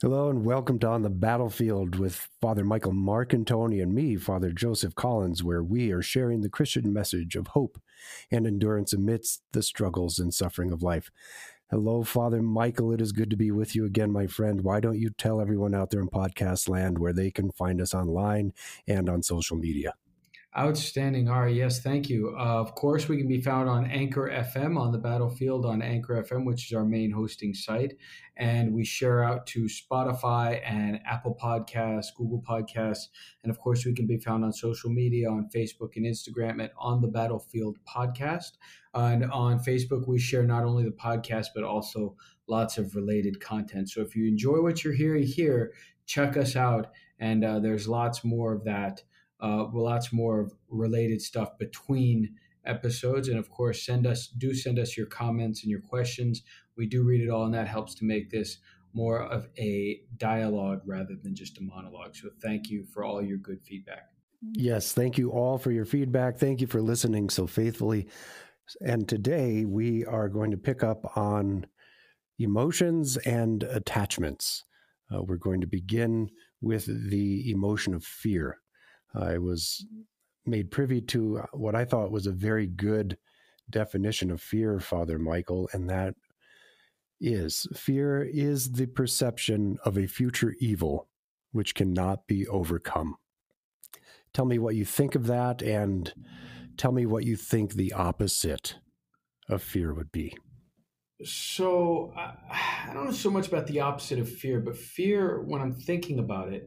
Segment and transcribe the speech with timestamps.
[0.00, 4.94] Hello and welcome to On the Battlefield with Father Michael Marcantoni and me, Father Joseph
[4.94, 7.78] Collins, where we are sharing the Christian message of hope
[8.30, 11.10] and endurance amidst the struggles and suffering of life.
[11.70, 12.92] Hello, Father Michael.
[12.92, 14.62] It is good to be with you again, my friend.
[14.62, 17.92] Why don't you tell everyone out there in podcast land where they can find us
[17.92, 18.54] online
[18.88, 19.92] and on social media?
[20.58, 21.56] Outstanding, Ari.
[21.56, 22.34] Yes, thank you.
[22.36, 26.20] Uh, of course, we can be found on Anchor FM on the battlefield on Anchor
[26.20, 27.92] FM, which is our main hosting site.
[28.36, 33.10] And we share out to Spotify and Apple Podcasts, Google Podcasts.
[33.44, 36.72] And of course, we can be found on social media on Facebook and Instagram at
[36.76, 38.54] On the Battlefield Podcast.
[38.92, 42.16] Uh, and on Facebook, we share not only the podcast, but also
[42.48, 43.88] lots of related content.
[43.88, 45.74] So if you enjoy what you're hearing here,
[46.06, 46.88] check us out.
[47.20, 49.04] And uh, there's lots more of that
[49.42, 53.28] uh, lots more of related stuff between episodes.
[53.28, 56.42] And of course send us do send us your comments and your questions.
[56.76, 58.58] We do read it all and that helps to make this
[58.92, 62.16] more of a dialogue rather than just a monologue.
[62.16, 64.08] So thank you for all your good feedback.
[64.52, 66.38] Yes thank you all for your feedback.
[66.38, 68.08] Thank you for listening so faithfully.
[68.82, 71.66] And today we are going to pick up on
[72.38, 74.64] emotions and attachments.
[75.12, 78.59] Uh, we're going to begin with the emotion of fear
[79.14, 79.84] I was
[80.46, 83.16] made privy to uh, what I thought was a very good
[83.68, 86.14] definition of fear, Father Michael, and that
[87.20, 91.08] is fear is the perception of a future evil
[91.52, 93.16] which cannot be overcome.
[94.32, 96.12] Tell me what you think of that, and
[96.76, 98.76] tell me what you think the opposite
[99.48, 100.36] of fear would be.
[101.24, 105.74] So, I don't know so much about the opposite of fear, but fear, when I'm
[105.74, 106.66] thinking about it,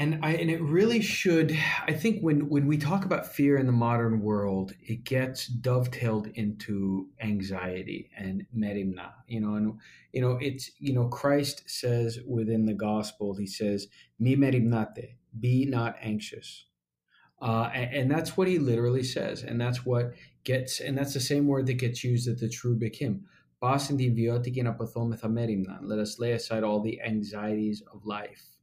[0.00, 1.54] and I and it really should.
[1.86, 6.28] I think when when we talk about fear in the modern world, it gets dovetailed
[6.28, 9.12] into anxiety and merimna.
[9.28, 9.78] You know, and
[10.12, 15.66] you know it's you know Christ says within the gospel, he says, "Mi merimnate, be
[15.66, 16.64] not anxious."
[17.42, 20.12] Uh, and, and, that's what he literally says, and that's what
[20.44, 23.24] gets, and that's the same word that gets used at the Cherubic hymn.
[23.62, 23.80] Let
[25.98, 28.59] us lay aside all the anxieties of life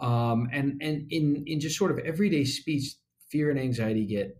[0.00, 2.94] um, and and in in just sort of everyday speech,
[3.28, 4.36] fear and anxiety get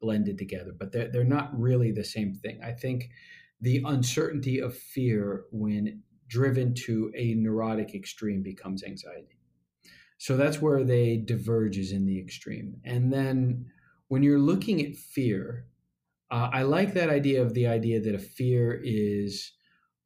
[0.00, 2.60] blended together, but they're they're not really the same thing.
[2.64, 3.10] I think
[3.60, 9.38] the uncertainty of fear, when driven to a neurotic extreme, becomes anxiety.
[10.18, 12.76] So that's where they diverge is in the extreme.
[12.84, 13.66] And then
[14.08, 15.66] when you're looking at fear,
[16.30, 19.52] uh, I like that idea of the idea that a fear is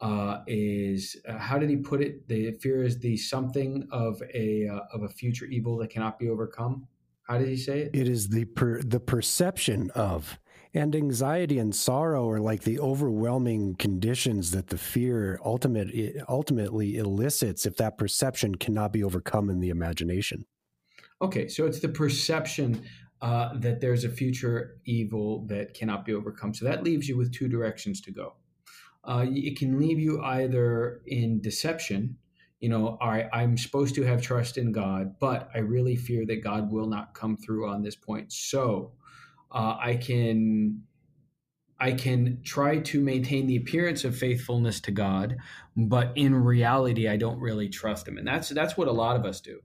[0.00, 2.28] uh, is uh, how did he put it?
[2.28, 6.28] The fear is the something of a uh, of a future evil that cannot be
[6.28, 6.86] overcome.
[7.22, 7.90] How did he say it?
[7.94, 10.38] It is the per, the perception of
[10.74, 15.88] and anxiety and sorrow are like the overwhelming conditions that the fear ultimate
[16.28, 20.44] ultimately elicits if that perception cannot be overcome in the imagination.
[21.22, 22.84] Okay, so it's the perception
[23.22, 26.52] uh, that there's a future evil that cannot be overcome.
[26.52, 28.34] So that leaves you with two directions to go
[29.06, 32.16] uh, it can leave you either in deception
[32.60, 36.70] you know i'm supposed to have trust in god but i really fear that god
[36.70, 38.32] will not come through on this point.
[38.32, 38.92] So
[39.52, 40.82] uh, i can
[41.78, 45.36] i can try to maintain the appearance of faithfulness to god
[45.76, 48.18] but in reality i don't really trust him.
[48.18, 49.60] And that's that's what a lot of us do.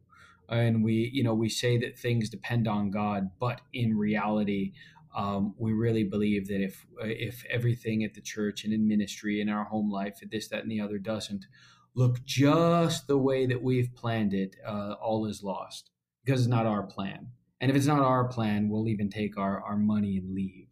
[0.49, 4.73] And we you know we say that things depend on god but in reality
[5.15, 9.49] um, we really believe that if if everything at the church and in ministry in
[9.49, 11.45] our home life, this, that, and the other doesn't
[11.93, 15.91] look just the way that we've planned it, uh, all is lost
[16.23, 17.27] because it's not our plan.
[17.59, 20.69] And if it's not our plan, we'll even take our, our money and leave.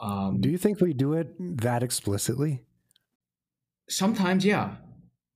[0.00, 2.62] Um, do you think we do it that explicitly?
[3.88, 4.76] Sometimes, yeah.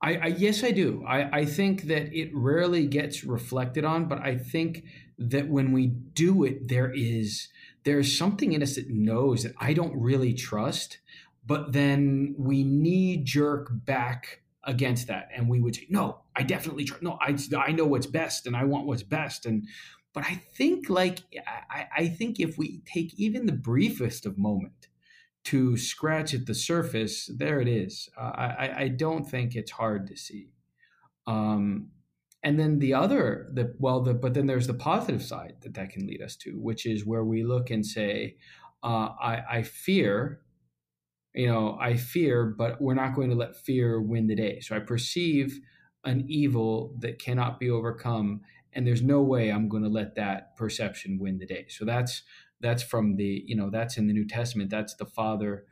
[0.01, 1.03] I, I, yes, I do.
[1.05, 4.85] I, I think that it rarely gets reflected on, but I think
[5.17, 7.49] that when we do it, there is
[7.89, 10.99] there's something in us that knows that I don't really trust,
[11.43, 16.83] but then we knee jerk back against that, and we would say, "No, I definitely
[16.83, 17.01] trust.
[17.01, 19.67] No, I I know what's best, and I want what's best." And
[20.13, 24.87] but I think like I, I think if we take even the briefest of moment
[25.45, 28.07] to scratch at the surface, there it is.
[28.15, 28.33] Uh,
[28.65, 30.51] I I don't think it's hard to see.
[31.25, 31.89] Um,
[32.43, 35.89] and then the other the well the but then there's the positive side that that
[35.89, 38.37] can lead us to which is where we look and say
[38.83, 40.41] uh, I, I fear
[41.33, 44.75] you know i fear but we're not going to let fear win the day so
[44.75, 45.59] i perceive
[46.05, 48.41] an evil that cannot be overcome
[48.73, 52.23] and there's no way i'm going to let that perception win the day so that's
[52.61, 54.69] that's from the you know that's in the New Testament.
[54.69, 55.65] That's the father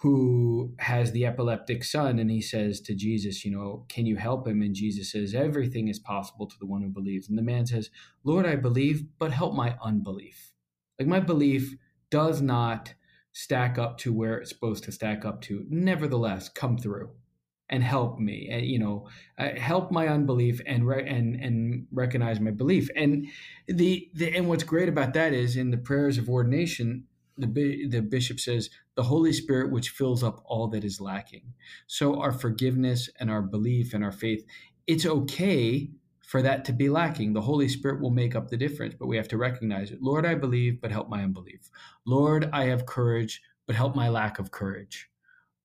[0.00, 4.48] who has the epileptic son and he says to Jesus, you know, can you help
[4.48, 4.62] him?
[4.62, 7.28] And Jesus says, everything is possible to the one who believes.
[7.28, 7.90] And the man says,
[8.24, 10.52] Lord, I believe, but help my unbelief.
[10.98, 11.76] Like my belief
[12.10, 12.94] does not
[13.32, 15.66] stack up to where it's supposed to stack up to.
[15.68, 17.10] Nevertheless, come through
[17.68, 19.08] and help me and you know
[19.38, 23.28] uh, help my unbelief and re- and and recognize my belief and
[23.68, 27.04] the, the and what's great about that is in the prayers of ordination
[27.40, 31.54] the, the bishop says, the Holy Spirit, which fills up all that is lacking.
[31.86, 34.44] So, our forgiveness and our belief and our faith,
[34.86, 35.90] it's okay
[36.26, 37.32] for that to be lacking.
[37.32, 40.02] The Holy Spirit will make up the difference, but we have to recognize it.
[40.02, 41.70] Lord, I believe, but help my unbelief.
[42.06, 45.08] Lord, I have courage, but help my lack of courage.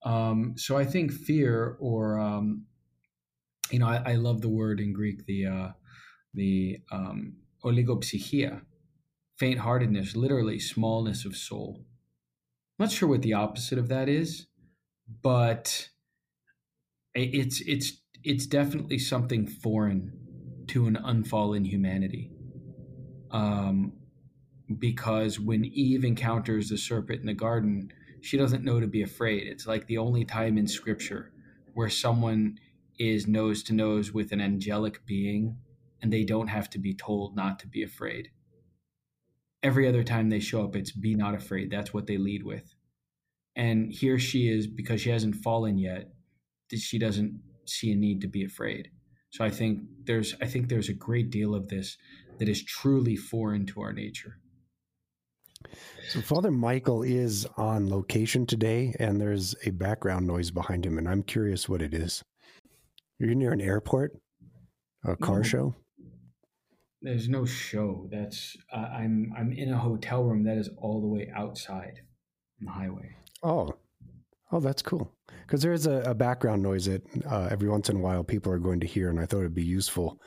[0.03, 2.65] Um, so, I think fear, or, um,
[3.71, 5.67] you know, I, I, love the word in Greek, the, uh,
[6.35, 8.61] the um, oligopsychia,
[9.37, 11.85] faint heartedness, literally smallness of soul.
[12.77, 14.47] I'm not sure what the opposite of that is,
[15.21, 15.89] but
[17.13, 20.11] it's it's it's definitely something foreign
[20.67, 22.31] to an unfallen humanity.
[23.31, 23.93] Um,
[24.79, 27.91] because when Eve encounters the serpent in the garden,
[28.21, 29.47] she doesn't know to be afraid.
[29.47, 31.31] It's like the only time in Scripture
[31.73, 32.57] where someone
[32.97, 35.57] is nose to nose with an angelic being
[36.01, 38.29] and they don't have to be told not to be afraid
[39.65, 41.71] every other time they show up, it's be not afraid.
[41.71, 42.75] That's what they lead with.
[43.55, 46.11] And here she is, because she hasn't fallen yet,
[46.71, 48.89] she doesn't see a need to be afraid.
[49.31, 51.97] So I think there's I think there's a great deal of this
[52.37, 54.37] that is truly foreign to our nature.
[56.09, 61.09] So Father Michael is on location today and there's a background noise behind him and
[61.09, 62.23] I'm curious what it is.
[63.19, 64.11] You're near an airport?
[65.03, 65.43] A car no.
[65.43, 65.75] show?
[67.05, 68.07] There's no show.
[68.11, 72.01] That's uh, I'm I'm in a hotel room that is all the way outside
[72.59, 73.15] on the highway.
[73.43, 73.75] Oh,
[74.51, 75.13] oh, that's cool.
[75.45, 78.51] Because there is a, a, background noise that uh, every once in a while people
[78.51, 80.19] are going to hear, and I thought it'd be useful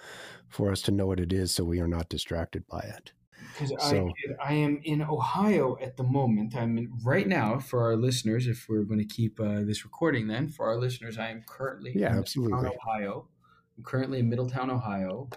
[0.46, 3.10] for us to know what it is, so we are not distracted by it.
[3.54, 6.54] Because so, I, I am in Ohio at the moment.
[6.54, 8.46] I'm in, right now for our listeners.
[8.46, 11.92] If we're going to keep uh, this recording, then for our listeners, I am currently
[11.96, 13.26] yeah, absolutely Ohio.
[13.76, 15.28] I'm currently in Middletown, Ohio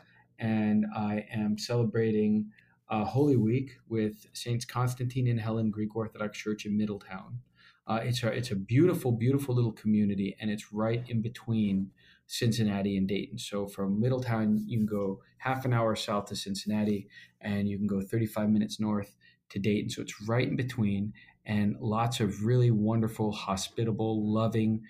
[0.42, 2.48] and I am celebrating
[2.90, 7.40] uh, Holy Week with Saints Constantine and Helen Greek Orthodox Church in Middletown.
[7.88, 11.92] Uh, it's a it's a beautiful, beautiful little community, and it's right in between
[12.28, 13.38] Cincinnati and Dayton.
[13.38, 17.08] So from Middletown, you can go half an hour south to Cincinnati,
[17.40, 19.16] and you can go 35 minutes north
[19.50, 19.90] to Dayton.
[19.90, 21.14] So it's right in between,
[21.46, 24.82] and lots of really wonderful, hospitable, loving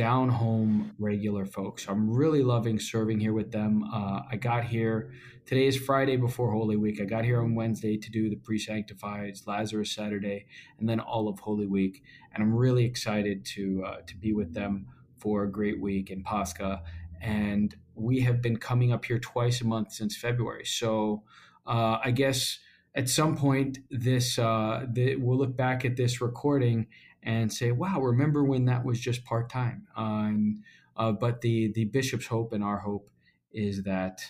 [0.00, 1.86] down home regular folks.
[1.86, 3.84] I'm really loving serving here with them.
[3.92, 5.12] Uh, I got here
[5.44, 7.02] today is Friday before Holy Week.
[7.02, 10.46] I got here on Wednesday to do the pre sanctifieds, Lazarus Saturday,
[10.78, 12.02] and then all of Holy Week.
[12.32, 14.86] And I'm really excited to uh, to be with them
[15.18, 16.82] for a great week in Pascha.
[17.20, 20.64] And we have been coming up here twice a month since February.
[20.64, 21.24] So
[21.66, 22.58] uh, I guess
[22.94, 26.86] at some point this uh, the, we'll look back at this recording
[27.22, 30.32] and say, "Wow, remember when that was just part time?" Uh,
[30.96, 33.10] uh, but the the bishop's hope and our hope
[33.52, 34.20] is that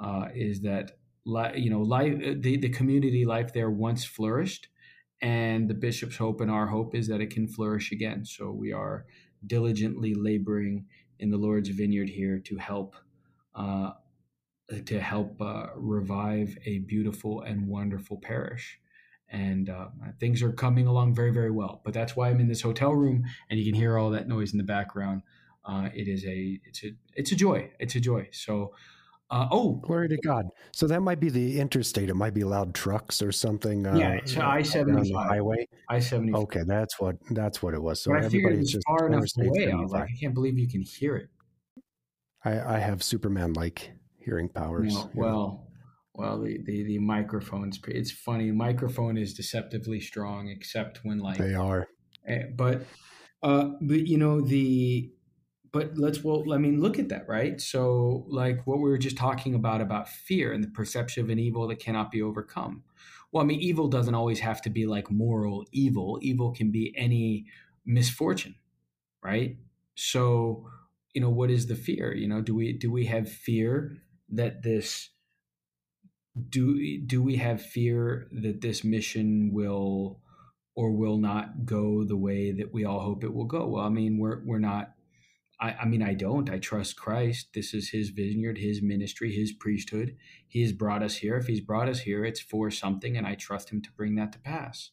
[0.00, 0.92] uh, is that
[1.24, 4.68] li- you know life the, the community life there once flourished,
[5.22, 8.24] and the bishop's hope and our hope is that it can flourish again.
[8.24, 9.06] So we are
[9.46, 10.86] diligently laboring
[11.18, 12.96] in the Lord's vineyard here to help.
[13.54, 13.92] Uh,
[14.84, 18.80] to help uh, revive a beautiful and wonderful parish
[19.30, 19.88] and uh,
[20.20, 21.80] things are coming along very very well.
[21.84, 24.52] But that's why i'm in this hotel room and you can hear all that noise
[24.52, 25.22] in the background.
[25.64, 27.70] Uh, it is a it's a it's a joy.
[27.78, 28.28] It's a joy.
[28.32, 28.72] So
[29.28, 29.72] uh, oh!
[29.82, 30.46] Glory to god.
[30.70, 32.08] So that might be the interstate.
[32.08, 35.68] It might be loud trucks or something uh, yeah it's i-75 highway.
[35.90, 38.00] I-75 okay that's what that's what it was.
[38.00, 39.72] So but everybody's just far enough away.
[39.72, 41.28] I was like i can't believe you can hear it.
[42.44, 45.65] I i have superman like hearing powers no, well
[46.16, 51.54] well the, the the microphones it's funny microphone is deceptively strong except when like they
[51.54, 51.88] are.
[52.26, 52.82] eh, but
[53.42, 55.10] uh but you know the
[55.72, 57.60] but let's well i mean look at that right?
[57.60, 61.38] So like what we were just talking about about fear and the perception of an
[61.38, 62.84] evil that cannot be overcome.
[63.32, 66.18] Well i mean evil doesn't always have to be like moral evil.
[66.22, 67.46] Evil can be any
[67.84, 68.56] misfortune
[69.22, 69.56] right?
[69.94, 70.68] So
[71.14, 72.14] you know what is the fear?
[72.14, 73.98] You know do we do we have fear
[74.30, 75.10] that this
[76.48, 80.20] do do we have fear that this mission will
[80.74, 83.66] or will not go the way that we all hope it will go?
[83.66, 84.92] Well, I mean, we're we're not
[85.58, 86.50] I, I mean, I don't.
[86.50, 87.48] I trust Christ.
[87.54, 90.16] This is his vineyard, his ministry, his priesthood.
[90.46, 91.36] He has brought us here.
[91.36, 94.32] If he's brought us here, it's for something, and I trust him to bring that
[94.32, 94.90] to pass.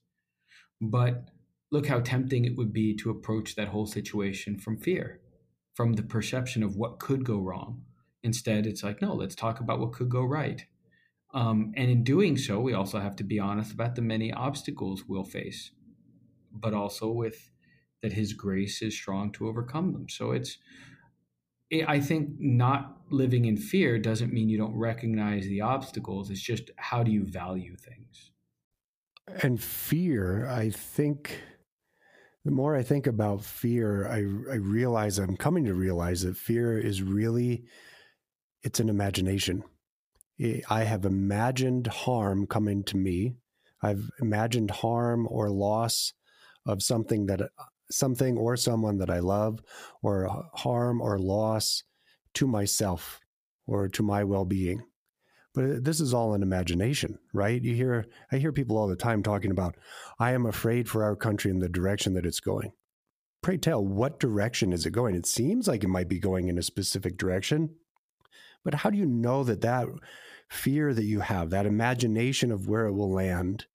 [0.79, 1.29] But
[1.71, 5.19] look how tempting it would be to approach that whole situation from fear,
[5.73, 7.83] from the perception of what could go wrong.
[8.21, 10.65] Instead, it's like, no, let's talk about what could go right.
[11.33, 15.05] Um, and in doing so, we also have to be honest about the many obstacles
[15.07, 15.71] we'll face,
[16.51, 17.49] but also with
[18.03, 20.09] that His grace is strong to overcome them.
[20.09, 20.59] So it's,
[21.87, 26.29] I think, not living in fear doesn't mean you don't recognize the obstacles.
[26.29, 28.31] It's just how do you value things?
[29.41, 31.41] And fear, I think,
[32.45, 36.77] the more I think about fear, I, I realize I'm coming to realize that fear
[36.77, 37.63] is really,
[38.61, 39.63] it's an imagination
[40.69, 43.35] I have imagined harm coming to me.
[43.81, 46.13] I've imagined harm or loss
[46.65, 47.49] of something that
[47.91, 49.61] something or someone that I love,
[50.01, 51.83] or harm or loss
[52.33, 53.19] to myself
[53.67, 54.83] or to my well-being.
[55.53, 57.61] But uh, this is all an imagination, right?
[57.61, 59.75] You hear I hear people all the time talking about
[60.19, 62.71] I am afraid for our country and the direction that it's going.
[63.41, 65.15] Pray tell, what direction is it going?
[65.15, 67.75] It seems like it might be going in a specific direction,
[68.63, 69.87] but how do you know that that
[70.49, 73.65] fear that you have, that imagination of where it will land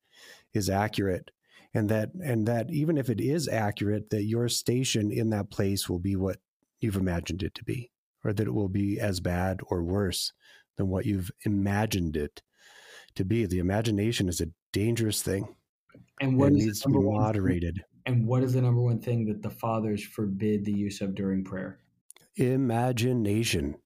[0.52, 1.30] is accurate?
[1.74, 5.88] And that, and that even if it is accurate, that your station in that place
[5.88, 6.38] will be what
[6.80, 7.90] you've imagined it to be,
[8.24, 10.32] or that it will be as bad or worse
[10.76, 12.42] than what you've imagined it
[13.16, 13.44] to be.
[13.44, 15.54] The imagination is a dangerous thing.
[16.20, 17.84] And what needs to be moderated.
[18.06, 21.44] And what is the number one thing that the fathers forbid the use of during
[21.44, 21.80] prayer?
[22.36, 23.76] Imagination.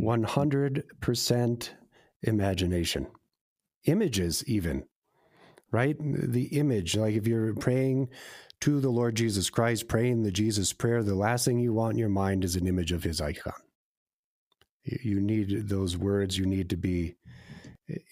[0.00, 1.68] 100%
[2.22, 3.06] imagination.
[3.84, 4.84] Images, even,
[5.70, 5.96] right?
[5.98, 8.08] The image, like if you're praying
[8.60, 11.98] to the Lord Jesus Christ, praying the Jesus prayer, the last thing you want in
[11.98, 13.52] your mind is an image of his icon.
[14.84, 17.16] You need those words, you need to be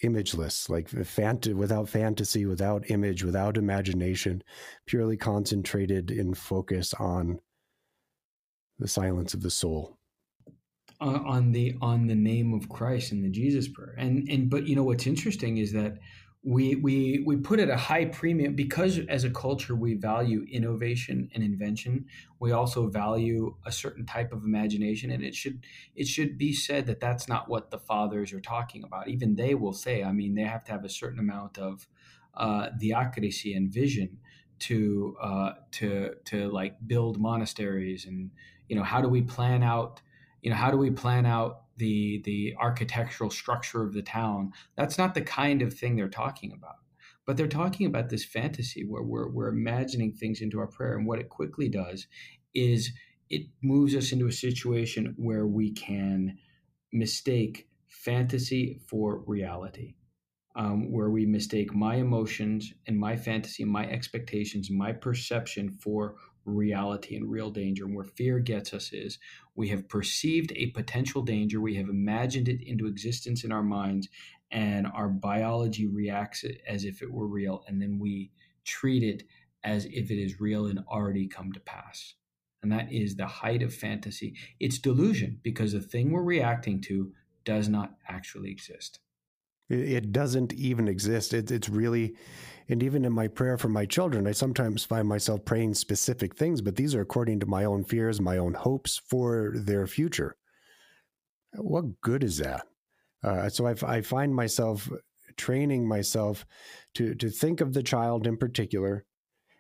[0.03, 4.43] imageless, like fant- without fantasy, without image, without imagination,
[4.87, 7.41] purely concentrated in focus on
[8.79, 9.97] the silence of the soul
[11.03, 13.95] on the on the name of Christ and the Jesus prayer.
[13.99, 15.99] And and but you know what's interesting is that
[16.45, 21.31] we we we put it a high premium because as a culture we value innovation
[21.35, 22.07] and invention.
[22.41, 25.61] We also value a certain type of imagination, and it should
[25.95, 29.09] it should be said that that's not what the fathers are talking about.
[29.09, 31.87] Even they will say, I mean, they have to have a certain amount of
[32.35, 34.19] uh, diacrisy and vision
[34.61, 38.31] to uh, to to like build monasteries and
[38.69, 40.01] you know how do we plan out
[40.43, 44.53] you know how do we plan out the the architectural structure of the town?
[44.77, 46.77] That's not the kind of thing they're talking about.
[47.25, 50.97] But they're talking about this fantasy where we're, we're imagining things into our prayer.
[50.97, 52.09] And what it quickly does
[52.53, 52.91] is
[53.31, 56.37] it moves us into a situation where we can
[56.93, 59.95] mistake fantasy for reality
[60.55, 67.17] um, where we mistake my emotions and my fantasy my expectations my perception for reality
[67.17, 67.85] and real danger.
[67.85, 69.19] And where fear gets us is
[69.55, 74.09] we have perceived a potential danger, we have imagined it into existence in our minds,
[74.51, 77.65] and our biology reacts as if it were real.
[77.67, 78.33] And then we
[78.65, 79.25] treat it
[79.65, 82.15] as if it is real and already come to pass.
[82.63, 84.35] And that is the height of fantasy.
[84.61, 87.13] It's delusion because the thing we're reacting to
[87.45, 89.01] does not actually exist.
[89.73, 91.33] It doesn't even exist.
[91.33, 92.15] It, it's really,
[92.69, 96.61] and even in my prayer for my children, I sometimes find myself praying specific things,
[96.61, 100.37] but these are according to my own fears, my own hopes for their future.
[101.55, 102.67] What good is that?
[103.25, 104.91] Uh, so I, I find myself
[105.37, 106.45] training myself
[106.95, 109.05] to to think of the child in particular,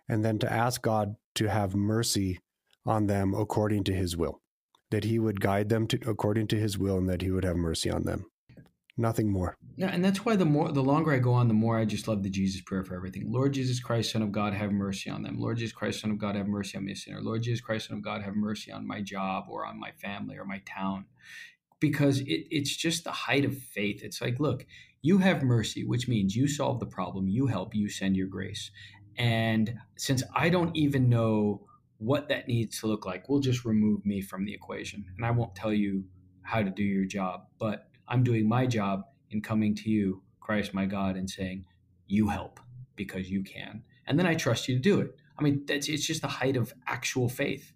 [0.08, 2.40] and then to ask God to have mercy
[2.84, 4.40] on them according to His will,
[4.90, 7.56] that He would guide them to according to His will, and that He would have
[7.56, 8.26] mercy on them.
[8.98, 9.56] Nothing more.
[9.76, 12.06] Yeah, and that's why the more the longer I go on, the more I just
[12.06, 13.32] love the Jesus prayer for everything.
[13.32, 15.40] Lord Jesus Christ, Son of God, have mercy on them.
[15.40, 17.22] Lord Jesus Christ, Son of God, have mercy on me, sinner.
[17.22, 20.36] Lord Jesus Christ, Son of God, have mercy on my job or on my family
[20.36, 21.06] or my town.
[21.80, 24.02] Because it, it's just the height of faith.
[24.04, 24.66] It's like, look,
[25.00, 28.70] you have mercy, which means you solve the problem, you help, you send your grace.
[29.16, 34.04] And since I don't even know what that needs to look like, we'll just remove
[34.04, 35.04] me from the equation.
[35.16, 36.04] And I won't tell you
[36.42, 40.74] how to do your job, but I'm doing my job in coming to you, Christ
[40.74, 41.64] my God, and saying,
[42.06, 42.60] You help
[42.94, 43.82] because you can.
[44.06, 45.16] And then I trust you to do it.
[45.38, 47.72] I mean, that's it's just the height of actual faith.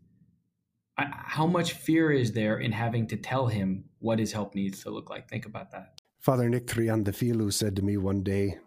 [0.99, 4.83] I, how much fear is there in having to tell him what his help needs
[4.83, 5.27] to look like?
[5.27, 6.03] Think about that.
[6.21, 8.59] Father Nick Triantafilou said to me one day,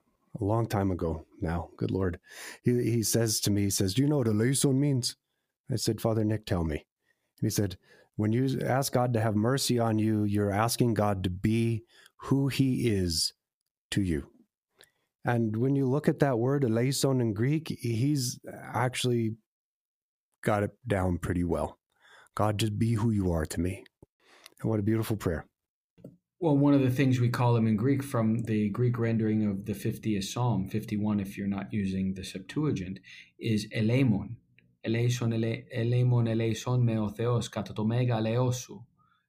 [0.41, 2.19] a long time ago now, good Lord,
[2.63, 5.17] he, he says to me, he says, Do you know what eleison means?
[5.71, 6.77] I said, Father Nick, tell me.
[6.77, 7.77] And he said,
[8.19, 11.85] When you ask God to have mercy on you, you're asking God to be
[12.23, 13.31] who he is
[13.91, 14.27] to you.
[15.23, 18.37] And when you look at that word eleison in Greek, he's
[18.73, 19.35] actually
[20.43, 21.79] got it down pretty well.
[22.35, 23.85] God, just be who you are to me.
[24.59, 25.45] And what a beautiful prayer.
[26.41, 29.65] Well, one of the things we call him in Greek from the Greek rendering of
[29.65, 32.99] the 50th Psalm, 51, if you're not using the Septuagint,
[33.39, 33.65] is
[34.85, 38.83] eleimon eleison, ele, eleimon, eleison me o Theos, kata to mega eleosu.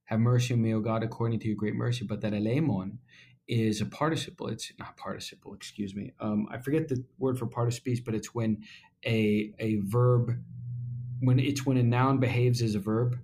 [0.04, 2.04] Have mercy on me, O God, according to your great mercy.
[2.04, 2.98] But that eleimon
[3.46, 4.48] is a participle.
[4.48, 6.12] It's not participle, excuse me.
[6.18, 8.64] Um, I forget the word for part of speech, but it's when
[9.06, 10.30] a a verb
[11.20, 13.18] when it's when a noun behaves as a verb.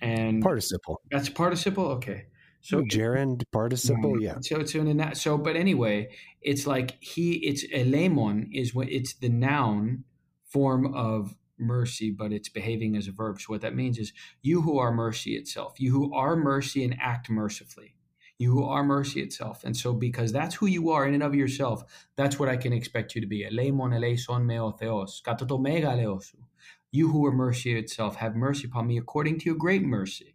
[0.00, 1.00] And participle.
[1.10, 1.86] That's participle.
[1.92, 2.26] Okay.
[2.60, 4.36] So gerund participle, yeah.
[4.40, 6.10] So it's in a so, but anyway,
[6.42, 7.34] it's like he.
[7.34, 10.04] It's eleimon is what it's the noun
[10.50, 13.40] form of mercy, but it's behaving as a verb.
[13.40, 14.12] So what that means is
[14.42, 17.94] you who are mercy itself, you who are mercy and act mercifully,
[18.38, 19.64] you who are mercy itself.
[19.64, 21.82] And so because that's who you are in and of yourself,
[22.16, 23.44] that's what I can expect you to be.
[23.44, 26.36] Eleimon eleison meo theos, katatomega leosu.
[26.90, 30.34] You who are mercy itself, have mercy upon me according to your great mercy.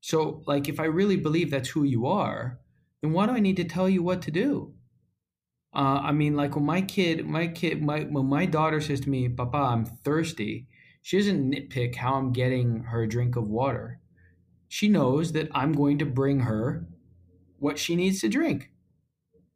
[0.00, 2.60] So, like, if I really believe that's who you are,
[3.02, 4.74] then why do I need to tell you what to do?
[5.78, 9.08] Uh, I mean, like when my kid, my kid, my when my daughter says to
[9.08, 10.66] me, "Papa, I'm thirsty,"
[11.02, 14.00] she doesn't nitpick how I'm getting her a drink of water.
[14.66, 16.88] She knows that I'm going to bring her
[17.60, 18.72] what she needs to drink.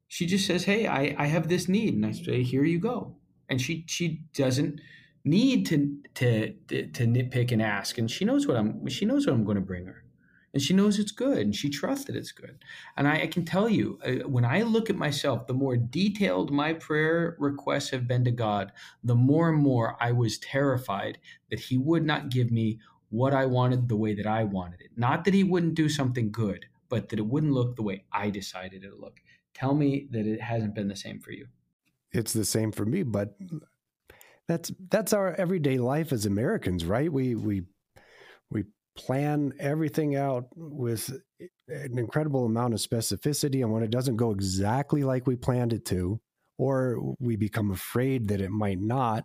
[0.06, 3.16] She just says, "Hey, I, I have this need," and I say, "Here you go."
[3.48, 4.80] And she she doesn't
[5.24, 9.26] need to to to, to nitpick and ask, and she knows what I'm she knows
[9.26, 10.04] what I'm going to bring her
[10.52, 12.64] and she knows it's good and she trusts that it's good.
[12.96, 16.50] And I, I can tell you, uh, when I look at myself, the more detailed
[16.50, 21.18] my prayer requests have been to God, the more and more I was terrified
[21.50, 24.90] that He would not give me what I wanted the way that I wanted it.
[24.96, 28.30] Not that He wouldn't do something good, but that it wouldn't look the way I
[28.30, 29.20] decided it look.
[29.54, 31.46] Tell me that it hasn't been the same for you.
[32.12, 33.36] It's the same for me, but
[34.48, 37.10] that's that's our everyday life as Americans, right?
[37.10, 37.62] We we
[38.96, 41.10] plan everything out with
[41.68, 43.62] an incredible amount of specificity.
[43.62, 46.20] And when it doesn't go exactly like we planned it to,
[46.58, 49.24] or we become afraid that it might not,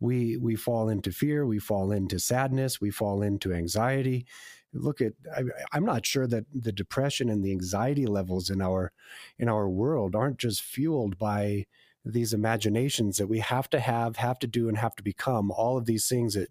[0.00, 4.26] we we fall into fear, we fall into sadness, we fall into anxiety.
[4.74, 5.42] Look at I,
[5.72, 8.92] I'm not sure that the depression and the anxiety levels in our
[9.38, 11.66] in our world aren't just fueled by
[12.04, 15.78] these imaginations that we have to have, have to do, and have to become all
[15.78, 16.48] of these things that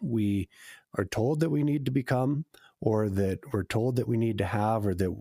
[0.00, 0.48] we
[0.96, 2.44] are told that we need to become,
[2.80, 5.14] or that we're told that we need to have, or that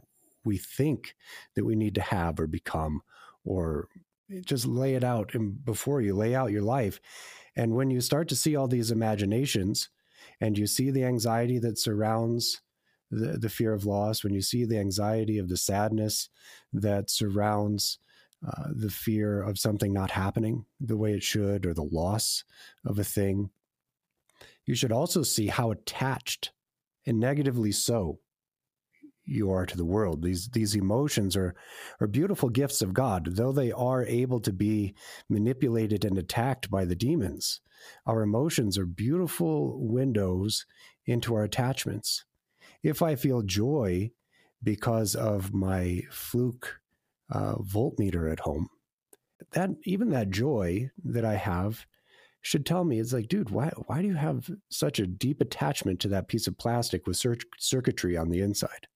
[0.43, 1.15] we think
[1.55, 3.01] that we need to have or become,
[3.43, 3.87] or
[4.43, 5.33] just lay it out
[5.63, 6.99] before you lay out your life.
[7.55, 9.89] And when you start to see all these imaginations
[10.41, 12.61] and you see the anxiety that surrounds
[13.11, 16.29] the, the fear of loss, when you see the anxiety of the sadness
[16.73, 17.99] that surrounds
[18.45, 22.43] uh, the fear of something not happening the way it should or the loss
[22.83, 23.49] of a thing,
[24.65, 26.51] you should also see how attached
[27.05, 28.19] and negatively so
[29.25, 30.21] you are to the world.
[30.21, 31.55] These these emotions are
[31.99, 34.95] are beautiful gifts of God, though they are able to be
[35.29, 37.61] manipulated and attacked by the demons.
[38.05, 40.65] Our emotions are beautiful windows
[41.05, 42.25] into our attachments.
[42.83, 44.11] If I feel joy
[44.63, 46.79] because of my fluke
[47.31, 48.69] uh, voltmeter at home,
[49.51, 51.85] that even that joy that I have
[52.45, 55.99] should tell me it's like, dude, why why do you have such a deep attachment
[56.01, 58.87] to that piece of plastic with cir- circuitry on the inside?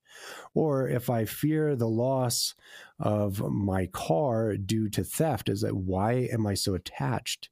[0.54, 2.54] Or if I fear the loss
[3.00, 7.50] of my car due to theft, is that why am I so attached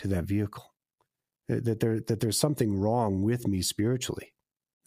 [0.00, 0.74] to that vehicle?
[1.48, 4.34] That there that there's something wrong with me spiritually,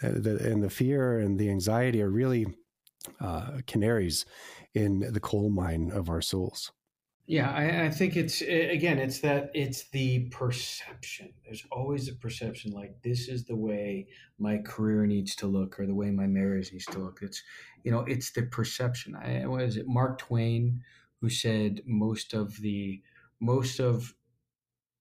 [0.02, 2.46] and the fear and the anxiety are really
[3.20, 4.24] uh, canaries
[4.76, 6.72] in the coal mine of our souls.
[7.26, 11.30] Yeah, I, I, think it's again, it's that it's the perception.
[11.46, 14.08] There's always a perception like this is the way
[14.38, 17.20] my career needs to look or the way my marriage needs to look.
[17.22, 17.42] It's
[17.84, 19.16] you know, it's the perception.
[19.16, 20.82] I was it Mark Twain
[21.22, 23.02] who said most of the
[23.40, 24.14] most of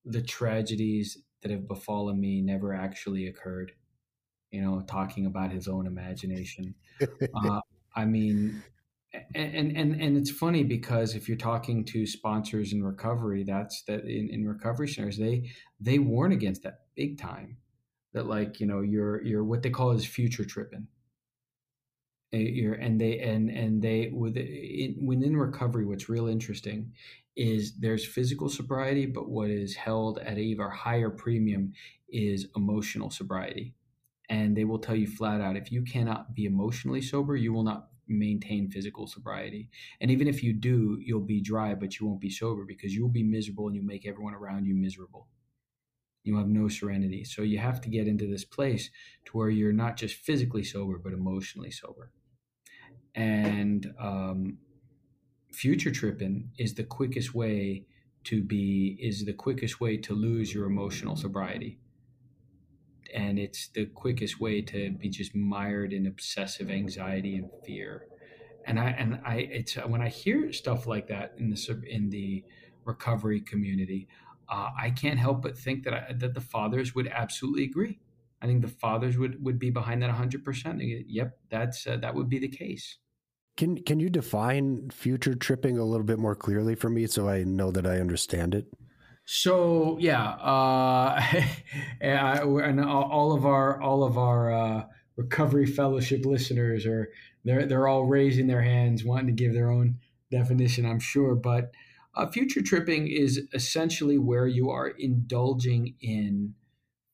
[0.05, 3.73] the tragedies that have befallen me never actually occurred.
[4.53, 6.77] You know, talking about his own imagination.
[7.35, 7.61] uh,
[7.97, 8.63] I mean,
[9.35, 14.05] and and and it's funny because if you're talking to sponsors in recovery that's that
[14.05, 17.57] in, in recovery centers they they warn against that big time.
[18.15, 20.87] That like you know you're you're what they call is future tripping.
[22.31, 26.93] You're, and they and and they with it, within recovery what's real interesting
[27.37, 31.73] is there's physical sobriety but what is held at a even higher premium
[32.11, 33.75] is emotional sobriety.
[34.29, 37.65] And they will tell you flat out if you cannot be emotionally sober, you will
[37.65, 39.69] not maintain physical sobriety.
[40.01, 43.03] And even if you do, you'll be dry, but you won't be sober because you
[43.03, 45.29] will be miserable and you make everyone around you miserable.
[46.25, 47.25] You have no serenity.
[47.25, 48.91] So you have to get into this place
[49.27, 52.13] to where you're not just physically sober, but emotionally sober.
[53.15, 54.59] And um,
[55.53, 57.85] future tripping is the quickest way
[58.25, 61.79] to be is the quickest way to lose your emotional sobriety
[63.15, 68.07] and it's the quickest way to be just mired in obsessive anxiety and fear.
[68.65, 72.45] And i and i it's when i hear stuff like that in the in the
[72.85, 74.09] recovery community
[74.49, 77.99] uh, i can't help but think that I, that the fathers would absolutely agree.
[78.41, 82.29] I think the fathers would would be behind that 100% yep that's uh, that would
[82.29, 82.99] be the case.
[83.57, 87.45] Can can you define future tripping a little bit more clearly for me so I
[87.45, 88.67] know that I understand it?
[89.25, 91.23] So yeah, uh,
[92.01, 94.85] and all of our all of our uh,
[95.17, 97.09] recovery fellowship listeners are
[97.45, 99.99] they're they're all raising their hands, wanting to give their own
[100.31, 100.87] definition.
[100.87, 101.73] I'm sure, but
[102.15, 106.55] uh, future tripping is essentially where you are indulging in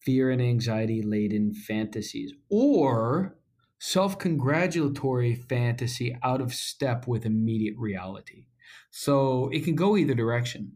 [0.00, 3.36] fear and anxiety laden fantasies, or
[3.78, 8.46] self congratulatory fantasy out of step with immediate reality.
[8.90, 10.72] So it can go either direction.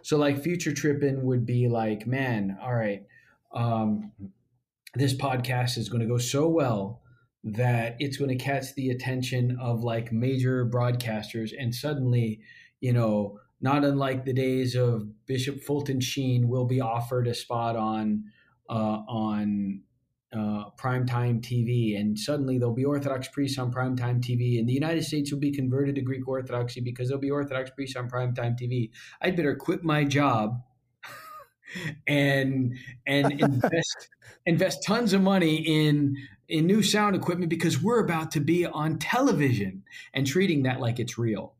[0.00, 3.02] So, like, future tripping would be like, man, all right,
[3.54, 4.12] um,
[4.94, 7.02] this podcast is going to go so well
[7.44, 11.50] that it's going to catch the attention of like major broadcasters.
[11.58, 12.40] And suddenly,
[12.80, 17.76] you know, not unlike the days of Bishop Fulton Sheen, will be offered a spot
[17.76, 18.24] on
[18.68, 19.82] uh, on
[20.32, 25.04] uh, primetime TV, and suddenly there'll be Orthodox priests on primetime TV, and the United
[25.04, 28.90] States will be converted to Greek Orthodoxy because there'll be Orthodox priests on primetime TV.
[29.20, 30.62] I'd better quit my job
[32.06, 34.08] and and invest
[34.46, 36.16] invest tons of money in
[36.48, 39.82] in new sound equipment because we're about to be on television
[40.14, 41.54] and treating that like it's real.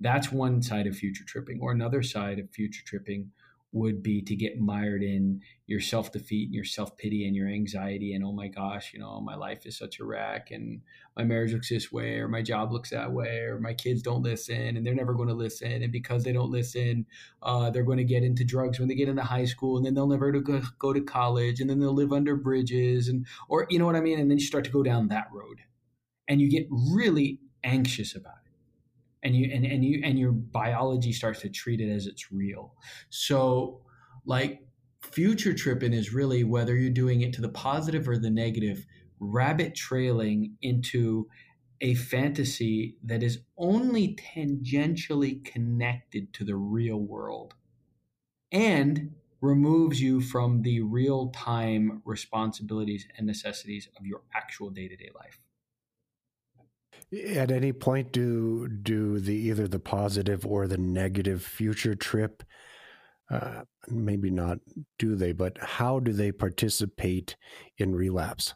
[0.00, 3.30] That's one side of future tripping, or another side of future tripping
[3.72, 7.48] would be to get mired in your self defeat and your self pity and your
[7.48, 10.82] anxiety and oh my gosh, you know, my life is such a wreck and
[11.16, 14.22] my marriage looks this way or my job looks that way or my kids don't
[14.22, 17.06] listen and they're never going to listen and because they don't listen,
[17.42, 19.94] uh, they're going to get into drugs when they get into high school and then
[19.94, 23.86] they'll never go, to college and then they'll live under bridges and or you know
[23.86, 24.20] what I mean?
[24.20, 25.60] And then you start to go down that road
[26.28, 28.41] and you get really anxious about it
[29.22, 32.74] and you and, and you and your biology starts to treat it as it's real
[33.10, 33.80] so
[34.24, 34.62] like
[35.00, 38.86] future tripping is really whether you're doing it to the positive or the negative
[39.18, 41.28] rabbit trailing into
[41.80, 47.54] a fantasy that is only tangentially connected to the real world
[48.52, 54.96] and removes you from the real time responsibilities and necessities of your actual day to
[54.96, 55.40] day life.
[57.12, 62.42] At any point, do do the either the positive or the negative future trip?
[63.30, 64.58] Uh, maybe not.
[64.98, 65.32] Do they?
[65.32, 67.36] But how do they participate
[67.76, 68.54] in relapse?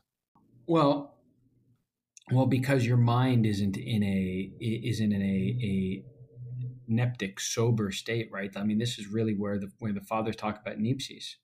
[0.67, 1.17] Well,
[2.33, 6.05] well, because your mind isn't in a isn't in a a
[6.91, 8.57] neptic sober state, right?
[8.57, 11.35] I mean, this is really where the where the fathers talk about nepsis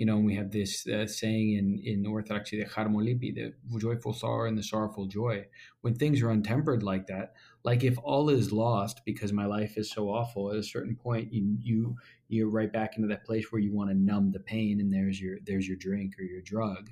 [0.00, 4.48] you know, we have this uh, saying in, in Orthodoxy, the charmolipi, the joyful sorrow
[4.48, 5.44] and the sorrowful joy.
[5.82, 7.34] When things are untempered like that,
[7.64, 11.34] like if all is lost because my life is so awful, at a certain point,
[11.34, 11.96] you you
[12.28, 15.20] you're right back into that place where you want to numb the pain, and there's
[15.20, 16.88] your there's your drink or your drug,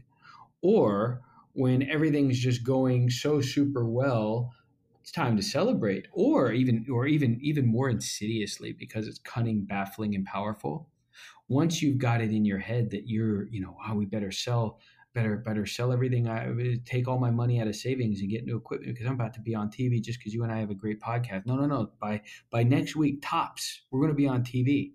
[0.61, 1.23] or
[1.55, 4.53] when everything's just going so super well,
[5.01, 10.15] it's time to celebrate, or even or even even more insidiously because it's cunning, baffling,
[10.15, 10.91] and powerful
[11.49, 14.79] once you've got it in your head that you're, you know, oh, we better sell,
[15.15, 16.29] better, better sell everything.
[16.29, 19.15] I uh, take all my money out of savings and get new equipment because I'm
[19.15, 21.47] about to be on TV just because you and I have a great podcast.
[21.47, 21.91] No, no, no.
[22.01, 24.93] By by next week, tops, we're going to be on TV.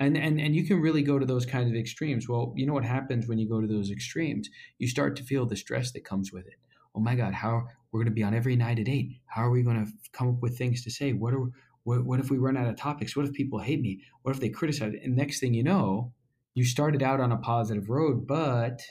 [0.00, 2.28] And, and and you can really go to those kinds of extremes.
[2.28, 4.48] Well, you know what happens when you go to those extremes?
[4.78, 6.54] You start to feel the stress that comes with it.
[6.94, 9.20] Oh my God, how we're going to be on every night at eight?
[9.26, 11.12] How are we going to come up with things to say?
[11.12, 11.50] What are
[11.88, 13.16] what, what if we run out of topics?
[13.16, 14.02] What if people hate me?
[14.20, 14.92] What if they criticize?
[15.02, 16.12] And next thing you know,
[16.54, 18.82] you started out on a positive road, but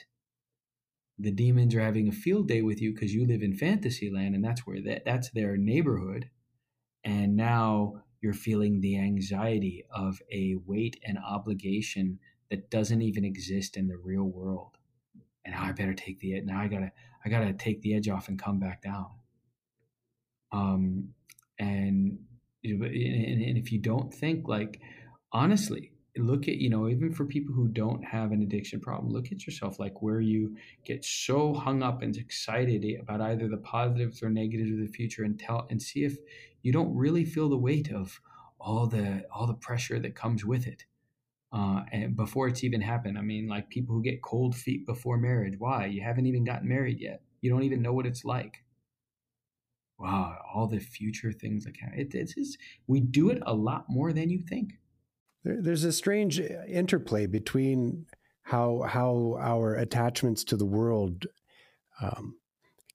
[1.16, 4.34] the demons are having a field day with you because you live in fantasy land
[4.34, 6.28] and that's where that, that's their neighborhood.
[7.04, 12.18] And now you're feeling the anxiety of a weight and obligation
[12.50, 14.76] that doesn't even exist in the real world.
[15.44, 16.90] And now I better take the now I gotta
[17.24, 19.06] I gotta take the edge off and come back down.
[20.50, 21.10] Um,
[21.60, 22.18] and
[22.64, 24.80] and, if you don't think like
[25.32, 29.30] honestly look at you know even for people who don't have an addiction problem look
[29.30, 34.22] at yourself like where you get so hung up and excited about either the positives
[34.22, 36.16] or negatives of the future and tell and see if
[36.62, 38.20] you don't really feel the weight of
[38.60, 40.84] all the all the pressure that comes with it
[41.52, 43.16] uh, and before it's even happened.
[43.16, 45.86] I mean like people who get cold feet before marriage why?
[45.86, 47.22] You haven't even gotten married yet.
[47.40, 48.64] You don't even know what it's like
[49.98, 54.12] wow all the future things like it, it's just, we do it a lot more
[54.12, 54.74] than you think.
[55.44, 58.06] There's a strange interplay between
[58.42, 61.26] how how our attachments to the world
[62.00, 62.36] um,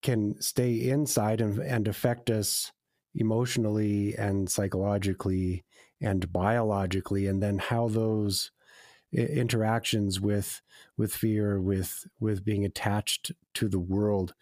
[0.01, 2.71] can stay inside and, and affect us
[3.15, 5.63] emotionally and psychologically
[6.01, 8.51] and biologically, and then how those
[9.11, 10.61] interactions with
[10.97, 14.33] with fear, with with being attached to the world,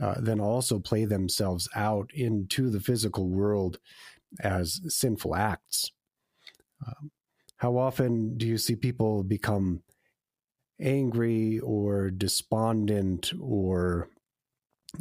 [0.00, 3.78] uh, then also play themselves out into the physical world
[4.40, 5.90] as sinful acts.
[6.86, 7.10] Um,
[7.56, 9.82] how often do you see people become
[10.80, 14.08] angry or despondent or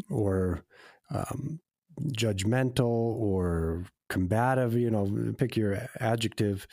[0.09, 0.63] or
[1.09, 1.61] um,
[2.11, 4.73] judgmental or combative?
[4.73, 6.67] You know pick your adjective.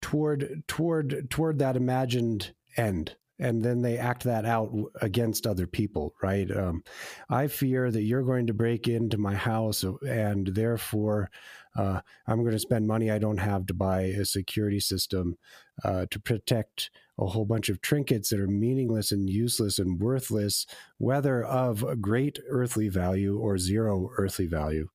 [0.00, 4.72] Toward toward toward that imagined end and then they act that out
[5.02, 6.82] against other people right um,
[7.28, 11.30] i fear that you're going to break into my house and therefore
[11.76, 15.36] uh, I'm going to spend money I don't have to buy a security system
[15.84, 20.66] uh, to protect a whole bunch of trinkets that are meaningless and useless and worthless,
[20.98, 24.88] whether of great earthly value or zero earthly value.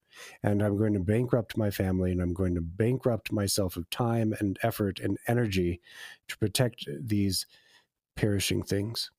[0.43, 4.35] And I'm going to bankrupt my family and I'm going to bankrupt myself of time
[4.39, 5.81] and effort and energy
[6.27, 7.45] to protect these
[8.15, 9.11] perishing things.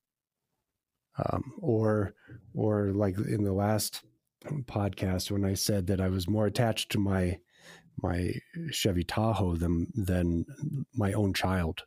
[1.17, 2.15] Um, or,
[2.55, 4.03] or like in the last
[4.65, 7.37] podcast when I said that I was more attached to my
[8.01, 8.33] my
[8.71, 10.45] Chevy Tahoe than than
[10.93, 11.83] my own child.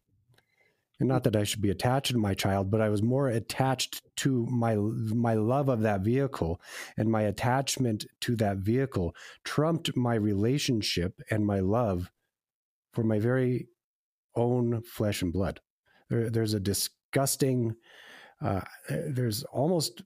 [0.98, 4.02] And not that I should be attached to my child, but I was more attached
[4.16, 6.60] to my my love of that vehicle
[6.96, 9.14] and my attachment to that vehicle
[9.44, 12.10] trumped my relationship and my love
[12.92, 13.68] for my very
[14.34, 15.60] own flesh and blood.
[16.10, 17.76] There, there's a disgusting,
[18.40, 20.02] uh, there's almost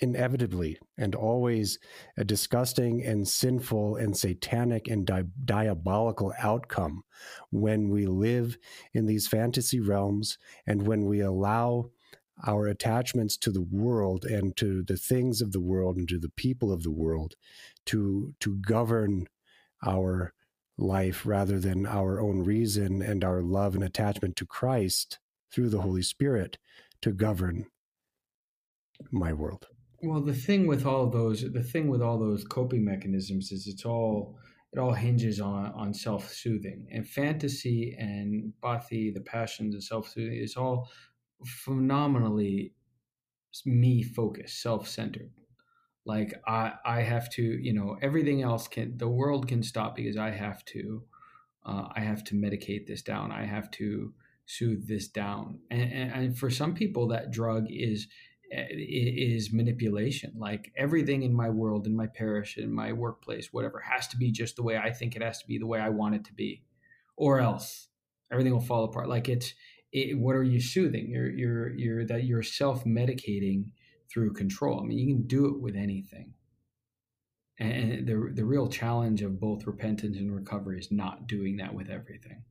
[0.00, 1.78] inevitably and always
[2.16, 7.02] a disgusting and sinful and satanic and di- diabolical outcome
[7.50, 8.56] when we live
[8.94, 11.90] in these fantasy realms and when we allow
[12.46, 16.30] our attachments to the world and to the things of the world and to the
[16.30, 17.34] people of the world
[17.84, 19.26] to to govern
[19.86, 20.32] our
[20.78, 25.18] life rather than our own reason and our love and attachment to Christ
[25.52, 26.58] through the Holy Spirit
[27.02, 27.66] to govern
[29.10, 29.66] my world.
[30.02, 33.84] Well, the thing with all those, the thing with all those coping mechanisms is it's
[33.84, 34.38] all
[34.72, 40.08] it all hinges on on self soothing and fantasy and pathi, the passions and self
[40.08, 40.88] soothing is all
[41.44, 42.72] phenomenally
[43.66, 45.32] me focused, self centered.
[46.06, 50.16] Like I I have to, you know, everything else can the world can stop because
[50.16, 51.02] I have to
[51.66, 53.32] uh, I have to medicate this down.
[53.32, 54.14] I have to
[54.50, 55.60] soothe this down.
[55.70, 58.08] And, and, and for some people, that drug is
[58.52, 60.32] eh, is manipulation.
[60.36, 64.32] Like everything in my world, in my parish, in my workplace, whatever, has to be
[64.32, 66.32] just the way I think it has to be, the way I want it to
[66.32, 66.62] be,
[67.16, 67.88] or else
[68.32, 69.08] everything will fall apart.
[69.08, 69.54] Like it's,
[69.92, 71.10] it, what are you soothing?
[71.10, 73.66] You're, you're, you're that you're self medicating
[74.12, 74.80] through control.
[74.80, 76.34] I mean, you can do it with anything.
[77.58, 81.90] And the the real challenge of both repentance and recovery is not doing that with
[81.90, 82.42] everything.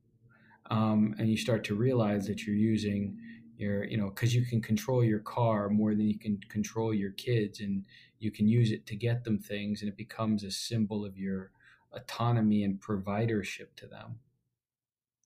[0.70, 3.18] Um, and you start to realize that you're using
[3.60, 7.12] your you know because you can control your car more than you can control your
[7.12, 7.84] kids and
[8.18, 11.50] you can use it to get them things and it becomes a symbol of your
[11.92, 14.18] autonomy and providership to them.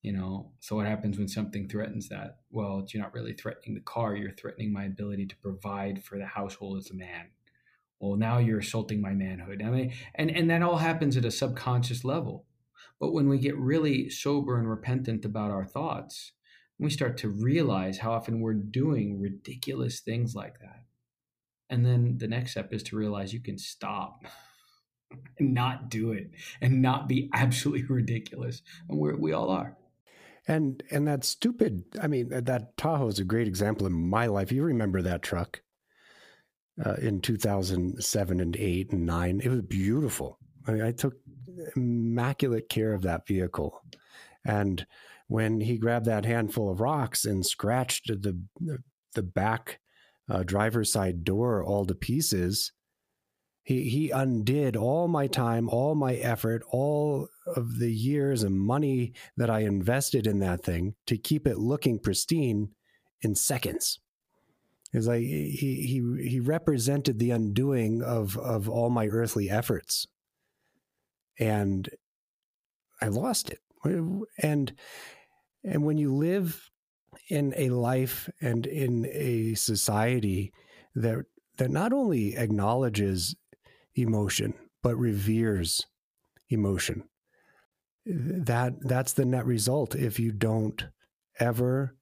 [0.02, 2.38] You know so what happens when something threatens that?
[2.50, 6.26] Well you're not really threatening the car you're threatening my ability to provide for the
[6.26, 7.26] household as a man.
[8.00, 9.62] Well now you're assaulting my manhood.
[9.64, 12.46] I mean and and that all happens at a subconscious level
[13.00, 16.32] but when we get really sober and repentant about our thoughts
[16.78, 20.82] we start to realize how often we're doing ridiculous things like that.
[21.70, 24.24] And then the next step is to realize you can stop
[25.38, 26.30] and not do it
[26.60, 28.62] and not be absolutely ridiculous.
[28.88, 29.76] And we we all are.
[30.46, 34.52] And and that stupid, I mean, that Tahoe is a great example in my life.
[34.52, 35.62] You remember that truck
[36.84, 39.40] uh, in 2007 and 8 and 9.
[39.42, 40.38] It was beautiful.
[40.66, 41.14] I, mean, I took
[41.76, 43.82] immaculate care of that vehicle.
[44.44, 44.86] And
[45.28, 48.40] when he grabbed that handful of rocks and scratched the
[49.14, 49.80] the back
[50.28, 52.72] uh, driver's side door all to pieces,
[53.62, 59.14] He, he undid all my time, all my effort, all of the years and money
[59.38, 62.74] that I invested in that thing to keep it looking pristine
[63.22, 64.00] in seconds.
[64.92, 70.06] It's like he he he represented the undoing of of all my earthly efforts,
[71.38, 71.88] and
[73.00, 73.60] I lost it.
[74.42, 74.72] And
[75.62, 76.70] and when you live
[77.28, 80.52] in a life and in a society
[80.94, 81.24] that
[81.56, 83.34] that not only acknowledges
[83.94, 85.86] emotion but reveres
[86.50, 87.04] emotion
[88.06, 90.86] that that's the net result if you don't
[91.40, 91.96] ever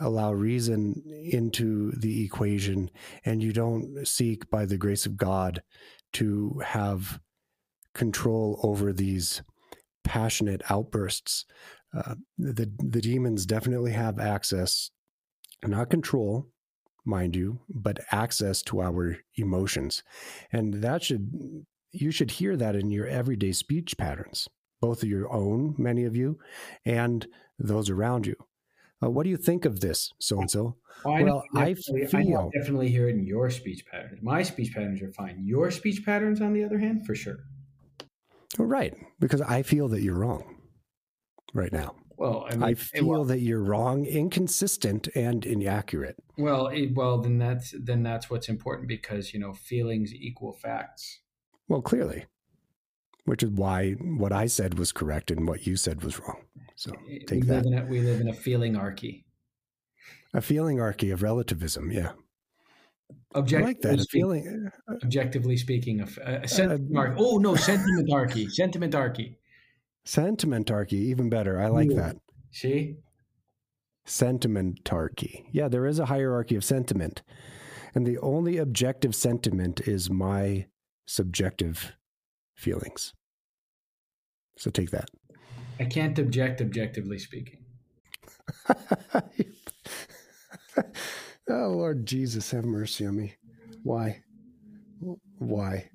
[0.00, 2.90] allow reason into the equation
[3.24, 5.62] and you don't seek by the grace of God
[6.12, 7.20] to have
[7.94, 9.42] control over these
[10.04, 11.44] passionate outbursts
[11.94, 14.90] uh, the the demons definitely have access
[15.64, 16.48] not control
[17.04, 20.02] mind you, but access to our emotions.
[20.52, 24.48] And that should, you should hear that in your everyday speech patterns,
[24.80, 26.38] both of your own, many of you,
[26.84, 27.26] and
[27.58, 28.36] those around you.
[29.02, 30.76] Uh, what do you think of this, so and so?
[31.04, 34.20] Well, I, feel I definitely hear it in your speech patterns.
[34.22, 35.42] My speech patterns are fine.
[35.44, 37.38] Your speech patterns, on the other hand, for sure.
[38.58, 40.56] Oh, right, because I feel that you're wrong
[41.54, 41.94] right now.
[42.16, 46.22] Well, I, mean, I feel well, that you're wrong, inconsistent, and inaccurate.
[46.38, 51.20] Well, it, well, then that's then that's what's important because you know feelings equal facts.
[51.68, 52.26] Well, clearly,
[53.24, 56.42] which is why what I said was correct and what you said was wrong.
[56.76, 57.66] So eh, eh, take we that.
[57.66, 59.26] A, we live in a feeling archy.
[60.34, 62.12] A feeling archy of relativism, yeah.
[63.34, 64.00] Objectively like that.
[64.00, 66.06] Speak, feeling, uh, objectively speaking, a,
[66.42, 69.38] a sentiment uh, Oh no, sentiment archy, sentiment archy.
[70.06, 71.60] Sentimentarchy, even better.
[71.60, 72.16] I like that.
[72.50, 72.96] See?
[74.06, 75.44] Sentimentarchy.
[75.52, 77.22] Yeah, there is a hierarchy of sentiment.
[77.94, 80.66] And the only objective sentiment is my
[81.06, 81.92] subjective
[82.56, 83.12] feelings.
[84.56, 85.08] So take that.
[85.78, 87.58] I can't object objectively speaking.
[91.48, 93.34] oh, Lord Jesus, have mercy on me.
[93.82, 94.22] Why?
[95.38, 95.90] Why?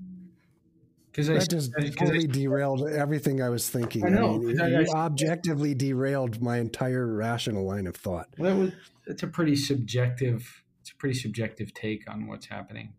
[1.18, 4.06] because that just totally I, derailed everything I was thinking.
[4.06, 4.36] I know.
[4.36, 8.28] I mean, I, you objectively derailed my entire rational line of thought.
[8.38, 8.72] Well, that was,
[9.08, 10.64] it's a pretty subjective.
[10.82, 12.94] It's a pretty subjective take on what's happening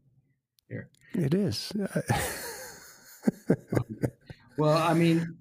[0.69, 0.91] here.
[1.15, 1.73] It is.
[4.59, 5.37] well, I mean,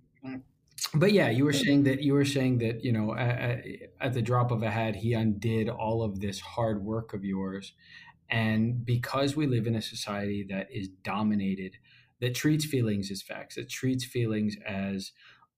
[0.93, 3.65] but yeah, you were saying that you were saying that you know at,
[3.99, 7.73] at the drop of a hat, he undid all of this hard work of yours,
[8.29, 11.77] and because we live in a society that is dominated
[12.19, 15.11] that treats feelings as facts, that treats feelings as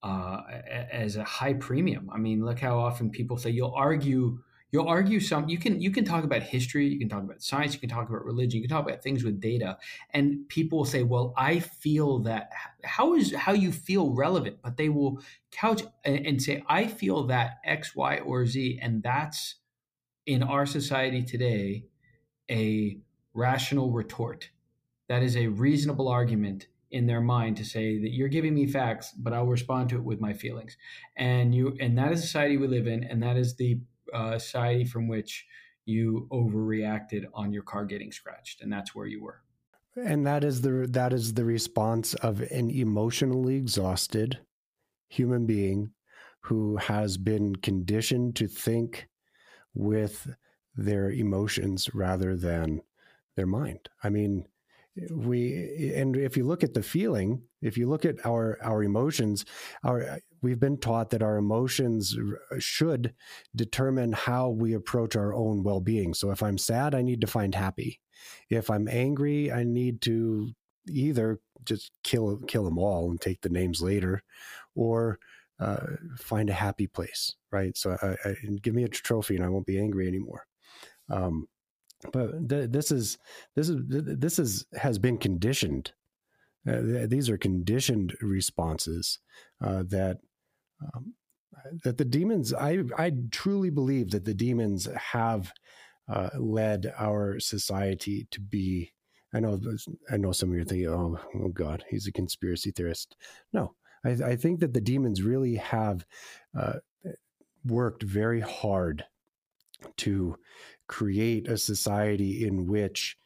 [0.04, 0.42] uh,
[0.92, 2.10] as a high premium.
[2.14, 4.40] I mean, look how often people say you'll argue
[4.72, 7.74] you'll argue some you can you can talk about history you can talk about science
[7.74, 9.78] you can talk about religion you can talk about things with data
[10.12, 12.50] and people will say well i feel that
[12.84, 17.24] how is how you feel relevant but they will couch and, and say i feel
[17.24, 19.56] that x y or z and that's
[20.26, 21.84] in our society today
[22.50, 22.98] a
[23.34, 24.50] rational retort
[25.08, 29.12] that is a reasonable argument in their mind to say that you're giving me facts,
[29.12, 30.76] but I'll respond to it with my feelings.
[31.16, 33.80] And you, and that is society we live in, and that is the
[34.13, 35.45] uh, society from which
[35.86, 39.41] you overreacted on your car getting scratched, and that's where you were.
[39.95, 44.39] And that is the that is the response of an emotionally exhausted
[45.10, 45.91] human being
[46.41, 49.10] who has been conditioned to think
[49.74, 50.34] with
[50.76, 52.82] their emotions rather than
[53.36, 53.89] their mind.
[54.04, 54.45] I mean,
[55.12, 59.45] we and if you look at the feeling if you look at our our emotions
[59.84, 62.17] our we've been taught that our emotions
[62.60, 63.13] should
[63.56, 66.13] determine how we approach our own well-being.
[66.13, 67.99] So if i'm sad i need to find happy.
[68.49, 70.49] If i'm angry i need to
[70.88, 74.23] either just kill kill them all and take the names later
[74.75, 75.19] or
[75.60, 75.86] uh,
[76.17, 77.78] find a happy place right?
[77.78, 80.45] So I, I, give me a trophy and i won't be angry anymore.
[81.10, 81.47] Um,
[82.13, 83.17] but th- this is
[83.56, 85.91] this is this is has been conditioned.
[86.67, 89.19] Uh, th- these are conditioned responses
[89.62, 90.19] uh, that
[90.82, 91.13] um,
[91.84, 92.54] that the demons.
[92.54, 95.52] I I truly believe that the demons have
[96.08, 98.94] uh, led our society to be.
[99.34, 99.60] I know
[100.12, 103.15] I know some of you are thinking, oh, oh God, he's a conspiracy theorist.
[103.54, 106.06] No, I, I think that the demons really have
[106.58, 106.80] uh,
[107.65, 109.06] worked very hard
[109.98, 110.38] to
[110.88, 113.17] create a society in which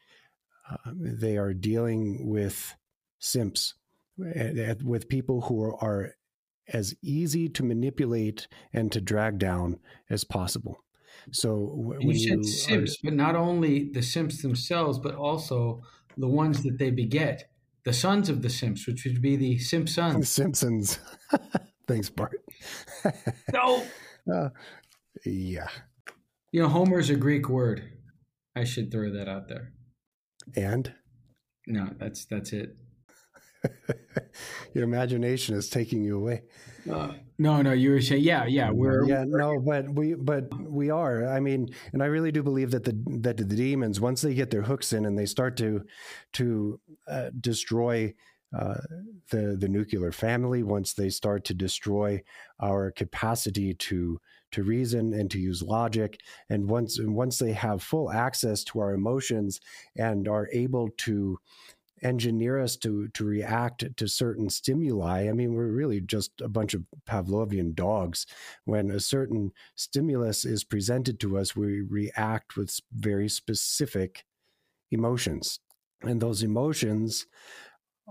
[0.70, 2.76] uh, they are dealing with
[3.18, 3.74] simps,
[4.16, 6.14] with people who are
[6.72, 10.84] as easy to manipulate and to drag down as possible.
[11.30, 15.82] So when you said you simps, are, but not only the simps themselves, but also
[16.16, 17.48] the ones that they beget,
[17.84, 20.28] the sons of the Simps, which would be the Simpsons.
[20.28, 20.98] Simpsons.
[21.88, 22.40] Thanks, Bart.
[23.52, 23.84] no.
[24.32, 24.48] Uh,
[25.26, 25.68] yeah.
[26.50, 27.92] You know, Homer is a Greek word.
[28.56, 29.74] I should throw that out there.
[30.56, 30.94] And?
[31.66, 32.74] No, that's that's it.
[34.74, 36.42] Your imagination is taking you away.
[36.90, 40.90] Uh, no, no, you were saying, yeah, yeah, we're yeah, no, but we, but we
[40.90, 41.26] are.
[41.26, 44.50] I mean, and I really do believe that the that the demons, once they get
[44.50, 45.84] their hooks in and they start to
[46.34, 48.14] to uh, destroy
[48.56, 48.74] uh,
[49.30, 52.22] the the nuclear family, once they start to destroy
[52.60, 54.20] our capacity to
[54.52, 58.78] to reason and to use logic, and once and once they have full access to
[58.78, 59.60] our emotions
[59.96, 61.38] and are able to
[62.02, 65.28] engineer us to to react to certain stimuli.
[65.28, 68.26] I mean, we're really just a bunch of Pavlovian dogs.
[68.64, 74.24] When a certain stimulus is presented to us, we react with very specific
[74.90, 75.60] emotions,
[76.02, 77.26] and those emotions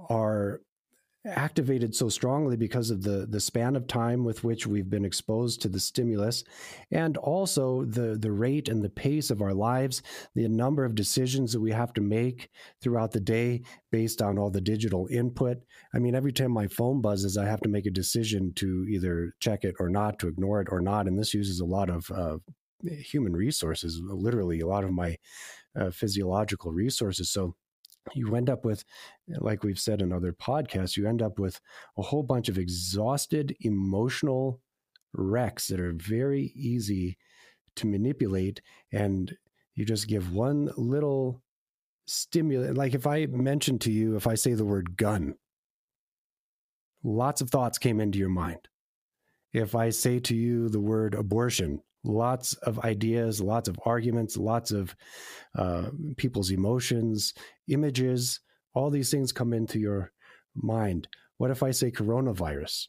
[0.10, 0.62] are
[1.26, 5.62] activated so strongly because of the the span of time with which we've been exposed
[5.62, 6.44] to the stimulus
[6.92, 10.02] and also the the rate and the pace of our lives
[10.36, 12.50] the number of decisions that we have to make
[12.82, 13.62] throughout the day
[13.92, 15.58] based on all the digital input.
[15.94, 19.34] I mean every time my phone buzzes i have to make a decision to either
[19.40, 22.12] check it or not to ignore it or not and this uses a lot of
[22.12, 22.38] uh,
[22.84, 25.18] human resources literally a lot of my
[25.80, 27.32] uh, physiological resources.
[27.32, 27.56] So
[28.14, 28.84] you end up with,
[29.39, 31.60] like we've said in other podcasts, you end up with
[31.97, 34.60] a whole bunch of exhausted emotional
[35.14, 37.18] wrecks that are very easy
[37.76, 38.62] to manipulate.
[38.91, 39.36] And
[39.76, 41.41] you just give one little
[42.06, 42.76] stimulus.
[42.76, 45.36] Like if I mention to you, if I say the word gun,
[47.04, 48.68] lots of thoughts came into your mind.
[49.54, 54.72] If I say to you the word abortion, lots of ideas, lots of arguments, lots
[54.72, 54.95] of
[55.58, 57.34] uh, people's emotions,
[57.68, 58.39] images,
[58.74, 60.12] all these things come into your
[60.56, 61.08] mind.
[61.38, 62.88] What if I say coronavirus?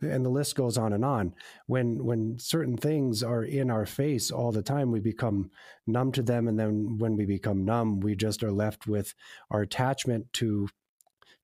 [0.00, 1.34] And the list goes on and on.
[1.66, 5.50] When when certain things are in our face all the time, we become
[5.86, 9.14] numb to them, and then when we become numb, we just are left with
[9.50, 10.68] our attachment to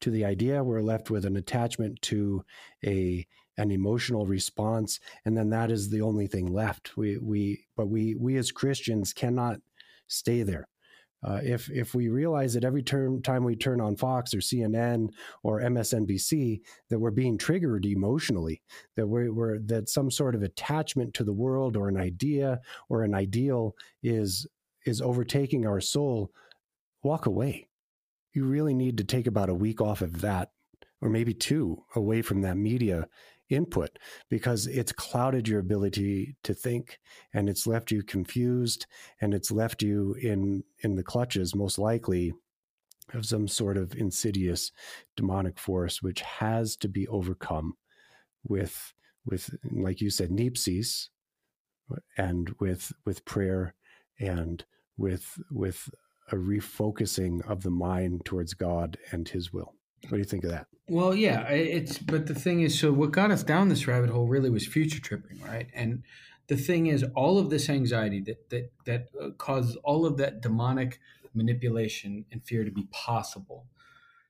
[0.00, 0.64] to the idea.
[0.64, 2.44] We're left with an attachment to
[2.84, 3.26] a
[3.60, 6.96] an emotional response, and then that is the only thing left.
[6.96, 9.60] We we but we we as Christians cannot
[10.08, 10.66] stay there.
[11.22, 15.10] Uh, if if we realize that every term, time we turn on Fox or CNN
[15.42, 18.62] or MSNBC that we're being triggered emotionally,
[18.96, 22.58] that we're, we're, that some sort of attachment to the world or an idea
[22.88, 24.46] or an ideal is
[24.86, 26.32] is overtaking our soul,
[27.02, 27.68] walk away.
[28.32, 30.52] You really need to take about a week off of that,
[31.02, 33.06] or maybe two away from that media
[33.50, 33.98] input
[34.28, 36.98] because it's clouded your ability to think
[37.34, 38.86] and it's left you confused
[39.20, 42.32] and it's left you in in the clutches most likely
[43.12, 44.70] of some sort of insidious
[45.16, 47.74] demonic force which has to be overcome
[48.44, 48.94] with
[49.26, 51.08] with like you said nepsis
[52.16, 53.74] and with with prayer
[54.20, 54.64] and
[54.96, 55.90] with with
[56.30, 60.50] a refocusing of the mind towards God and his will what do you think of
[60.50, 60.66] that?
[60.88, 64.26] Well, yeah, it's but the thing is, so what got us down this rabbit hole
[64.26, 65.68] really was future tripping, right?
[65.72, 66.02] And
[66.48, 70.40] the thing is, all of this anxiety that that that uh, causes all of that
[70.40, 70.98] demonic
[71.32, 73.66] manipulation and fear to be possible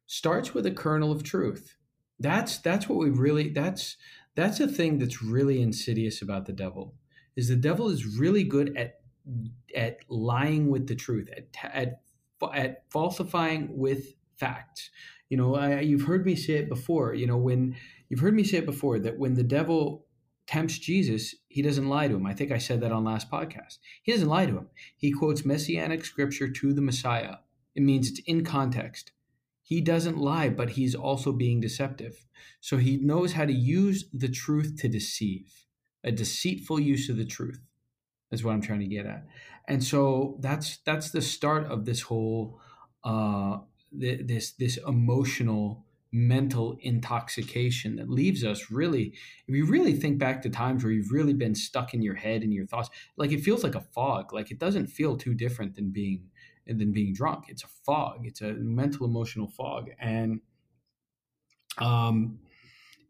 [0.07, 1.77] starts with a kernel of truth.
[2.19, 3.97] That's that's what we really that's
[4.35, 6.95] that's a thing that's really insidious about the devil.
[7.37, 9.01] Is the devil is really good at
[9.75, 12.03] at lying with the truth, at at
[12.53, 14.91] at falsifying with facts.
[15.31, 17.15] You know, I, you've heard me say it before.
[17.15, 17.77] You know, when
[18.09, 20.07] you've heard me say it before that when the devil
[20.47, 22.27] tempts Jesus, he doesn't lie to him.
[22.27, 23.79] I think I said that on last podcast.
[24.03, 24.69] He doesn't lie to him.
[24.97, 27.37] He quotes messianic scripture to the Messiah.
[27.75, 29.13] It means it's in context.
[29.63, 32.27] He doesn't lie, but he's also being deceptive.
[32.61, 35.67] So he knows how to use the truth to deceive,
[36.03, 37.61] a deceitful use of the truth.
[38.33, 39.27] Is what I'm trying to get at.
[39.67, 42.61] And so that's that's the start of this whole
[43.05, 43.59] uh,
[43.93, 49.15] this this emotional mental intoxication that leaves us really
[49.47, 52.43] if you really think back to times where you've really been stuck in your head
[52.43, 54.33] and your thoughts like it feels like a fog.
[54.33, 56.31] Like it doesn't feel too different than being
[56.67, 57.45] than being drunk.
[57.49, 58.21] It's a fog.
[58.25, 59.91] It's a mental emotional fog.
[60.01, 60.41] And
[61.79, 62.41] um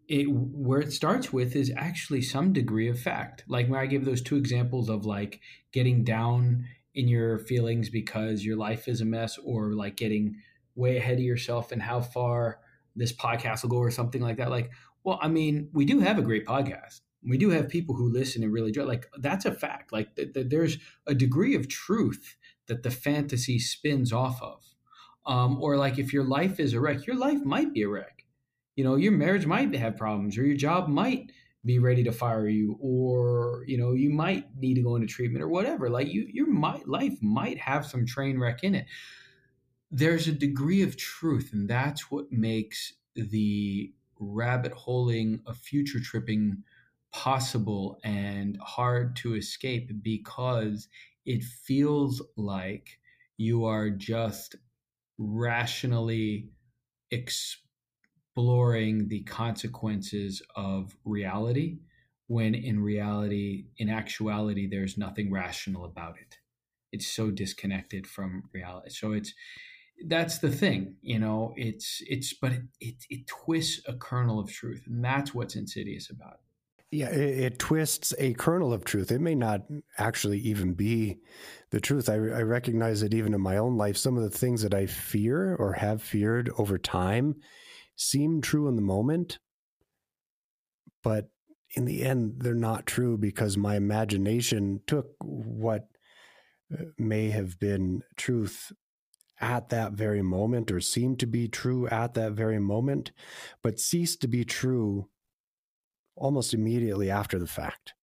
[0.09, 3.45] it where it starts with is actually some degree of fact.
[3.49, 5.41] Like when i give those two examples of like
[5.73, 10.37] getting down in your feelings because your life is a mess or like getting
[10.75, 12.61] way ahead of yourself and how far
[12.97, 14.51] this podcast will go or something like that.
[14.51, 14.71] Like,
[15.05, 17.01] well, I mean, we do have a great podcast.
[17.23, 18.85] We do have people who listen and really enjoy.
[18.85, 19.93] Like, that's a fact.
[19.93, 24.65] Like, th- th- there's a degree of truth that the fantasy spins off of.
[25.27, 28.25] Um, or like if your life is a wreck, your life might be a wreck.
[28.77, 31.31] You know, your marriage might have problems, or your job might
[31.65, 35.43] be ready to fire you, or you know, you might need to go into treatment
[35.43, 35.91] or whatever.
[35.91, 38.87] Like you, your might, life might have some train wreck in it.
[39.91, 46.63] There's a degree of truth, and that's what makes the rabbit holing of future tripping
[47.13, 50.89] possible and hard to escape because
[51.27, 53.01] it feels like
[53.37, 54.55] you are just
[55.19, 56.51] rationally
[57.11, 61.79] exploring the consequences of reality
[62.29, 66.39] when in reality in actuality there's nothing rational about it.
[66.93, 68.91] It's so disconnected from reality.
[68.91, 69.35] So it's
[70.07, 74.51] that's the thing you know it's it's but it, it, it twists a kernel of
[74.51, 76.51] truth and that's what's insidious about it
[76.93, 79.13] yeah, it, it, twists a kernel of truth.
[79.13, 79.63] It may not
[79.97, 81.19] actually even be
[81.71, 82.09] the truth.
[82.09, 83.97] I, I, recognize that even in my own life.
[83.97, 87.37] Some of the things that I fear or have feared over time
[87.95, 89.39] seem true in the moment,
[91.05, 91.31] but
[91.77, 95.87] in the end, they're not true because my imagination took what
[96.73, 98.73] uh, may have been truth
[99.41, 103.13] at that very moment or seemed to be true at that very moment,
[103.63, 105.09] but ceased to be true
[106.17, 107.95] almost immediately after the fact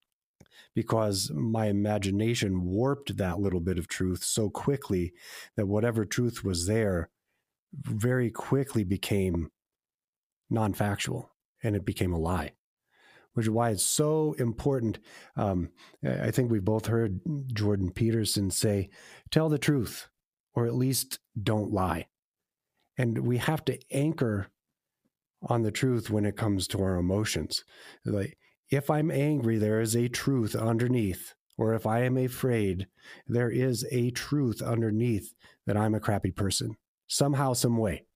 [0.77, 5.11] because my imagination warped that little bit of truth so quickly
[5.55, 7.09] that whatever truth was there
[7.73, 9.49] very quickly became
[10.49, 11.31] non factual
[11.63, 12.51] and it became a lie,
[13.33, 14.99] which is why it's so important.
[15.35, 15.69] Um,
[16.05, 17.21] I think we both heard
[17.53, 18.89] Jordan Peterson say,
[19.31, 20.07] tell the truth
[20.58, 22.08] or at least don't lie.
[22.97, 24.47] And we have to anchor
[25.43, 27.64] on the truth when it comes to our emotions.
[28.03, 28.39] Like,
[28.72, 31.36] if I'm angry, there is a truth underneath.
[31.60, 32.88] Or if I am afraid,
[33.28, 35.32] there is a truth underneath
[35.68, 36.76] that I'm a crappy person.
[37.05, 38.08] Somehow, some way.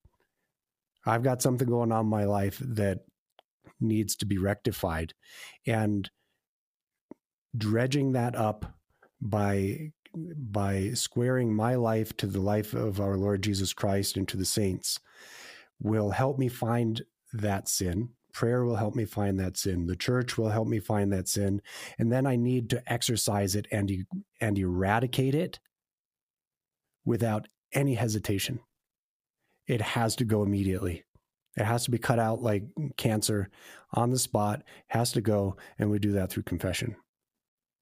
[1.06, 3.02] I've got something going on in my life that
[3.80, 5.14] needs to be rectified.
[5.68, 6.10] And
[7.56, 8.66] dredging that up
[9.22, 14.38] by by squaring my life to the life of our Lord Jesus Christ and to
[14.38, 15.00] the saints
[15.80, 17.02] will help me find
[17.34, 18.10] that sin.
[18.34, 19.88] Prayer will help me find that sin.
[19.88, 21.62] The church will help me find that sin.
[22.00, 23.92] And then I need to exercise it and,
[24.40, 25.60] and eradicate it
[27.04, 28.60] without any hesitation.
[29.68, 31.04] It has to go immediately.
[31.58, 32.64] It has to be cut out like
[32.98, 33.50] cancer
[33.94, 35.58] on the spot, has to go.
[35.78, 36.96] And we do that through confession.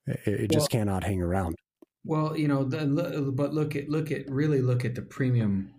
[0.07, 1.55] It, it just cannot hang around.
[2.03, 5.73] Well, you know, the, but look at, look at, really look at the premium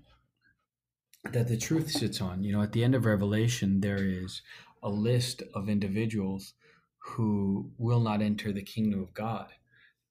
[1.33, 2.43] that the truth sits on.
[2.43, 4.43] You know, at the end of Revelation, there is
[4.83, 6.55] a list of individuals
[6.99, 9.49] who will not enter the kingdom of God.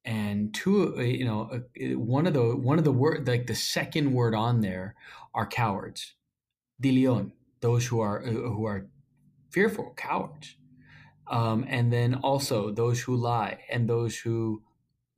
[0.04, 3.54] And two, uh, you know, uh, one of the one of the word like the
[3.54, 4.94] second word on there
[5.34, 6.14] are cowards,
[6.82, 8.86] dilion, those who are uh, who are
[9.50, 10.56] fearful, cowards,
[11.30, 14.62] um, and then also those who lie and those who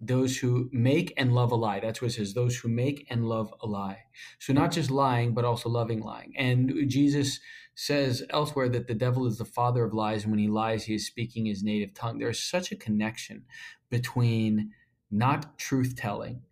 [0.03, 1.78] those who make and love a lie.
[1.78, 4.00] That's what it says, those who make and love a lie.
[4.40, 6.34] So not just lying, but also loving lying.
[6.36, 7.38] And Jesus
[7.76, 10.94] says elsewhere that the devil is the father of lies, and when he lies, he
[10.94, 12.18] is speaking his native tongue.
[12.18, 13.44] There's such a connection
[13.90, 14.72] between
[15.11, 16.42] not truth telling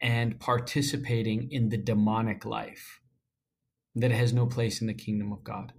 [0.00, 3.00] and participating in the demonic life
[3.94, 5.74] that has no place in the kingdom of God.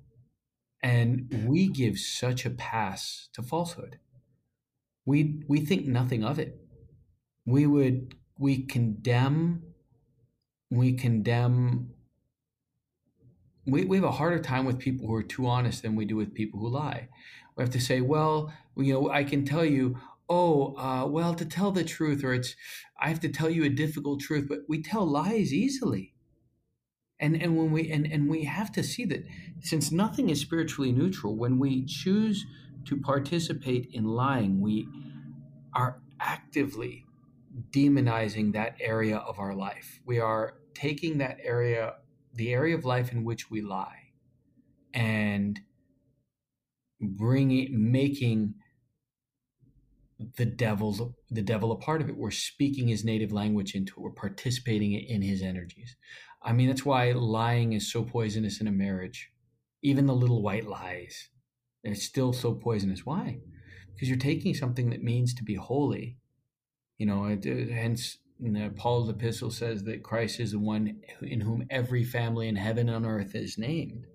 [0.82, 3.98] And we give such a pass to falsehood.
[5.06, 6.65] We, we think nothing of it
[7.46, 9.62] we would we condemn
[10.72, 11.92] we condemn
[13.68, 16.16] we, we have a harder time with people who are too honest than we do
[16.16, 17.10] with people who lie.
[17.56, 21.46] We have to say well you know i can tell you oh uh, well to
[21.46, 22.56] tell the truth or it's
[23.00, 26.14] i have to tell you a difficult truth but we tell lies easily.
[27.18, 29.24] And and when we and, and we have to see that
[29.62, 32.46] since nothing is spiritually neutral when we choose
[32.86, 34.88] to participate in lying we
[35.74, 37.06] are actively
[37.72, 40.00] demonizing that area of our life.
[40.06, 41.96] We are taking that area,
[42.34, 44.12] the area of life in which we lie,
[44.94, 45.60] and
[47.00, 48.56] bringing, making
[50.38, 52.18] the devil's the devil a part of it.
[52.18, 54.02] We're speaking his native language into it.
[54.02, 55.96] We're participating in his energies.
[56.42, 59.32] I mean, that's why lying is so poisonous in a marriage.
[59.82, 61.30] Even the little white lies,
[61.84, 63.06] it's still so poisonous.
[63.06, 63.40] Why?
[63.94, 66.18] Because you're taking something that means to be holy
[66.98, 68.18] you know, it, it, hence
[68.76, 73.06] Paul's epistle says that Christ is the one in whom every family in heaven and
[73.06, 74.06] earth is named.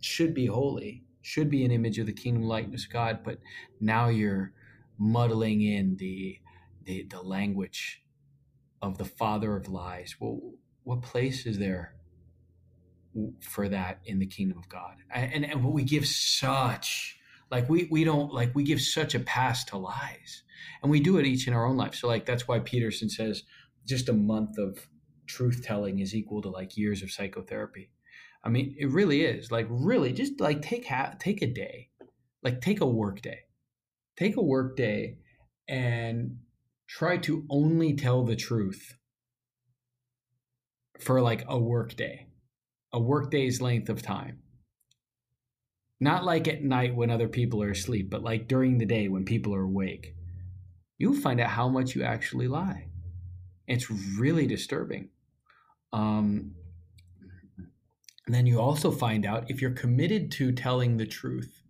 [0.00, 3.38] Should be holy, should be an image of the kingdom likeness of God, but
[3.80, 4.52] now you're
[4.98, 6.38] muddling in the
[6.84, 8.02] the, the language
[8.80, 10.16] of the father of lies.
[10.18, 10.40] Well,
[10.84, 11.94] what place is there
[13.40, 14.96] for that in the kingdom of God?
[15.10, 17.17] And and what we give such
[17.50, 20.42] like we we don't like we give such a pass to lies,
[20.82, 21.94] and we do it each in our own life.
[21.94, 23.42] So like that's why Peterson says
[23.86, 24.88] just a month of
[25.26, 27.90] truth telling is equal to like years of psychotherapy.
[28.44, 29.50] I mean, it really is.
[29.50, 31.88] Like really, just like take ha- take a day,
[32.42, 33.40] like take a work day,
[34.16, 35.18] take a work day,
[35.68, 36.38] and
[36.86, 38.94] try to only tell the truth
[41.00, 42.26] for like a work day,
[42.92, 44.42] a work day's length of time.
[46.00, 49.24] Not like at night when other people are asleep, but like during the day when
[49.24, 50.14] people are awake.
[50.96, 52.88] You'll find out how much you actually lie.
[53.66, 55.10] It's really disturbing.
[55.92, 56.52] Um,
[58.26, 61.62] then you also find out if you're committed to telling the truth,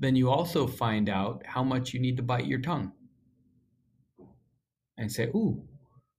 [0.00, 2.92] then you also find out how much you need to bite your tongue
[4.96, 5.62] and say, ooh,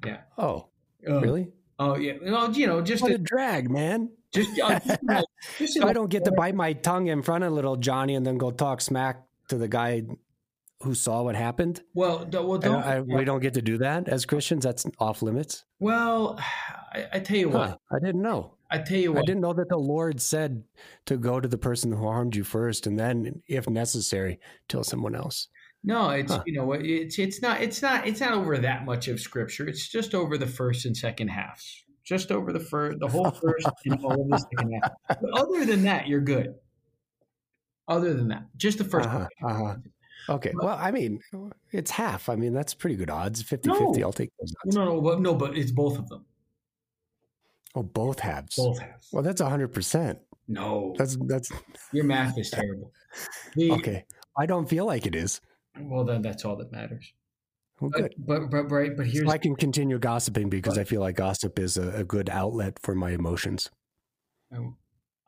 [0.06, 0.18] Yeah.
[0.38, 0.68] Oh,
[1.08, 1.48] um, really?
[1.78, 4.10] Oh yeah, well, you know, just what a, a drag, man.
[4.32, 4.80] Just, uh,
[5.58, 8.26] just so I don't get to bite my tongue in front of little Johnny and
[8.26, 10.02] then go talk smack to the guy
[10.82, 11.82] who saw what happened.
[11.94, 14.64] Well, well don't, I, I, we don't get to do that as Christians.
[14.64, 15.64] That's off limits.
[15.78, 16.38] Well,
[16.92, 18.54] I, I tell you what, I didn't know.
[18.70, 20.64] I tell you what, I didn't know that the Lord said
[21.06, 25.14] to go to the person who harmed you first, and then, if necessary, tell someone
[25.14, 25.48] else.
[25.86, 26.42] No, it's huh.
[26.46, 29.68] you know it's it's not it's not it's not over that much of scripture.
[29.68, 31.84] It's just over the first and second halves.
[32.04, 34.92] Just over the first, the whole first and all of the second half.
[35.08, 36.54] But other than that, you're good.
[37.86, 39.74] Other than that, just the 1st uh-huh, uh-huh.
[40.28, 40.52] Okay.
[40.54, 41.20] But, well, I mean,
[41.70, 42.28] it's half.
[42.30, 43.42] I mean, that's pretty good odds.
[43.42, 44.02] 50 no, 50.
[44.02, 44.74] I'll take those odds.
[44.74, 46.24] No, no, but, no, but it's both of them.
[47.74, 48.56] Oh, both halves.
[48.56, 49.08] Both halves.
[49.12, 50.18] Well, that's 100%.
[50.48, 50.94] No.
[50.96, 51.50] That's, that's,
[51.92, 52.92] your math is terrible.
[53.54, 54.04] The, okay.
[54.36, 55.40] I don't feel like it is.
[55.80, 57.12] Well, then that's all that matters.
[57.80, 58.14] Well, good.
[58.18, 59.26] But, but, but right, but here's.
[59.26, 62.30] So I can continue gossiping because but, I feel like gossip is a, a, good
[62.30, 63.70] outlet for my emotions.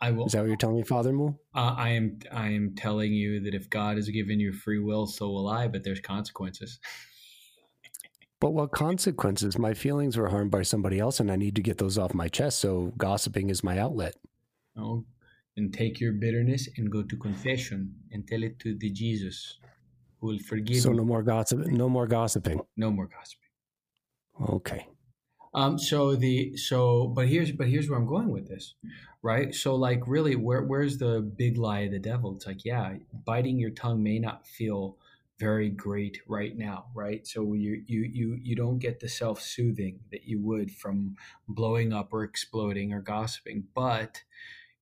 [0.01, 0.26] I, will.
[0.26, 1.40] Is that what you're telling me, Father Mool?
[1.55, 2.18] Uh, I am.
[2.30, 5.66] I am telling you that if God has given you free will, so will I.
[5.66, 6.78] But there's consequences.
[8.38, 9.59] But what consequences?
[9.59, 12.28] My feelings were harmed by somebody else, and I need to get those off my
[12.28, 12.61] chest.
[12.61, 14.14] So gossiping is my outlet.
[14.78, 15.05] Oh,
[15.57, 19.59] and take your bitterness and go to confession and tell it to the Jesus
[20.21, 20.83] who will forgive.
[20.83, 21.67] So no more gossip.
[21.67, 22.61] No more gossiping.
[22.77, 24.55] No more gossiping.
[24.55, 24.87] Okay.
[25.55, 25.79] Um.
[25.79, 28.75] So the so but here's but here's where I'm going with this,
[29.23, 29.55] right?
[29.55, 32.35] So like really, where where's the big lie of the devil?
[32.37, 32.95] It's like yeah,
[33.25, 34.99] biting your tongue may not feel
[35.39, 37.27] very great right now, right?
[37.27, 41.17] So you you you you don't get the self soothing that you would from
[41.49, 44.23] blowing up or exploding or gossiping, but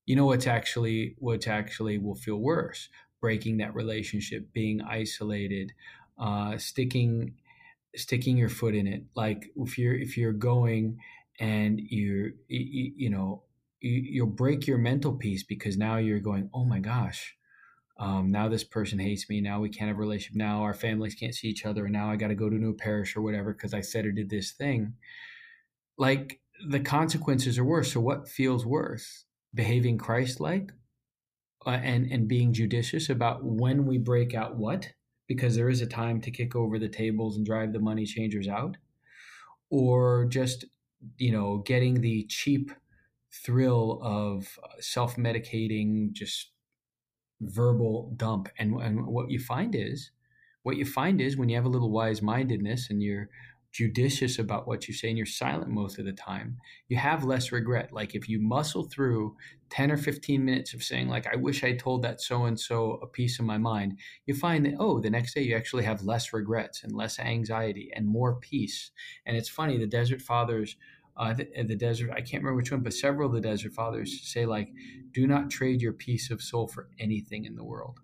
[0.06, 2.88] you know what's actually what's actually will feel worse
[3.24, 5.72] breaking that relationship, being isolated,
[6.18, 7.32] uh, sticking
[7.96, 9.02] sticking your foot in it.
[9.16, 10.98] Like if you're if you're going
[11.40, 13.44] and you're you, you know
[13.80, 17.34] you, will break your mental peace because now you're going, oh my gosh.
[17.98, 19.40] Um, now this person hates me.
[19.40, 20.36] Now we can't have a relationship.
[20.36, 21.86] Now our families can't see each other.
[21.86, 24.04] And now I got to go to a new parish or whatever because I said
[24.04, 24.96] or did this thing.
[25.96, 27.90] Like the consequences are worse.
[27.94, 29.24] So what feels worse?
[29.54, 30.72] Behaving Christ like
[31.66, 34.92] uh, and and being judicious about when we break out what
[35.26, 38.48] because there is a time to kick over the tables and drive the money changers
[38.48, 38.76] out
[39.70, 40.64] or just
[41.18, 42.70] you know getting the cheap
[43.32, 46.52] thrill of self-medicating just
[47.40, 48.48] verbal dump.
[48.58, 50.10] And and what you find is
[50.62, 53.28] what you find is when you have a little wise mindedness and you're
[53.74, 56.56] judicious about what you say and you're silent most of the time,
[56.88, 57.92] you have less regret.
[57.92, 59.36] Like if you muscle through
[59.70, 63.00] 10 or 15 minutes of saying, like, I wish I told that so and so
[63.02, 66.04] a piece of my mind, you find that, oh, the next day you actually have
[66.04, 68.92] less regrets and less anxiety and more peace.
[69.26, 70.76] And it's funny, the Desert Fathers.
[71.16, 74.20] Uh, the, the desert, I can't remember which one, but several of the desert fathers
[74.24, 74.70] say, like,
[75.12, 78.00] do not trade your peace of soul for anything in the world.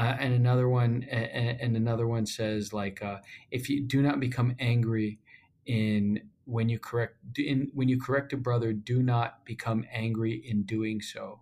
[0.00, 3.18] Uh, and another one, and, another one says like, uh,
[3.50, 5.18] if you do not become angry
[5.66, 10.62] in when you correct in when you correct a brother, do not become angry in
[10.62, 11.40] doing so,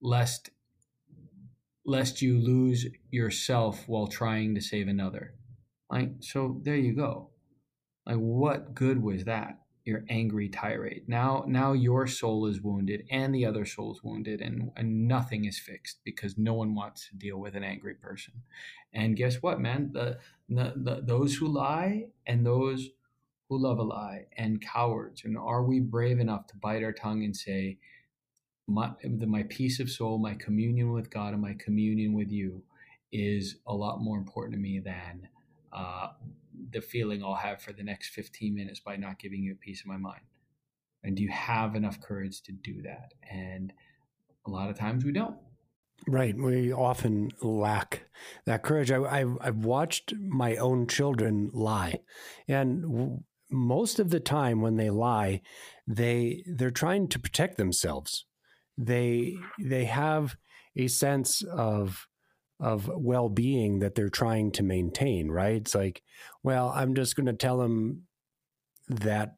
[0.00, 0.48] lest
[1.84, 5.34] lest you lose yourself while trying to save another.
[5.90, 7.28] Like so, there you go.
[8.06, 9.58] Like, what good was that?
[9.84, 11.04] Your angry tirade.
[11.06, 15.44] Now, now your soul is wounded and the other soul is wounded, and, and nothing
[15.46, 18.34] is fixed because no one wants to deal with an angry person.
[18.92, 19.90] And guess what, man?
[19.92, 20.18] The,
[20.48, 22.90] the, the those who lie and those
[23.48, 25.22] who love a lie and cowards.
[25.24, 27.78] And are we brave enough to bite our tongue and say,
[28.66, 32.62] my, my peace of soul, my communion with God, and my communion with you
[33.10, 35.28] is a lot more important to me than
[35.72, 36.08] uh,
[36.70, 39.80] the feeling I'll have for the next 15 minutes by not giving you a piece
[39.80, 40.22] of my mind?
[41.02, 43.14] And do you have enough courage to do that?
[43.30, 43.72] And
[44.46, 45.36] a lot of times we don't.
[46.06, 46.34] Right.
[46.36, 48.04] We often lack
[48.46, 48.90] that courage.
[48.90, 52.00] I, have I've watched my own children lie.
[52.48, 55.42] And most of the time when they lie,
[55.86, 58.24] they they're trying to protect themselves.
[58.78, 60.36] They they have
[60.76, 62.06] a sense of
[62.60, 65.56] of well-being that they're trying to maintain right?
[65.56, 66.02] It's like
[66.42, 68.02] well i'm just going to tell them
[68.88, 69.36] that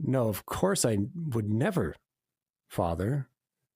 [0.00, 1.94] no of course i would never
[2.72, 3.28] father.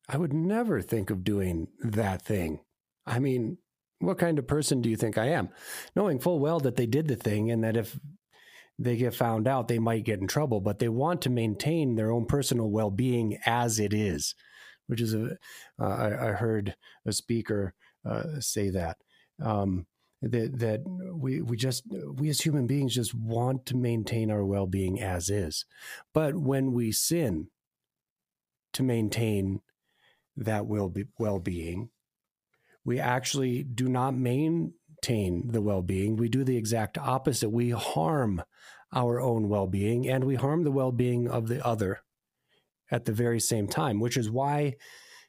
[0.09, 2.61] I would never think of doing that thing.
[3.07, 3.59] I mean
[3.99, 5.49] what kind of person do you think i am?
[5.95, 7.99] Knowing full well that they did the thing and that if
[8.79, 12.11] they get found out they might get in trouble but they want to maintain their
[12.11, 14.35] own personal well-being as it is
[14.87, 15.39] which is a
[15.81, 16.77] uh, I, I heard
[17.07, 17.75] a speaker
[18.07, 18.99] uh, say that.
[19.43, 19.87] Um,
[20.23, 20.81] that that
[21.15, 21.85] we we just
[22.15, 25.65] we as human beings just want to maintain our well-being as is
[26.15, 27.49] but when we sin
[28.73, 29.61] to maintain
[30.37, 31.91] that will be well-being
[32.85, 34.73] we actually do not maintain
[35.49, 38.43] the well-being we do the exact opposite we harm
[38.95, 42.01] our own well-being and we harm the well-being of the other
[42.91, 44.75] at the very same time which is why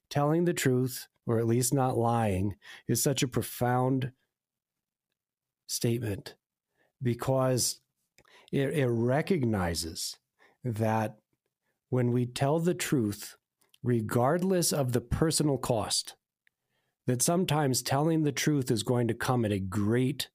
[0.09, 2.55] telling the truth or at least not lying,
[2.87, 4.11] is such a profound
[5.67, 6.35] statement
[7.03, 7.81] because
[8.51, 10.17] it, it recognizes
[10.63, 11.17] that
[11.89, 13.35] when we tell the truth,
[13.83, 16.15] regardless of the personal cost,
[17.05, 20.29] that sometimes telling the truth is going to come at a great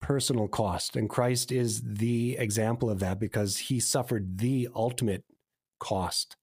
[0.00, 0.96] personal cost.
[0.96, 5.24] And Christ is the example of that because he suffered the ultimate
[5.78, 6.36] cost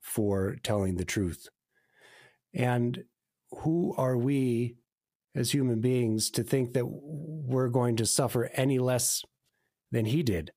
[0.00, 1.48] for telling the truth.
[2.54, 3.04] And
[3.62, 4.76] who are we
[5.34, 9.22] as human beings to think that we're going to suffer any less
[9.90, 10.52] than he did,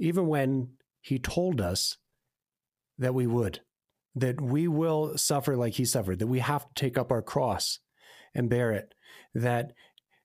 [0.00, 0.70] even when
[1.00, 1.98] he told us
[2.98, 3.60] that we would,
[4.14, 7.78] that we will suffer like he suffered, that we have to take up our cross
[8.34, 8.94] and bear it,
[9.34, 9.72] that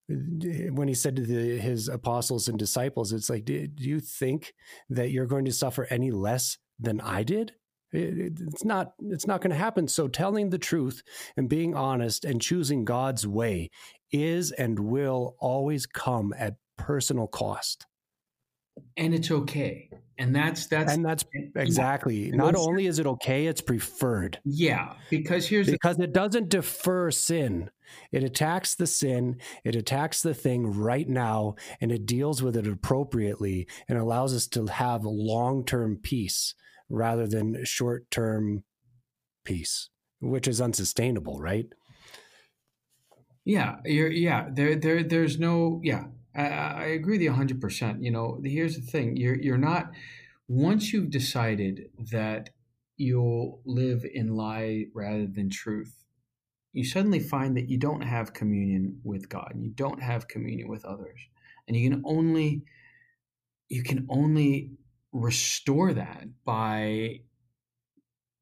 [0.07, 4.53] when he said to the, his apostles and disciples, it's like, do, do you think
[4.89, 7.53] that you're going to suffer any less than I did?
[7.93, 9.87] It's not it's not going to happen.
[9.87, 11.03] So telling the truth
[11.35, 13.69] and being honest and choosing god's way
[14.11, 17.85] is and will always come at personal cost.
[18.97, 19.89] And it's okay.
[20.17, 21.25] And that's that's and that's
[21.55, 22.29] exactly.
[22.29, 22.35] Yeah.
[22.35, 24.39] not only is it okay it's preferred.
[24.45, 27.71] Yeah because here's because the, it doesn't defer sin.
[28.11, 32.67] It attacks the sin it attacks the thing right now and it deals with it
[32.67, 36.55] appropriately and allows us to have long-term peace
[36.91, 38.63] rather than short term
[39.45, 39.89] peace,
[40.19, 41.67] which is unsustainable, right?
[43.45, 44.49] Yeah, yeah.
[44.51, 45.81] There, there, there's no.
[45.83, 47.59] Yeah, I, I agree with you 100.
[47.59, 49.91] percent You know, here's the thing: you're, you're not.
[50.47, 52.49] Once you've decided that
[52.97, 56.03] you'll live in lie rather than truth,
[56.73, 59.53] you suddenly find that you don't have communion with God.
[59.55, 61.19] You don't have communion with others,
[61.67, 62.63] and you can only,
[63.69, 64.71] you can only
[65.11, 67.19] restore that by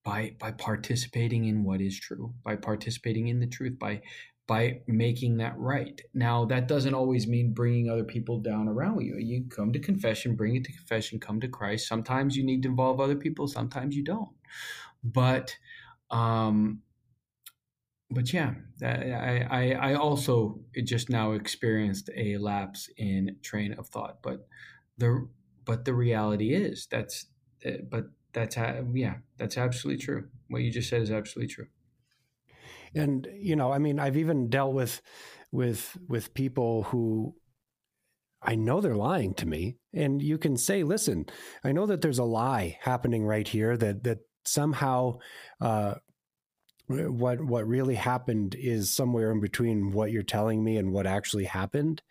[0.03, 4.01] by by participating in what is true by participating in the truth by
[4.47, 6.01] by making that right.
[6.15, 9.15] Now that doesn't always mean bringing other people down around you.
[9.20, 11.88] You come to confession bring it to confession come to christ.
[11.88, 14.30] Sometimes you need to involve other people sometimes you don't.
[15.03, 15.55] But
[16.09, 16.82] um
[18.11, 24.24] but yeah, I, I I also just now experienced a lapse in train of thought.
[24.24, 24.47] But
[24.97, 25.28] the
[25.70, 27.28] but the reality is that's
[27.91, 30.28] but that's yeah that's absolutely true.
[30.47, 31.67] What you just said is absolutely true.
[32.95, 34.99] And you know, I mean, I've even dealt with
[35.51, 37.36] with with people who
[38.41, 39.78] I know they're lying to me.
[39.93, 41.28] And you can say, listen,
[41.63, 45.20] I know that there's a lie happening right here that that somehow
[45.61, 45.95] uh,
[46.88, 51.45] what what really happened is somewhere in between what you're telling me and what actually
[51.45, 52.01] happened.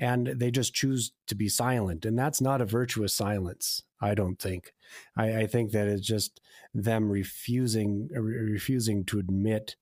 [0.00, 2.06] And they just choose to be silent.
[2.06, 4.72] And that's not a virtuous silence, I don't think.
[5.14, 6.40] I, I think that it's just
[6.72, 9.76] them refusing uh, refusing to admit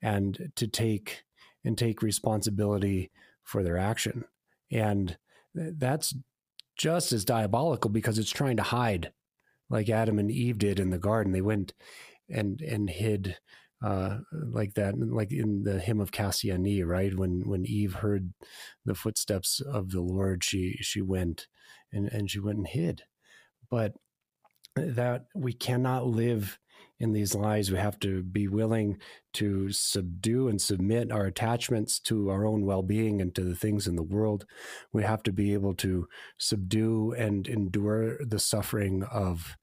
[0.00, 1.24] and to take
[1.64, 3.10] and take responsibility
[3.42, 4.24] for their action.
[4.70, 5.18] And
[5.54, 6.14] that's
[6.76, 9.12] just as diabolical because it's trying to hide,
[9.68, 11.32] like Adam and Eve did in the garden.
[11.32, 11.74] They went
[12.30, 13.38] and and hid
[13.82, 17.16] uh, like that, like in the hymn of Cassiani, right?
[17.16, 18.32] When when Eve heard
[18.84, 21.46] the footsteps of the Lord, she she went
[21.92, 23.02] and and she went and hid.
[23.70, 23.94] But
[24.74, 26.58] that we cannot live
[27.00, 27.70] in these lies.
[27.70, 28.98] We have to be willing
[29.34, 33.86] to subdue and submit our attachments to our own well being and to the things
[33.86, 34.46] in the world.
[34.92, 36.08] We have to be able to
[36.38, 39.56] subdue and endure the suffering of,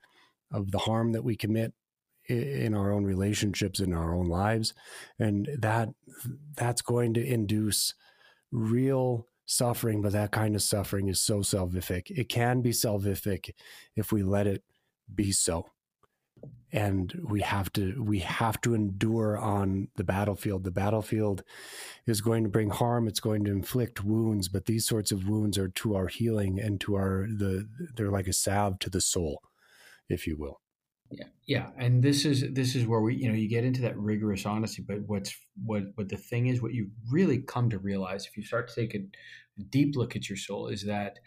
[0.52, 1.74] of the harm that we commit
[2.28, 4.74] in our own relationships in our own lives.
[5.20, 5.90] And that
[6.56, 7.94] that's going to induce
[8.52, 12.10] real suffering but that kind of suffering is so salvific.
[12.10, 13.52] It can be salvific
[13.96, 14.64] if we let it
[15.14, 15.68] be so.
[16.72, 20.64] And we have to we have to endure on the battlefield.
[20.64, 21.44] The battlefield
[22.06, 23.08] is going to bring harm.
[23.08, 26.82] It's going to inflict wounds but these sorts of wounds are to our healing and
[26.82, 29.42] to our the they're like a salve to the soul
[30.10, 30.60] if you will
[31.12, 33.98] yeah yeah and this is this is where we you know you get into that
[33.98, 38.26] rigorous honesty but what's what what the thing is what you really come to realize
[38.26, 41.20] if you start to take a deep look at your soul is that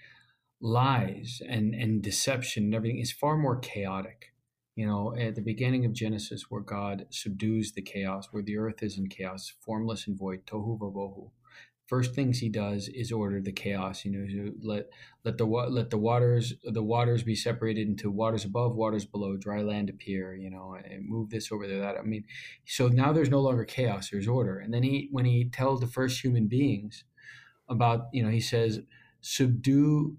[0.60, 4.32] lies and and deception and everything is far more chaotic
[4.78, 8.80] you know, at the beginning of Genesis, where God subdues the chaos, where the earth
[8.80, 11.32] is in chaos, formless and void, tohu vabohu.
[11.88, 14.04] First things he does is order the chaos.
[14.04, 14.90] You know, let
[15.24, 19.62] let the let the waters the waters be separated into waters above, waters below, dry
[19.62, 20.34] land appear.
[20.34, 21.80] You know, and move this over there.
[21.80, 22.24] That I mean,
[22.66, 24.10] so now there's no longer chaos.
[24.10, 24.58] There's order.
[24.58, 27.04] And then he when he tells the first human beings
[27.70, 28.80] about you know he says
[29.22, 30.18] subdue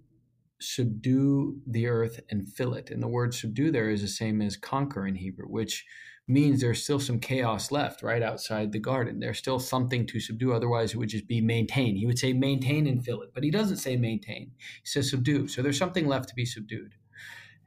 [0.59, 2.89] subdue the earth and fill it.
[2.89, 5.85] And the word subdue there is the same as conquer in Hebrew, which
[6.29, 9.19] means there's still some chaos left right outside the garden.
[9.19, 10.53] There's still something to subdue.
[10.53, 11.95] Otherwise, it would just be maintain.
[11.95, 14.51] He would say maintain and fill it, but he doesn't say maintain.
[14.57, 15.47] He says subdue.
[15.47, 16.93] So there's something left to be subdued.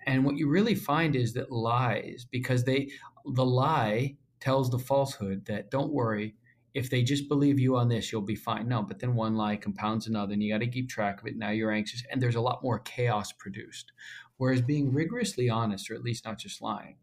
[0.06, 2.90] And what you really find is that lies, because they,
[3.24, 6.34] the lie tells the falsehood that don't worry,
[6.74, 8.66] if they just believe you on this, you'll be fine.
[8.66, 11.36] No, but then one lie compounds another, and you got to keep track of it.
[11.36, 13.92] Now you're anxious, and there's a lot more chaos produced.
[14.38, 16.96] Whereas being rigorously honest, or at least not just lying,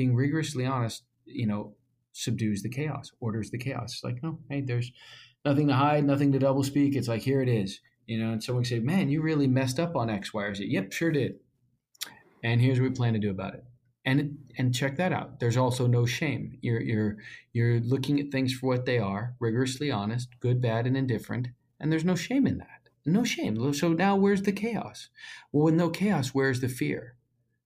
[0.00, 1.74] being rigorously honest, you know,
[2.12, 3.92] subdues the chaos, orders the chaos.
[3.92, 4.90] It's like, no, hey, there's
[5.44, 6.96] nothing to hide, nothing to double speak.
[6.96, 7.80] It's like, here it is.
[8.06, 10.64] You know, and someone say, man, you really messed up on X, Y, or Z.
[10.66, 11.34] Yep, sure did.
[12.42, 13.64] And here's what we plan to do about it
[14.06, 17.16] and and check that out there's also no shame you're you're
[17.52, 21.48] you're looking at things for what they are rigorously honest good bad and indifferent
[21.78, 25.10] and there's no shame in that no shame so now where's the chaos
[25.52, 27.14] well with no chaos where's the fear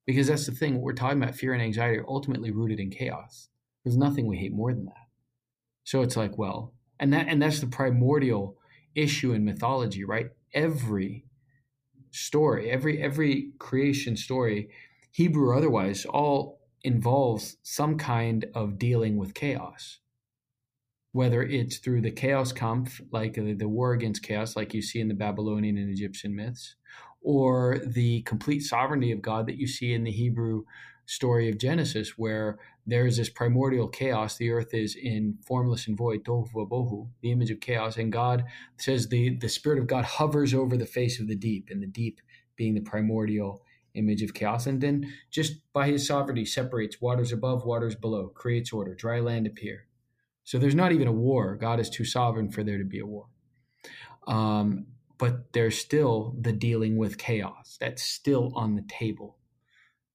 [0.07, 2.91] because that's the thing what we're talking about fear and anxiety are ultimately rooted in
[2.91, 3.49] chaos.
[3.85, 5.09] There's nothing we hate more than that.
[5.85, 8.57] So it's like well and that and that's the primordial
[8.95, 10.31] issue in mythology right?
[10.53, 11.25] Every
[12.11, 14.69] story every every creation story
[15.15, 20.01] Hebrew or otherwise, all involves some kind of dealing with chaos.
[21.13, 25.07] Whether it's through the Chaoskampf, like the, the war against chaos, like you see in
[25.07, 26.75] the Babylonian and Egyptian myths,
[27.25, 30.65] or the complete sovereignty of God that you see in the Hebrew
[31.07, 34.37] story of Genesis, where there's this primordial chaos.
[34.37, 37.97] The earth is in formless and void, tohu bohu, the image of chaos.
[37.97, 38.45] And God
[38.77, 41.87] says the, the Spirit of God hovers over the face of the deep, and the
[41.87, 42.21] deep
[42.57, 43.63] being the primordial
[43.95, 48.73] image of chaos, and then just by his sovereignty separates waters above, waters below, creates
[48.73, 49.87] order, dry land appear.
[50.43, 51.57] So there's not even a war.
[51.57, 53.27] God is too sovereign for there to be a war.
[54.27, 54.87] Um,
[55.19, 59.39] but there's still the dealing with chaos that's still on the table.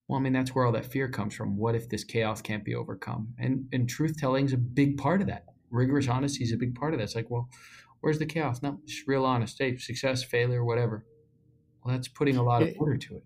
[0.08, 1.56] Well, I mean, that's where all that fear comes from.
[1.56, 3.34] What if this chaos can't be overcome?
[3.38, 5.44] And and truth telling is a big part of that.
[5.70, 7.04] Rigorous honesty is a big part of that.
[7.04, 7.48] It's like, well,
[8.00, 8.60] where's the chaos?
[8.62, 9.56] No, just real honest.
[9.58, 11.06] Hey, success, failure, whatever.
[11.84, 13.24] Well, that's putting a lot of order to it.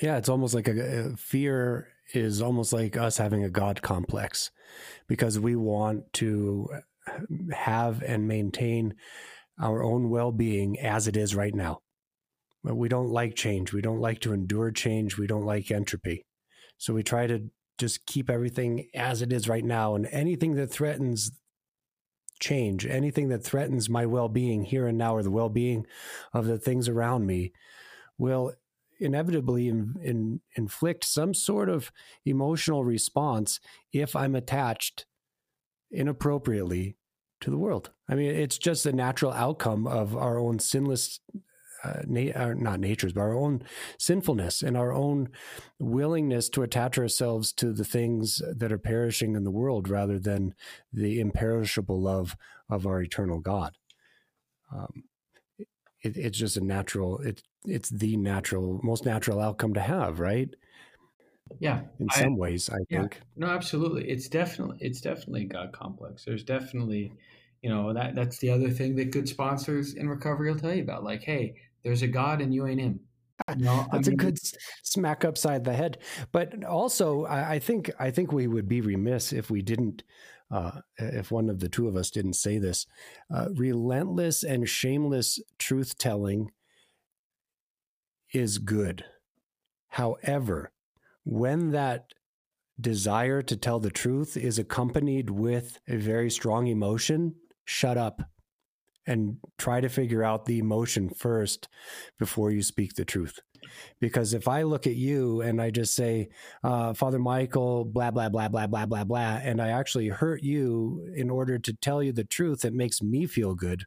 [0.00, 4.50] Yeah, it's almost like a, a fear is almost like us having a God complex
[5.06, 6.68] because we want to
[7.52, 8.94] have and maintain
[9.62, 11.80] our own well being as it is right now.
[12.64, 13.72] But we don't like change.
[13.72, 15.16] We don't like to endure change.
[15.16, 16.26] We don't like entropy.
[16.78, 19.94] So we try to just keep everything as it is right now.
[19.94, 21.32] And anything that threatens
[22.40, 25.86] change, anything that threatens my well being here and now or the well being
[26.32, 27.52] of the things around me
[28.18, 28.52] will
[29.00, 31.90] inevitably in, in, inflict some sort of
[32.24, 33.58] emotional response
[33.92, 35.06] if I'm attached
[35.90, 36.96] inappropriately
[37.42, 37.90] to the world.
[38.08, 41.20] I mean, it's just a natural outcome of our own sinless,
[41.84, 43.62] uh, na- uh, not natures, but our own
[43.98, 45.28] sinfulness and our own
[45.78, 50.54] willingness to attach ourselves to the things that are perishing in the world rather than
[50.92, 52.36] the imperishable love
[52.68, 53.76] of our eternal God.
[54.74, 55.04] Um,
[56.00, 57.18] it, it's just a natural.
[57.20, 60.48] It's it's the natural, most natural outcome to have, right?
[61.60, 63.20] Yeah, in some I, ways, I yeah, think.
[63.36, 64.08] No, absolutely.
[64.08, 66.24] It's definitely it's definitely God complex.
[66.24, 67.12] There's definitely,
[67.62, 70.82] you know, that that's the other thing that good sponsors in recovery will tell you
[70.82, 71.04] about.
[71.04, 71.54] Like, hey,
[71.84, 73.00] there's a God and you ain't him.
[73.56, 74.38] Know, That's I mean, a good
[74.82, 75.98] smack upside the head.
[76.30, 80.04] But also, I, I, think I think we would be remiss if we didn't,
[80.50, 82.86] uh, if one of the two of us didn't say this.
[83.34, 86.52] Uh, relentless and shameless truth telling
[88.32, 89.04] is good.
[89.88, 90.70] However,
[91.24, 92.12] when that
[92.80, 97.34] desire to tell the truth is accompanied with a very strong emotion,
[97.72, 98.22] shut up
[99.06, 101.68] and try to figure out the emotion first
[102.18, 103.40] before you speak the truth.
[104.00, 106.28] Because if I look at you and I just say,
[106.62, 111.12] uh, Father Michael, blah, blah, blah, blah, blah, blah, blah, and I actually hurt you
[111.16, 113.84] in order to tell you the truth that makes me feel good,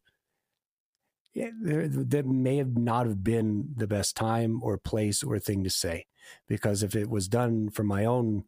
[1.35, 6.05] that may have not have been the best time or place or thing to say
[6.47, 8.43] because if it was done for my own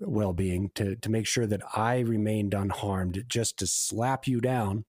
[0.00, 4.84] well-being to to make sure that I remained unharmed just to slap you down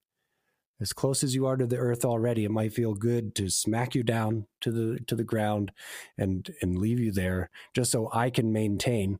[0.79, 3.95] as close as you are to the earth already it might feel good to smack
[3.95, 5.71] you down to the to the ground
[6.17, 9.19] and and leave you there just so I can maintain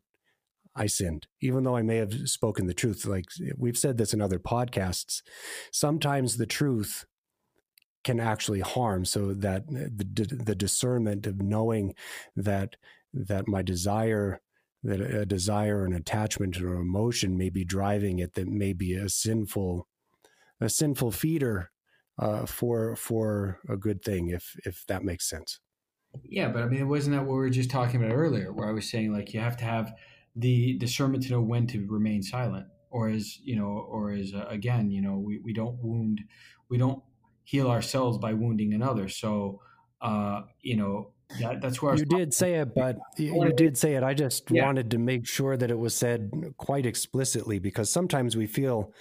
[0.78, 3.04] I sinned, even though I may have spoken the truth.
[3.06, 3.26] Like
[3.58, 5.24] we've said this in other podcasts,
[5.72, 7.06] sometimes the truth
[8.04, 9.04] can actually harm.
[9.04, 11.96] So that uh, the, the discernment of knowing
[12.36, 12.76] that
[13.12, 14.40] that my desire
[14.88, 19.10] that a desire an attachment or emotion may be driving it that may be a
[19.10, 19.88] sinful
[20.60, 21.72] a sinful feeder
[22.20, 25.60] uh, for for a good thing if if that makes sense
[26.24, 28.68] yeah but i mean it wasn't that what we were just talking about earlier where
[28.68, 29.94] i was saying like you have to have
[30.36, 34.46] the discernment to know when to remain silent or as you know or as uh,
[34.50, 36.22] again you know we, we don't wound
[36.70, 37.02] we don't
[37.48, 39.08] heal ourselves by wounding another.
[39.08, 39.62] So,
[40.02, 44.04] uh, you know, that, that's where you did say it, but you did say it.
[44.04, 44.66] I just yeah.
[44.66, 48.94] wanted to make sure that it was said quite explicitly because sometimes we feel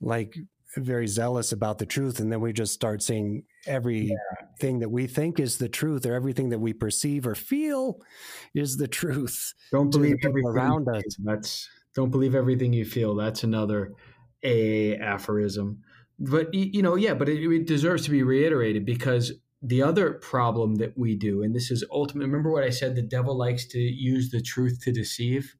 [0.00, 0.36] like
[0.76, 4.16] very zealous about the truth, and then we just start saying everything
[4.74, 4.78] yeah.
[4.80, 8.00] that we think is the truth, or everything that we perceive or feel
[8.54, 9.54] is the truth.
[9.70, 11.04] Don't believe everything around us.
[11.22, 13.14] That's don't believe everything you feel.
[13.14, 13.92] That's another
[14.42, 15.82] a aphorism
[16.22, 19.32] but you know, yeah, but it, it deserves to be reiterated because
[19.62, 22.26] the other problem that we do, and this is ultimate.
[22.26, 22.96] Remember what I said?
[22.96, 25.54] The devil likes to use the truth to deceive.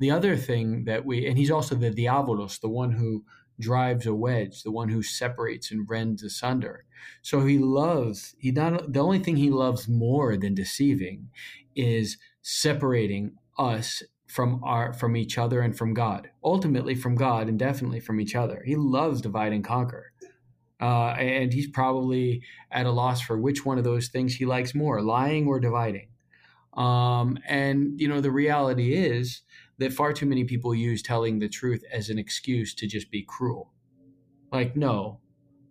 [0.00, 3.24] The other thing that we, and he's also the diabolos, the one who
[3.60, 6.84] drives a wedge, the one who separates and rends asunder.
[7.22, 8.34] So he loves.
[8.38, 11.28] He not the only thing he loves more than deceiving
[11.76, 16.30] is separating us from our from each other and from God.
[16.42, 18.62] Ultimately from God and definitely from each other.
[18.64, 20.12] He loves divide and conquer.
[20.84, 24.74] Uh, and he's probably at a loss for which one of those things he likes
[24.74, 26.08] more, lying or dividing.
[26.74, 29.40] Um, and you know the reality is
[29.78, 33.22] that far too many people use telling the truth as an excuse to just be
[33.22, 33.72] cruel.
[34.52, 35.20] Like no,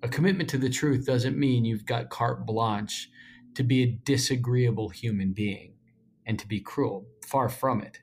[0.01, 3.07] a commitment to the truth doesn't mean you've got carte blanche
[3.53, 5.75] to be a disagreeable human being
[6.25, 7.05] and to be cruel.
[7.23, 7.99] Far from it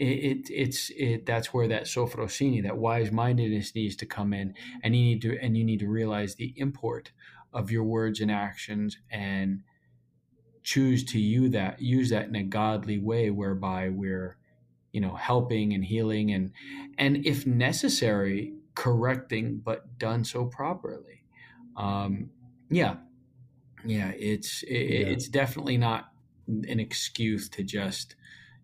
[0.00, 4.54] it, it, it's it that's where that sophrosyne, that wise mindedness needs to come in,
[4.82, 7.12] and you need to and you need to realize the import
[7.52, 9.62] of your words and actions, and
[10.62, 14.38] choose to use that use that in a godly way, whereby we're
[14.90, 16.52] you know helping and healing and
[16.96, 21.24] and if necessary correcting, but done so properly.
[21.76, 22.30] Um,
[22.70, 22.96] yeah,
[23.84, 25.06] yeah, it's it, yeah.
[25.08, 26.10] it's definitely not
[26.48, 28.16] an excuse to just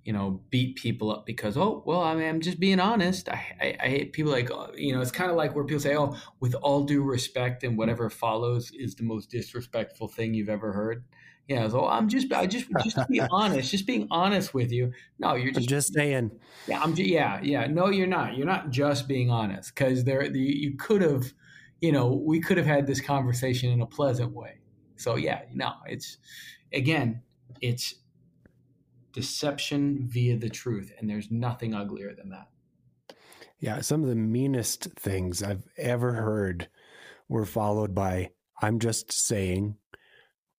[0.06, 3.28] you know, beat people up because, oh, well, I mean, I'm just being honest.
[3.28, 5.80] I, I, I hate people like, uh, you know, it's kind of like where people
[5.80, 10.48] say, oh, with all due respect and whatever follows is the most disrespectful thing you've
[10.48, 11.02] ever heard.
[11.48, 14.92] yeah so I'm just, I just, just to be honest, just being honest with you.
[15.18, 16.30] No, you're just, I'm just saying.
[16.68, 16.94] Yeah, I'm.
[16.94, 17.66] Just, yeah, yeah.
[17.66, 18.36] No, you're not.
[18.36, 21.32] You're not just being honest because there, the, you could have,
[21.80, 24.60] you know, we could have had this conversation in a pleasant way.
[24.94, 26.18] So yeah, no, it's
[26.72, 27.22] again,
[27.60, 27.92] it's
[29.16, 32.48] deception via the truth, and there's nothing uglier than that.
[33.58, 36.68] Yeah, some of the meanest things I've ever heard
[37.26, 39.76] were followed by "I'm just saying,"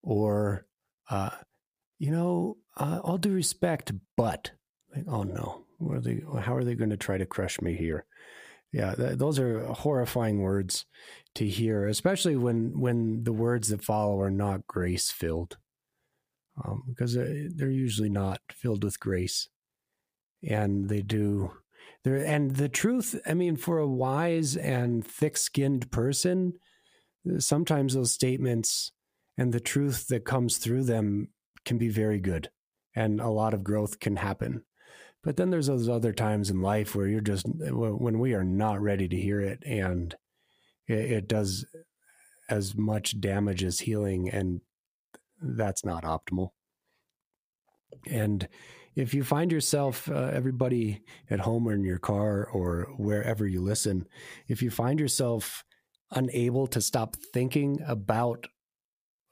[0.01, 0.65] or
[1.09, 1.29] uh,
[1.99, 4.51] you know, uh, all due respect, but
[4.95, 8.05] like, oh no, are they, how are they going to try to crush me here?
[8.73, 10.85] Yeah, th- those are horrifying words
[11.35, 15.57] to hear, especially when when the words that follow are not grace filled,
[16.63, 19.49] um, because they're usually not filled with grace,
[20.47, 21.51] and they do.
[22.03, 23.19] There and the truth.
[23.25, 26.53] I mean, for a wise and thick-skinned person,
[27.39, 28.91] sometimes those statements
[29.37, 31.29] and the truth that comes through them
[31.65, 32.49] can be very good
[32.95, 34.63] and a lot of growth can happen
[35.23, 38.81] but then there's those other times in life where you're just when we are not
[38.81, 40.15] ready to hear it and
[40.87, 41.65] it, it does
[42.49, 44.61] as much damage as healing and
[45.41, 46.49] that's not optimal.
[48.09, 48.47] And
[48.97, 53.61] if you find yourself uh, everybody at home or in your car or wherever you
[53.61, 54.07] listen
[54.47, 55.63] if you find yourself
[56.11, 58.47] unable to stop thinking about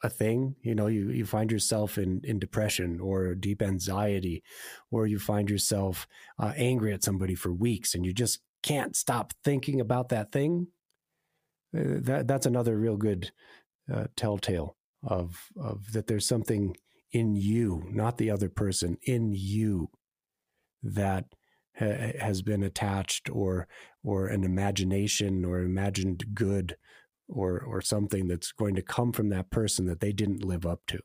[0.04, 4.44] a thing you know you, you find yourself in, in depression or deep anxiety
[4.92, 9.34] or you find yourself uh, angry at somebody for weeks and you just can't stop
[9.44, 10.68] thinking about that thing
[11.76, 13.32] uh, that that's another real good
[13.92, 14.76] uh, telltale
[15.06, 16.76] of of that there's something
[17.12, 19.90] in you not the other person in you
[20.84, 21.26] that
[21.78, 23.68] ha- has been attached or
[24.04, 26.78] or an imagination or imagined good
[27.28, 30.82] or or something that's going to come from that person that they didn't live up
[30.88, 31.00] to.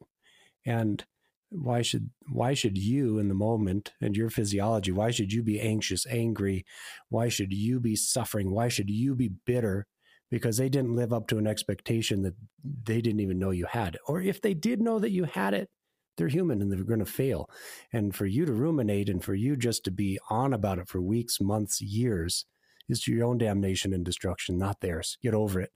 [0.67, 1.05] And
[1.51, 5.61] why should why should you in the moment and your physiology why should you be
[5.61, 6.65] anxious angry?
[7.09, 8.51] Why should you be suffering?
[8.53, 9.87] Why should you be bitter
[10.31, 12.35] because they didn't live up to an expectation that
[12.85, 15.69] they didn't even know you had or if they did know that you had it
[16.17, 17.49] they're human and they're going to fail
[17.93, 21.01] and for you to ruminate and for you just to be on about it for
[21.01, 22.47] weeks months years
[22.89, 25.71] is to your own damnation and destruction not theirs get over it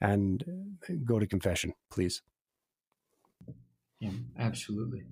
[0.00, 0.44] and
[1.04, 2.22] go to confession, please.
[4.00, 5.04] Yeah, absolutely.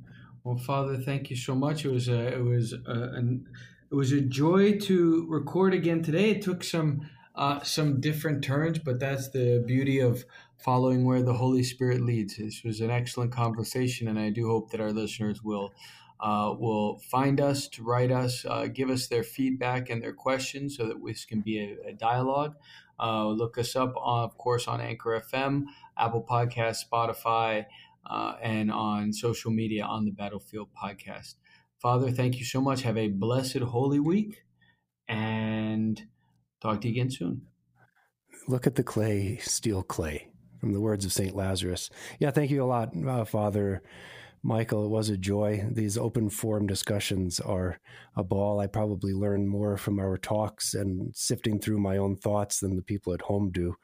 [0.44, 1.84] Well, Father, thank you so much.
[1.84, 3.46] It was a, it was a, an,
[3.90, 6.30] it was a joy to record again today.
[6.30, 10.24] It took some uh, some different turns, but that's the beauty of
[10.58, 12.36] following where the Holy Spirit leads.
[12.36, 15.72] This was an excellent conversation, and I do hope that our listeners will
[16.20, 20.76] uh, will find us, to write us, uh, give us their feedback and their questions,
[20.76, 22.54] so that this can be a, a dialogue.
[23.00, 25.64] Uh, look us up, on, of course, on Anchor FM,
[25.98, 27.66] Apple Podcast, Spotify,
[28.08, 31.34] uh, and on social media on the Battlefield Podcast.
[31.80, 32.82] Father, thank you so much.
[32.82, 34.44] Have a blessed Holy Week,
[35.08, 36.06] and
[36.62, 37.42] talk to you again soon.
[38.48, 40.28] Look at the clay, steel clay,
[40.60, 41.34] from the words of St.
[41.34, 41.90] Lazarus.
[42.18, 43.82] Yeah, thank you a lot, uh, Father.
[44.44, 45.64] Michael, it was a joy.
[45.70, 47.78] These open forum discussions are
[48.16, 48.58] a ball.
[48.58, 52.82] I probably learn more from our talks and sifting through my own thoughts than the
[52.82, 53.76] people at home do,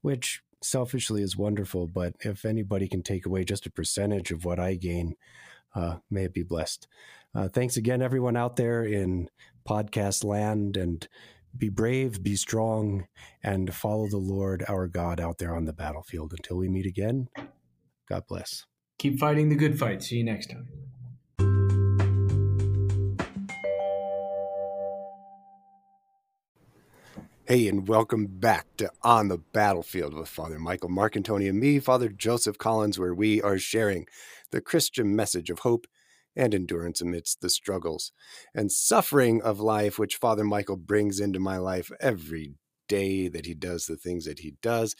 [0.00, 1.86] which selfishly is wonderful.
[1.86, 5.16] But if anybody can take away just a percentage of what I gain,
[5.74, 6.88] uh, may it be blessed.
[7.34, 9.28] Uh, thanks again, everyone out there in
[9.68, 11.06] podcast land, and
[11.58, 13.06] be brave, be strong,
[13.42, 16.32] and follow the Lord our God out there on the battlefield.
[16.32, 17.28] Until we meet again,
[18.08, 18.64] God bless.
[18.98, 20.02] Keep fighting the good fight.
[20.02, 20.68] See you next time.
[27.48, 32.08] Hey, and welcome back to On the Battlefield with Father Michael Marcantoni and me, Father
[32.08, 34.06] Joseph Collins, where we are sharing
[34.50, 35.86] the Christian message of hope
[36.36, 38.12] and endurance amidst the struggles
[38.54, 42.54] and suffering of life, which Father Michael brings into my life every
[42.88, 44.94] day that he does the things that he does,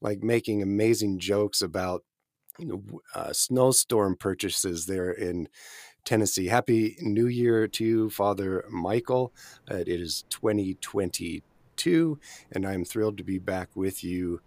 [0.00, 2.04] like making amazing jokes about
[2.58, 2.82] you know,
[3.14, 5.48] uh, snowstorm purchases there in
[6.04, 6.46] Tennessee.
[6.46, 9.32] Happy New Year to you, Father Michael.
[9.70, 12.18] Uh, it is 2022,
[12.50, 14.40] and I'm thrilled to be back with you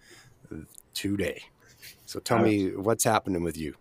[0.52, 1.44] uh, today.
[2.06, 3.76] So tell me what's happening with you.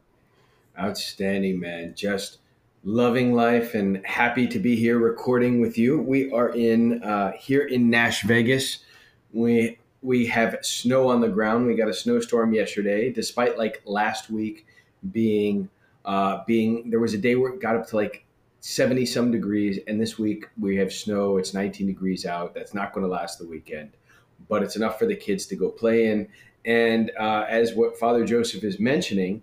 [0.79, 1.95] Outstanding, man.
[1.97, 2.39] Just
[2.85, 6.01] loving life and happy to be here recording with you.
[6.01, 8.81] We are in uh, here in Nash Vegas.
[9.33, 11.67] We we have snow on the ground.
[11.67, 14.67] We got a snowstorm yesterday, despite like last week
[15.11, 15.71] being
[16.05, 18.27] uh, being there was a day where it got up to like
[18.61, 21.39] 70 some degrees, and this week we have snow.
[21.39, 22.55] It's 19 degrees out.
[22.55, 23.93] That's not going to last the weekend,
[24.49, 26.29] but it's enough for the kids to go play in.
[26.67, 29.43] And uh, as what Father Joseph is mentioning,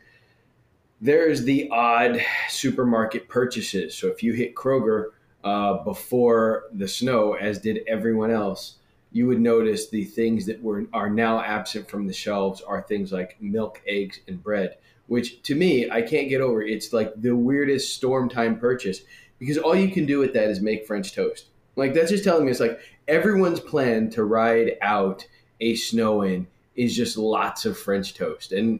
[1.01, 3.97] there's the odd supermarket purchases.
[3.97, 5.07] So if you hit Kroger
[5.43, 8.75] uh, before the snow, as did everyone else,
[9.11, 13.11] you would notice the things that were are now absent from the shelves are things
[13.11, 14.77] like milk, eggs, and bread.
[15.07, 16.61] Which to me, I can't get over.
[16.61, 19.01] It's like the weirdest storm time purchase
[19.39, 21.47] because all you can do with that is make French toast.
[21.75, 25.25] Like that's just telling me it's like everyone's plan to ride out
[25.59, 28.51] a snow in is just lots of French toast.
[28.53, 28.79] And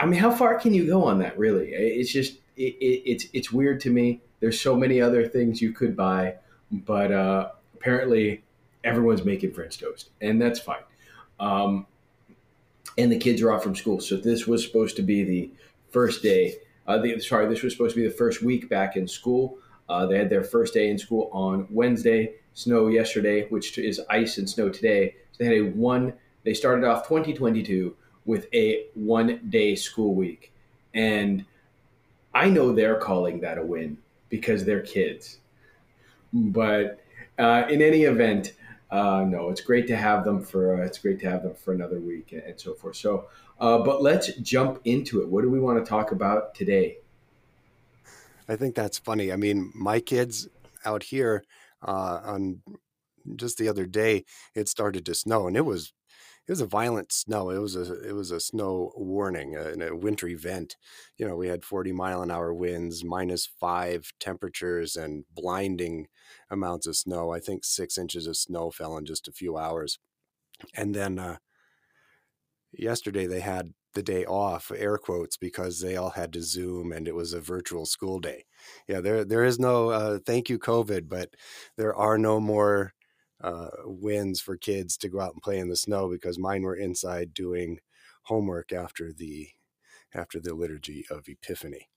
[0.00, 1.38] I mean, how far can you go on that?
[1.38, 4.20] Really, it's just it, it, it's it's weird to me.
[4.40, 6.36] There's so many other things you could buy,
[6.70, 8.44] but uh, apparently
[8.84, 10.82] everyone's making French toast, and that's fine.
[11.40, 11.86] Um,
[12.96, 15.50] and the kids are off from school, so this was supposed to be the
[15.90, 16.56] first day.
[16.86, 19.58] Uh, the, sorry, this was supposed to be the first week back in school.
[19.88, 22.34] Uh, they had their first day in school on Wednesday.
[22.54, 25.14] Snow yesterday, which is ice and snow today.
[25.32, 26.12] So they had a one.
[26.42, 27.94] They started off 2022
[28.28, 30.52] with a one day school week.
[30.92, 31.46] And
[32.34, 33.96] I know they're calling that a win
[34.28, 35.38] because they're kids.
[36.34, 37.00] But
[37.38, 38.52] uh, in any event,
[38.90, 41.72] uh, no, it's great to have them for uh, it's great to have them for
[41.72, 42.96] another week and, and so forth.
[42.96, 43.28] So,
[43.60, 45.28] uh, but let's jump into it.
[45.28, 46.98] What do we want to talk about today?
[48.46, 49.32] I think that's funny.
[49.32, 50.48] I mean, my kids
[50.84, 51.44] out here
[51.80, 52.60] uh, on
[53.36, 55.94] just the other day, it started to snow, and it was
[56.48, 57.50] it was a violent snow.
[57.50, 60.76] It was a it was a snow warning, a, uh, a wintry event.
[61.18, 66.08] You know, we had 40 mile an hour winds, minus five temperatures, and blinding
[66.50, 67.32] amounts of snow.
[67.32, 69.98] I think six inches of snow fell in just a few hours.
[70.74, 71.38] And then uh,
[72.72, 77.08] yesterday they had the day off, air quotes, because they all had to Zoom and
[77.08, 78.44] it was a virtual school day.
[78.86, 81.34] Yeah, there there is no uh, thank you COVID, but
[81.76, 82.92] there are no more
[83.40, 86.76] uh, wins for kids to go out and play in the snow because mine were
[86.76, 87.80] inside doing
[88.24, 89.48] homework after the
[90.14, 91.88] after the liturgy of Epiphany.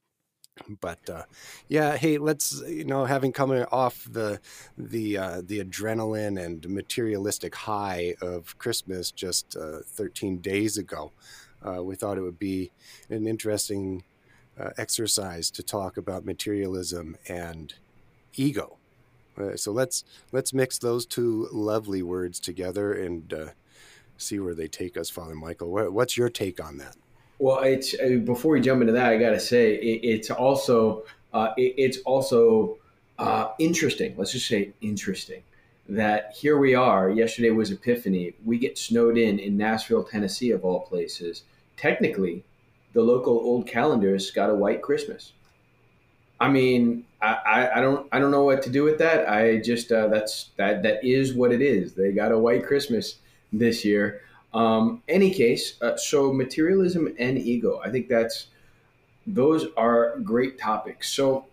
[0.81, 1.23] But uh,
[1.67, 4.39] yeah, hey, let's you know, having coming off the
[4.77, 11.13] the uh, the adrenaline and materialistic high of Christmas just uh, 13 days ago,
[11.65, 12.71] uh, we thought it would be
[13.09, 14.03] an interesting
[14.77, 17.73] exercise to talk about materialism and
[18.35, 18.77] ego
[19.55, 23.47] so let's let's mix those two lovely words together and uh,
[24.17, 25.71] see where they take us, Father Michael.
[25.91, 26.95] What's your take on that?
[27.39, 31.03] Well, it's uh, before we jump into that, I got to say it, it's also
[31.33, 32.77] uh, it, it's also
[33.17, 34.13] uh, interesting.
[34.17, 35.43] Let's just say interesting
[35.89, 37.09] that here we are.
[37.09, 38.33] Yesterday was Epiphany.
[38.45, 41.43] We get snowed in in Nashville, Tennessee, of all places.
[41.77, 42.43] Technically,
[42.93, 45.33] the local old calendars got a white Christmas.
[46.39, 49.29] I mean, I, I, don't I don't know what to do with that.
[49.29, 51.93] I just uh, that's that that is what it is.
[51.93, 53.17] They got a white Christmas
[53.53, 54.21] this year.
[54.53, 57.79] Um, any case, uh, so materialism and ego.
[57.83, 58.47] I think that's
[59.27, 61.13] those are great topics.
[61.13, 61.45] So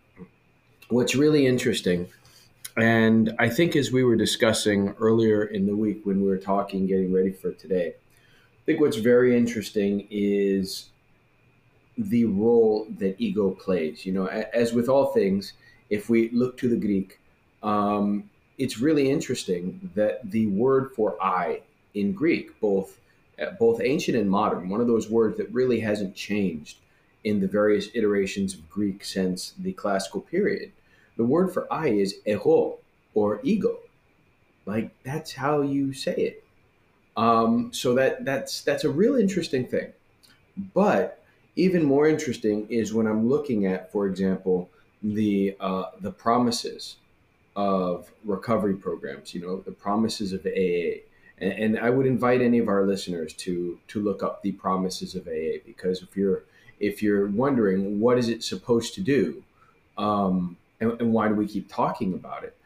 [0.88, 2.08] what's really interesting,
[2.76, 6.86] and I think as we were discussing earlier in the week when we were talking,
[6.86, 10.88] getting ready for today, I think what's very interesting is
[11.98, 14.06] the role that ego plays.
[14.06, 15.52] You know, as with all things,
[15.90, 17.18] if we look to the Greek,
[17.62, 21.62] um, it's really interesting that the word for I
[21.94, 22.98] in Greek, both
[23.40, 26.78] uh, both ancient and modern, one of those words that really hasn't changed
[27.24, 30.72] in the various iterations of Greek since the classical period.
[31.16, 32.78] The word for I is ego
[33.14, 33.78] or ego.
[34.66, 36.44] Like that's how you say it.
[37.16, 39.92] Um, so that that's that's a real interesting thing.
[40.74, 41.17] But
[41.58, 44.70] even more interesting is when I'm looking at, for example,
[45.02, 46.96] the uh, the promises
[47.56, 49.34] of recovery programs.
[49.34, 51.02] You know, the promises of AA,
[51.38, 55.16] and, and, I would invite any of our listeners to to look up the promises
[55.16, 56.44] of AA because if you're
[56.78, 59.42] if you're wondering what is it supposed to do,
[59.98, 62.56] um, and, and why do we keep talking about it,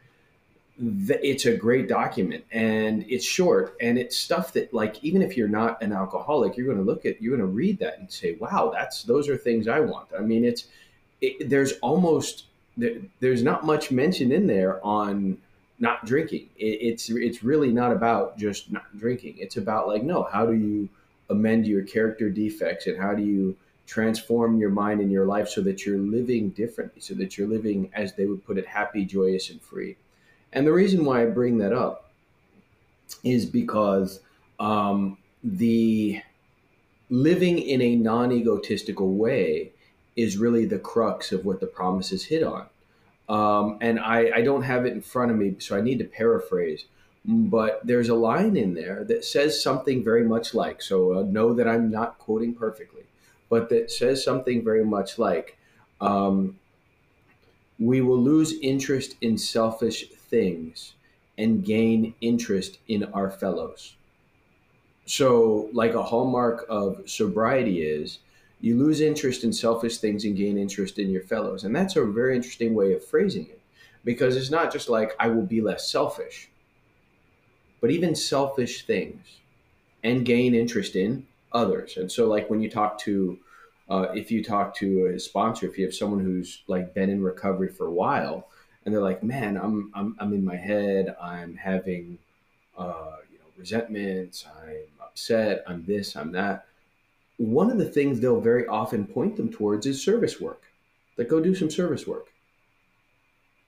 [0.82, 5.46] it's a great document and it's short and it's stuff that like even if you're
[5.46, 8.36] not an alcoholic you're going to look at you're going to read that and say
[8.40, 10.08] wow that's those are things i want.
[10.18, 10.66] I mean it's
[11.20, 12.46] it, there's almost
[12.76, 15.38] there, there's not much mentioned in there on
[15.78, 16.48] not drinking.
[16.56, 19.36] It, it's it's really not about just not drinking.
[19.38, 20.88] It's about like no how do you
[21.30, 23.56] amend your character defects and how do you
[23.86, 27.90] transform your mind and your life so that you're living differently so that you're living
[27.94, 29.96] as they would put it happy joyous and free
[30.52, 32.10] and the reason why I bring that up
[33.24, 34.20] is because
[34.58, 36.22] um, the
[37.10, 39.72] living in a non egotistical way
[40.16, 42.66] is really the crux of what the promises hit on.
[43.28, 46.04] Um, and I, I don't have it in front of me, so I need to
[46.04, 46.84] paraphrase.
[47.24, 51.54] But there's a line in there that says something very much like so, uh, know
[51.54, 53.04] that I'm not quoting perfectly,
[53.48, 55.56] but that says something very much like,
[56.00, 56.58] um,
[57.78, 60.94] we will lose interest in selfish things
[61.38, 63.94] and gain interest in our fellows.
[65.06, 68.18] So, like a hallmark of sobriety is
[68.60, 71.64] you lose interest in selfish things and gain interest in your fellows.
[71.64, 73.60] And that's a very interesting way of phrasing it
[74.04, 76.48] because it's not just like, I will be less selfish,
[77.80, 79.40] but even selfish things
[80.04, 81.96] and gain interest in others.
[81.96, 83.38] And so, like when you talk to,
[83.90, 87.22] uh, if you talk to a sponsor, if you have someone who's like been in
[87.22, 88.48] recovery for a while,
[88.84, 91.14] and they're like, "Man, I'm I'm, I'm in my head.
[91.20, 92.18] I'm having,
[92.76, 94.46] uh, you know, resentments.
[94.64, 95.64] I'm upset.
[95.66, 96.16] I'm this.
[96.16, 96.66] I'm that."
[97.38, 100.62] One of the things they'll very often point them towards is service work.
[101.16, 102.26] Like, go do some service work.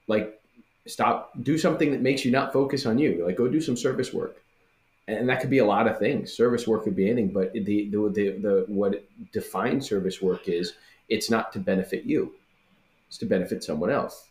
[0.07, 0.41] Like,
[0.87, 3.25] stop, do something that makes you not focus on you.
[3.25, 4.45] Like, go do some service work
[5.07, 6.33] and that could be a lot of things.
[6.33, 10.75] Service work could be anything, but the the the, the what defines service work is
[11.09, 12.33] it's not to benefit you;
[13.09, 14.29] it's to benefit someone else.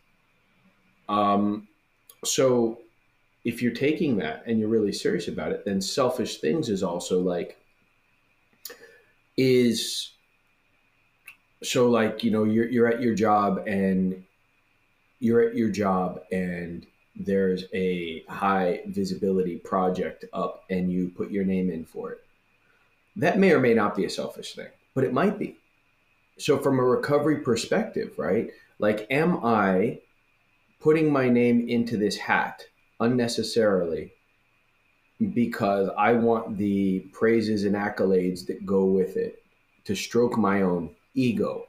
[1.09, 1.67] Um,
[2.23, 2.79] so
[3.43, 7.21] if you're taking that and you're really serious about it, then selfish things is also
[7.21, 7.57] like
[9.35, 10.11] is
[11.63, 14.23] so like you know you're you're at your job and
[15.19, 16.85] you're at your job and
[17.15, 22.23] there's a high visibility project up and you put your name in for it.
[23.15, 25.57] That may or may not be a selfish thing, but it might be.
[26.37, 28.49] So, from a recovery perspective, right?
[28.79, 29.99] Like, am I
[30.83, 32.63] putting my name into this hat
[32.99, 34.13] unnecessarily
[35.33, 39.41] because I want the praises and accolades that go with it
[39.85, 41.67] to stroke my own ego,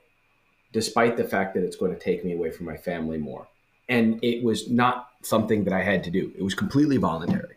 [0.73, 3.47] despite the fact that it's going to take me away from my family more?
[3.89, 6.33] and it was not something that I had to do.
[6.37, 7.57] It was completely voluntary.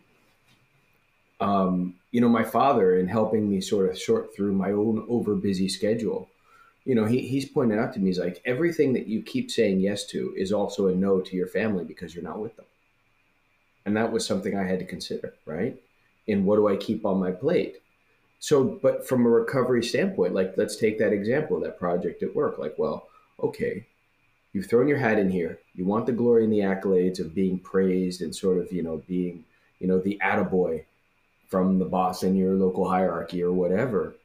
[1.40, 5.36] Um, you know, my father, in helping me sort of sort through my own over
[5.36, 6.30] busy schedule,
[6.88, 9.82] you know, he, he's pointed out to me, he's like, everything that you keep saying
[9.82, 12.66] yes to is also a no to your family because you're not with them.
[13.86, 15.78] And that was something I had to consider, right?
[16.30, 17.82] And what do I keep on my plate?
[18.40, 22.58] So, but from a recovery standpoint, like, let's take that example, that project at work.
[22.58, 23.10] Like, well,
[23.44, 23.86] okay,
[24.54, 25.60] you've thrown your hat in here.
[25.76, 29.04] You want the glory and the accolades of being praised and sort of, you know,
[29.10, 29.44] being,
[29.80, 30.86] you know, the attaboy
[31.50, 34.16] from the boss in your local hierarchy or whatever.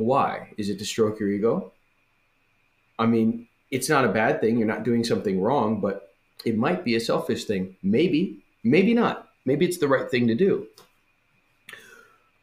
[0.00, 0.52] Why?
[0.56, 1.72] Is it to stroke your ego?
[2.98, 4.58] I mean, it's not a bad thing.
[4.58, 6.14] You're not doing something wrong, but
[6.44, 7.76] it might be a selfish thing.
[7.82, 9.28] Maybe, maybe not.
[9.44, 10.66] Maybe it's the right thing to do.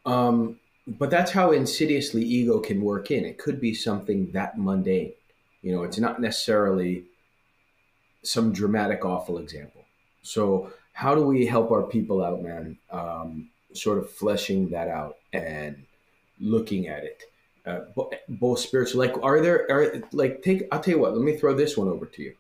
[0.06, 3.26] Um, but that's how insidiously ego can work in.
[3.26, 5.12] It could be something that mundane.
[5.62, 7.04] You know, it's not necessarily
[8.24, 9.84] some dramatic, awful example.
[10.22, 12.78] So, how do we help our people out, man?
[12.92, 15.84] Um, sort of fleshing that out and
[16.42, 17.31] looking at it,
[17.66, 17.80] uh,
[18.28, 19.00] both spiritual.
[19.00, 20.68] Like, are there are like take?
[20.72, 21.16] I'll tell you what.
[21.16, 22.36] Let me throw this one over to you.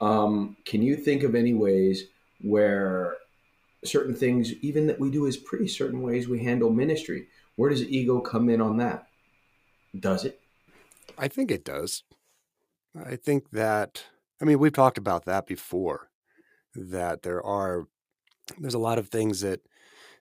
[0.00, 2.04] Um, can you think of any ways
[2.40, 3.16] where
[3.84, 7.82] certain things, even that we do as pretty certain ways we handle ministry, where does
[7.82, 9.06] ego come in on that?
[9.98, 10.40] Does it?
[11.16, 12.02] I think it does.
[12.94, 14.04] I think that,
[14.40, 16.08] I mean, we've talked about that before,
[16.74, 17.86] that there are,
[18.58, 19.60] there's a lot of things that,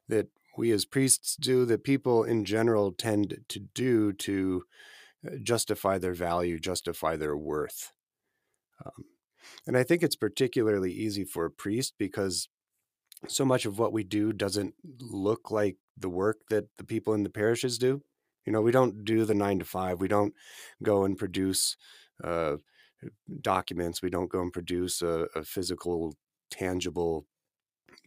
[0.08, 4.64] that we as priests do that people in general tend to do to
[5.26, 7.92] uh, justify their value, justify their worth.
[8.86, 9.06] Um,
[9.68, 12.50] and I think it's particularly easy for a priest because
[13.28, 17.24] so much of what we do doesn't look like the work that the people in
[17.24, 18.02] the parishes do.
[18.46, 20.00] You know, we don't do the nine to five.
[20.00, 20.34] We don't
[20.84, 21.78] go and produce
[22.24, 22.58] uh,
[23.42, 24.02] documents.
[24.02, 26.16] We don't go and produce a, a physical,
[26.52, 27.26] tangible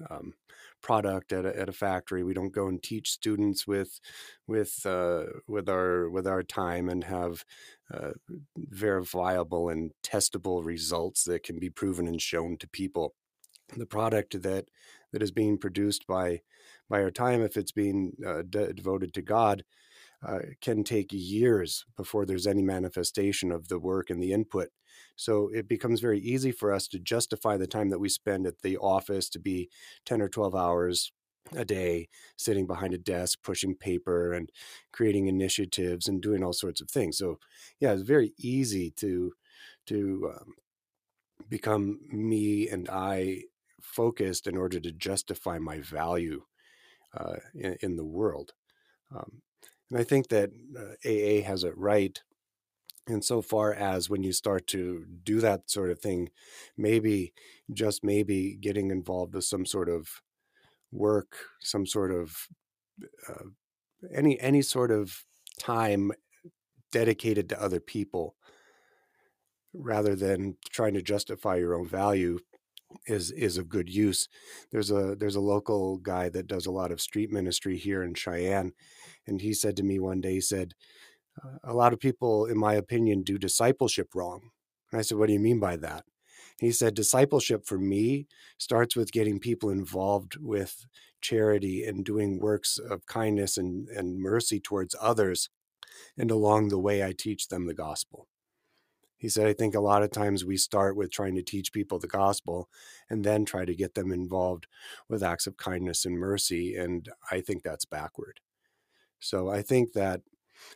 [0.09, 0.35] um,
[0.83, 2.23] product at a, at a factory.
[2.23, 4.01] We don't go and teach students with
[4.47, 7.45] with uh, with our with our time and have
[7.93, 8.13] uh,
[8.57, 13.15] verifiable and testable results that can be proven and shown to people.
[13.77, 14.69] The product that
[15.13, 16.41] that is being produced by
[16.89, 19.65] by our time, if it's being uh, de- devoted to God,
[20.27, 24.69] uh, can take years before there's any manifestation of the work and the input.
[25.17, 28.63] So it becomes very easy for us to justify the time that we spend at
[28.63, 29.69] the office to be
[30.07, 31.13] 10 or 12 hours
[31.57, 34.51] a day sitting behind a desk pushing paper and
[34.93, 37.39] creating initiatives and doing all sorts of things so
[37.81, 39.33] yeah it's very easy to
[39.87, 40.55] to um,
[41.49, 43.41] become me and i
[43.81, 46.43] focused in order to justify my value
[47.17, 48.53] uh, in, in, the world
[49.17, 49.41] um,
[49.91, 52.21] and I think that uh, AA has it right
[53.09, 56.29] insofar as when you start to do that sort of thing,
[56.77, 57.33] maybe,
[57.73, 60.21] just maybe, getting involved with some sort of
[60.93, 62.49] work, some sort of
[63.29, 63.45] uh,
[64.15, 65.25] any any sort of
[65.59, 66.13] time
[66.93, 68.37] dedicated to other people
[69.75, 72.39] rather than trying to justify your own value
[73.07, 74.29] is is of good use.
[74.73, 78.15] There's a there's a local guy that does a lot of street ministry here in
[78.15, 78.73] Cheyenne,
[79.29, 80.75] and he said to me one day, he said,
[81.43, 84.51] uh, "A lot of people, in my opinion, do discipleship wrong."
[84.93, 86.05] And I said, "What do you mean by that?"
[86.61, 88.27] He said, "Discipleship for me
[88.59, 90.87] starts with getting people involved with
[91.21, 95.51] charity and doing works of kindness and, and mercy towards others,
[96.19, 98.29] and along the way, I teach them the gospel."
[99.19, 101.99] He said, I think a lot of times we start with trying to teach people
[101.99, 102.69] the gospel
[103.11, 104.69] and then try to get them involved
[105.09, 106.77] with acts of kindness and mercy.
[106.77, 108.41] And I think that's backward.
[109.21, 110.23] So I think that,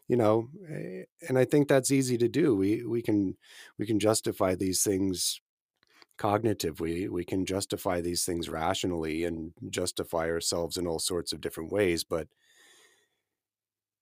[0.09, 2.57] you know, eh, and I think that's easy to do.
[2.57, 3.37] We we can
[3.79, 5.41] we can justify these things
[6.19, 7.09] cognitively.
[7.09, 12.05] We can justify these things rationally and justify ourselves in all sorts of different ways.
[12.05, 12.29] But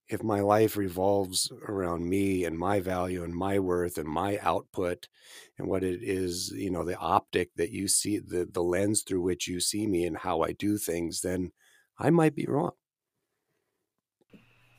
[0.08, 5.08] if my life revolves around me and my value and my worth and my output
[5.56, 9.20] and what it is, you know, the optic that you see, the, the lens through
[9.20, 11.52] which you see me and how I do things, then
[11.96, 12.72] I might be wrong.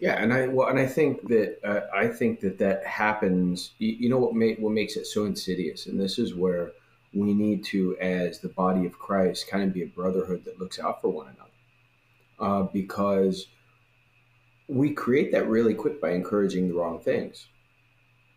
[0.01, 3.73] Yeah, and I well, and I think that uh, I think that that happens.
[3.77, 6.71] You, you know what make, what makes it so insidious, and this is where
[7.13, 10.79] we need to, as the body of Christ, kind of be a brotherhood that looks
[10.79, 11.51] out for one another,
[12.39, 13.45] uh, because
[14.67, 17.45] we create that really quick by encouraging the wrong things.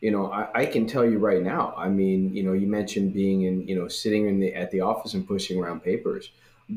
[0.03, 1.73] You know, I, I, can tell you right now.
[1.78, 4.82] I mean, you know, you mentioned being in, you know, sitting in the at the
[4.82, 6.31] office and pushing around papers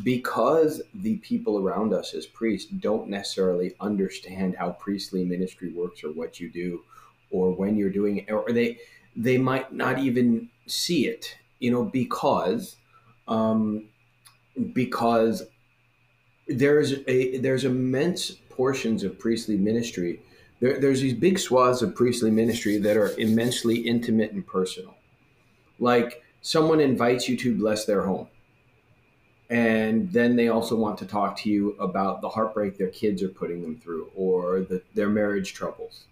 [0.04, 6.12] because the people around us as priests don't necessarily understand how priestly ministry works or
[6.12, 6.84] what you do
[7.32, 8.78] or when you're doing it or they
[9.16, 12.76] they might not even see it you know because
[13.30, 13.88] um
[14.74, 15.44] because
[16.48, 20.22] there's a there's immense portions of priestly ministry,
[20.60, 24.96] there, there's these big swaths of priestly ministry that are immensely intimate and personal.
[25.80, 28.28] Like someone invites you to bless their home.
[29.50, 33.30] And then they also want to talk to you about the heartbreak their kids are
[33.30, 36.04] putting them through, or the, their marriage troubles,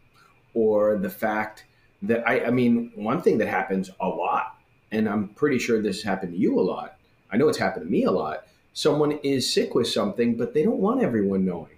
[0.53, 1.65] or the fact
[2.01, 4.57] that I, I mean, one thing that happens a lot,
[4.91, 6.97] and I'm pretty sure this has happened to you a lot.
[7.29, 8.47] I know it's happened to me a lot.
[8.71, 11.75] Someone is sick with something, but they don't want everyone knowing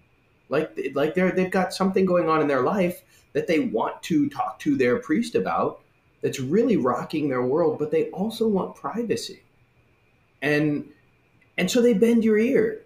[0.49, 3.03] like like they're they've got something going on in their life
[3.33, 5.81] that they want to talk to their priest about
[6.21, 9.41] that's really rocking their world but they also want privacy
[10.41, 10.87] and
[11.57, 12.81] and so they bend your ear.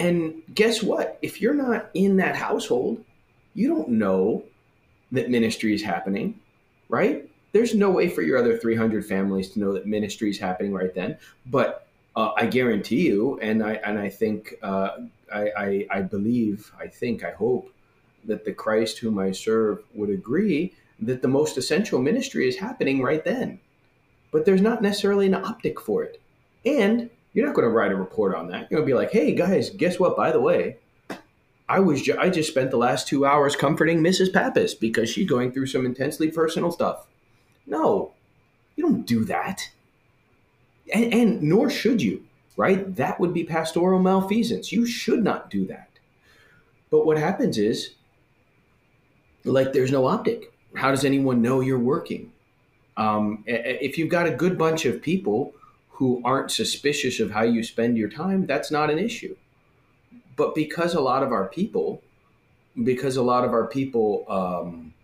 [0.00, 1.18] And guess what?
[1.22, 3.04] If you're not in that household
[3.54, 4.44] you don't know
[5.10, 6.38] that ministry is happening
[6.88, 7.28] right?
[7.52, 10.94] There's no way for your other 300 families to know that ministry is happening right
[10.94, 11.18] then.
[11.46, 11.86] But
[12.16, 14.90] uh, I guarantee you, and I and I think uh,
[15.32, 17.72] I, I, I believe, I think, I hope
[18.24, 23.00] that the Christ whom I serve would agree that the most essential ministry is happening
[23.00, 23.60] right then.
[24.32, 26.20] But there's not necessarily an optic for it,
[26.66, 27.08] and
[27.38, 28.68] you're not going to write a report on that.
[28.68, 30.16] You're going to be like, "Hey guys, guess what?
[30.16, 30.78] By the way,
[31.68, 34.32] I was ju- I just spent the last two hours comforting Mrs.
[34.32, 37.06] Pappas because she's going through some intensely personal stuff."
[37.64, 38.14] No,
[38.74, 39.70] you don't do that
[40.92, 42.24] and, and nor should you,
[42.56, 42.94] right?
[42.96, 44.72] That would be pastoral malfeasance.
[44.72, 45.90] You should not do that.
[46.90, 47.90] But what happens is,
[49.44, 50.52] like, there's no optic.
[50.74, 52.32] How does anyone know you're working?
[52.96, 55.52] Um, if you've got a good bunch of people
[55.98, 59.34] who aren't suspicious of how you spend your time, that's not an issue.
[60.36, 62.00] But because a lot of our people,
[62.84, 64.94] because a lot of our people um,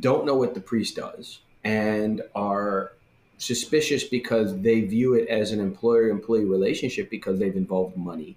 [0.00, 2.90] don't know what the priest does and are
[3.36, 8.36] suspicious because they view it as an employer employee relationship because they've involved money.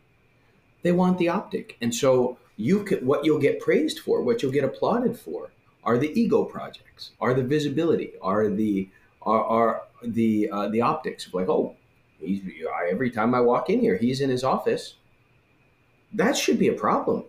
[0.84, 1.78] They want the optic.
[1.82, 5.49] And so you what you'll get praised for, what you'll get applauded for
[5.84, 8.88] are the ego projects, are the visibility, are the
[9.24, 11.76] are, are the uh, the optics of like oh
[12.90, 14.95] every time I walk in here he's in his office.
[16.14, 17.23] That should be a problem.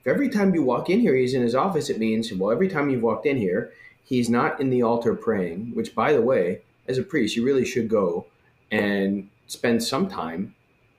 [0.00, 2.68] If every time you walk in here he's in his office, it means well every
[2.68, 3.72] time you've walked in here
[4.04, 5.72] he's not in the altar praying.
[5.74, 8.26] Which by the way, as a priest, you really should go
[8.70, 10.54] and spend some time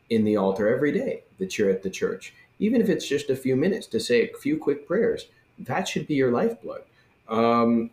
[0.09, 3.35] in the altar every day that you're at the church, even if it's just a
[3.35, 5.27] few minutes to say a few quick prayers.
[5.59, 6.83] That should be your lifeblood.
[7.27, 7.91] Um,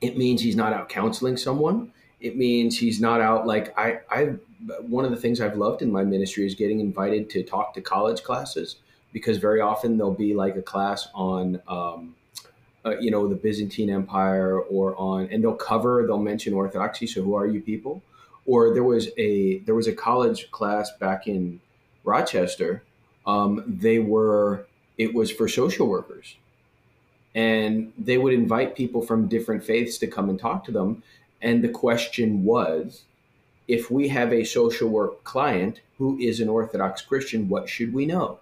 [0.00, 1.92] it means he's not out counseling someone.
[2.22, 4.00] It means he's not out like I.
[4.10, 4.34] I
[4.80, 7.80] one of the things I've loved in my ministry is getting invited to talk to
[7.80, 8.76] college classes
[9.12, 12.14] because very often there'll be like a class on um,
[12.84, 17.06] uh, you know, the Byzantine Empire or on, and they'll cover, they'll mention Orthodoxy.
[17.06, 18.02] So who are you people?
[18.44, 21.60] Or there was a there was a college class back in
[22.02, 22.82] Rochester.
[23.24, 24.66] Um, they were
[24.98, 26.36] it was for social workers,
[27.36, 31.04] and they would invite people from different faiths to come and talk to them.
[31.42, 33.04] And the question was
[33.68, 38.06] if we have a social work client who is an Orthodox Christian, what should we
[38.06, 38.38] know?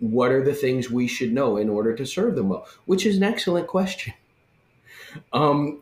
[0.00, 2.66] What are the things we should know in order to serve them well?
[2.84, 4.14] Which is an excellent question.
[5.32, 5.80] Um,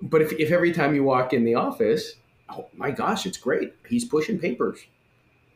[0.00, 2.14] but if, if every time you walk in the office,
[2.48, 3.74] oh my gosh, it's great.
[3.86, 4.78] He's pushing papers.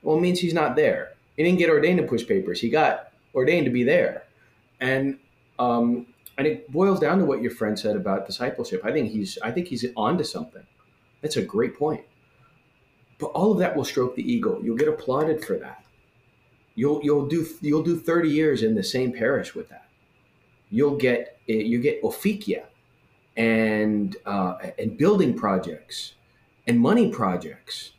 [0.02, 1.12] Well, it means he's not there.
[1.34, 2.60] He didn't get ordained to push papers.
[2.60, 4.24] He got ordained to be there.
[4.78, 5.18] And
[5.58, 8.80] um, and it boils down to what your friend said about discipleship.
[8.84, 10.66] I think he's I think he's onto something.
[11.20, 12.04] That's a great point.
[13.18, 14.60] But all of that will stroke the ego.
[14.62, 15.84] You'll get applauded for that.
[16.74, 19.88] You'll you'll do you'll do 30 years in the same parish with that.
[20.70, 22.64] You'll get you get officia
[23.36, 26.14] and uh, and building projects
[26.66, 27.92] and money projects,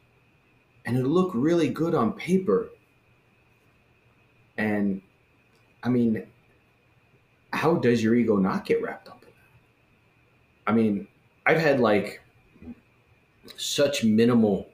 [0.86, 2.70] and it'll look really good on paper.
[4.58, 5.02] And
[5.84, 6.28] I mean,
[7.56, 10.72] how does your ego not get wrapped up in that?
[10.72, 11.08] I mean,
[11.46, 12.22] I've had like
[13.56, 14.68] such minimal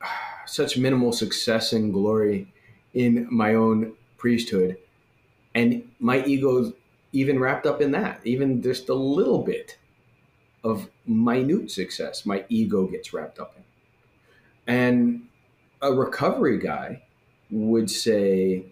[0.46, 2.52] such minimal success and glory
[2.92, 4.78] in my own priesthood
[5.54, 6.72] and my ego's
[7.12, 9.78] even wrapped up in that even just a little bit
[10.62, 13.64] of minute success my ego gets wrapped up in
[14.66, 15.26] and
[15.82, 17.02] a recovery guy
[17.50, 18.64] would say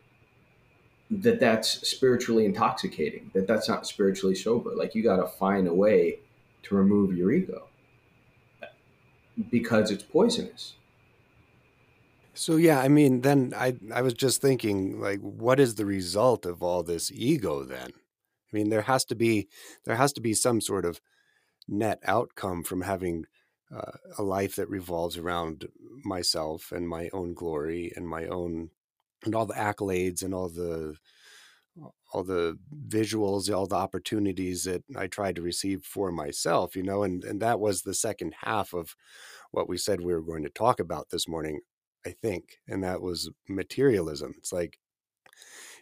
[1.20, 4.74] that that's spiritually intoxicating, that that's not spiritually sober.
[4.74, 6.18] Like you got to find a way
[6.64, 7.68] to remove your ego
[9.50, 10.74] because it's poisonous.
[12.34, 16.46] So yeah, I mean, then I I was just thinking like what is the result
[16.46, 17.90] of all this ego then?
[17.90, 19.48] I mean, there has to be
[19.84, 21.00] there has to be some sort of
[21.68, 23.26] net outcome from having
[23.74, 25.68] uh, a life that revolves around
[26.04, 28.70] myself and my own glory and my own
[29.24, 30.96] and all the accolades and all the
[32.12, 32.58] all the
[32.88, 37.40] visuals, all the opportunities that I tried to receive for myself, you know, and and
[37.40, 38.94] that was the second half of
[39.50, 41.60] what we said we were going to talk about this morning,
[42.06, 44.34] I think, and that was materialism.
[44.38, 44.78] It's like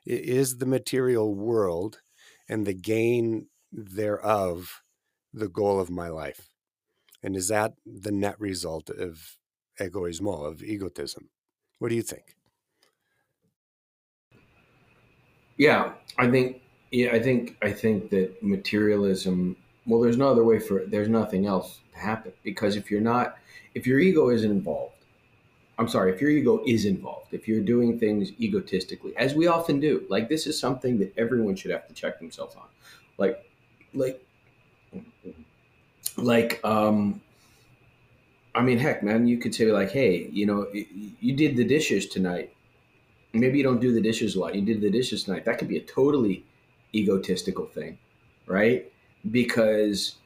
[0.07, 2.01] is the material world
[2.49, 4.83] and the gain thereof
[5.33, 6.49] the goal of my life?
[7.23, 9.37] And is that the net result of
[9.79, 11.31] egoismo, of egotism?
[11.79, 12.37] What do you think?
[15.61, 19.57] Yeah, I think yeah, I think I think that materialism.
[19.87, 20.87] Well, there's no other way for.
[20.87, 23.37] There's nothing else to happen because if you're not,
[23.75, 24.95] if your ego isn't involved,
[25.79, 29.81] I'm sorry, if your ego is involved, if you're doing things egotistically, as we often
[29.81, 32.69] do, like this is something that everyone should have to check themselves on,
[33.19, 33.45] like,
[33.93, 34.25] like,
[36.17, 37.21] like, um,
[38.55, 42.07] I mean, heck, man, you could say like, hey, you know, you did the dishes
[42.07, 42.55] tonight
[43.33, 44.55] maybe you don't do the dishes a lot.
[44.55, 45.45] You did the dishes tonight.
[45.45, 46.45] That could be a totally
[46.95, 47.99] egotistical thing,
[48.47, 48.91] right?
[49.31, 50.17] Because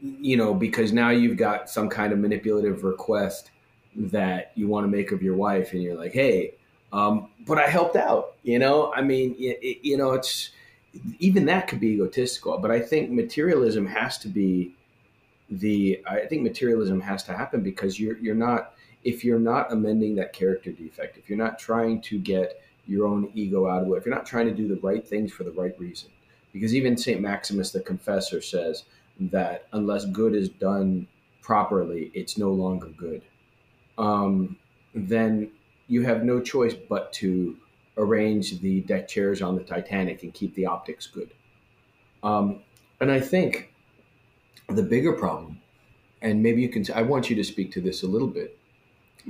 [0.00, 3.50] you know, because now you've got some kind of manipulative request
[3.96, 6.54] that you want to make of your wife, and you're like, hey,
[6.92, 8.34] um, but I helped out.
[8.42, 10.50] You know, I mean, it, you know, it's
[11.18, 12.58] even that could be egotistical.
[12.58, 14.74] But I think materialism has to be
[15.50, 16.02] the.
[16.06, 18.74] I think materialism has to happen because you're you're not
[19.04, 23.30] if you're not amending that character defect, if you're not trying to get your own
[23.34, 25.52] ego out of it, if you're not trying to do the right things for the
[25.52, 26.10] right reason,
[26.52, 27.20] because even St.
[27.20, 28.84] Maximus the Confessor says
[29.20, 31.06] that unless good is done
[31.42, 33.22] properly, it's no longer good,
[33.98, 34.56] um,
[34.94, 35.50] then
[35.86, 37.56] you have no choice but to
[37.96, 41.30] arrange the deck chairs on the Titanic and keep the optics good.
[42.22, 42.60] Um,
[43.00, 43.72] and I think
[44.68, 45.60] the bigger problem,
[46.22, 48.57] and maybe you can, I want you to speak to this a little bit,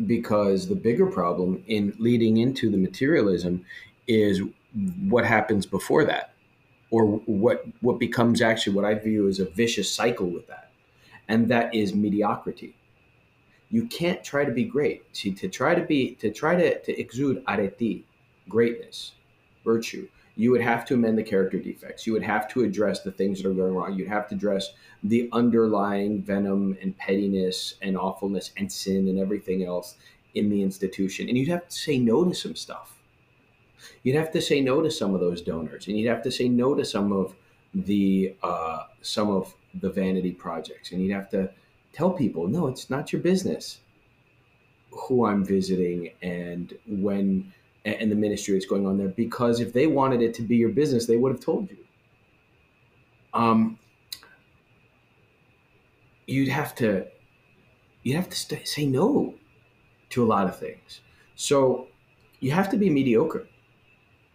[0.06, 3.64] because the bigger problem in leading into the materialism
[4.06, 4.42] is
[5.08, 6.34] what happens before that
[6.90, 10.70] or what what becomes actually what I view as a vicious cycle with that
[11.28, 12.74] and that is mediocrity.
[13.70, 15.04] You can't try to be great.
[15.14, 18.06] See, to try to be to try to, to exude arete
[18.48, 19.12] greatness
[19.64, 20.08] virtue
[20.38, 22.06] you would have to amend the character defects.
[22.06, 23.98] You would have to address the things that are going wrong.
[23.98, 29.64] You'd have to address the underlying venom and pettiness and awfulness and sin and everything
[29.64, 29.96] else
[30.36, 31.28] in the institution.
[31.28, 33.02] And you'd have to say no to some stuff.
[34.04, 36.48] You'd have to say no to some of those donors, and you'd have to say
[36.48, 37.34] no to some of
[37.74, 41.50] the uh, some of the vanity projects, and you'd have to
[41.92, 43.80] tell people, no, it's not your business
[44.92, 47.52] who I'm visiting and when
[47.96, 50.70] and the ministry that's going on there because if they wanted it to be your
[50.70, 51.78] business, they would have told you.
[53.34, 53.78] Um,
[56.26, 57.06] you'd have to
[58.02, 59.34] you'd have to say no
[60.10, 61.00] to a lot of things.
[61.36, 61.88] So
[62.40, 63.48] you have to be mediocre.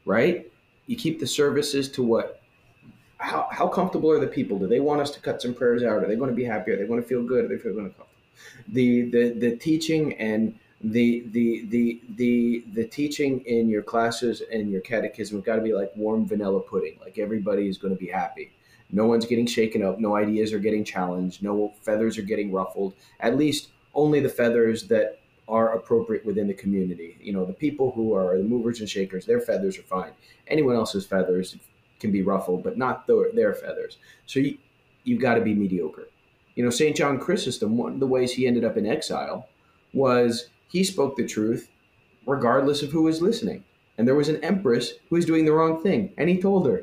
[0.06, 0.52] right?
[0.88, 2.42] You keep the services to what
[3.18, 4.60] how, how comfortable are the people?
[4.60, 6.04] Do they want us to cut some prayers out?
[6.04, 6.72] Are they going to be happy?
[6.72, 7.46] Are they going to feel good?
[7.46, 8.08] Are they feel going to come?
[8.70, 14.70] The, the the teaching and the the the the the teaching in your classes and
[14.70, 16.98] your catechism have got to be like warm vanilla pudding.
[17.00, 18.52] Like everybody is going to be happy.
[18.92, 20.00] No one's getting shaken up.
[20.00, 21.42] No ideas are getting challenged.
[21.42, 22.94] No feathers are getting ruffled.
[23.22, 27.18] At least only the feathers that are appropriate within the community.
[27.22, 30.12] You know, the people who are the movers and shakers, their feathers are fine.
[30.48, 31.58] Anyone else's feathers
[32.00, 33.98] can be ruffled, but not the, their feathers.
[34.26, 34.58] So you,
[35.04, 36.08] you've got to be mediocre.
[36.56, 36.96] You know, St.
[36.96, 39.50] John Chrysostom, one of the ways he ended up in exile
[39.94, 41.70] was he spoke the truth
[42.26, 43.64] regardless of who was listening.
[43.98, 46.78] And there was an empress who was doing the wrong thing, and he told her.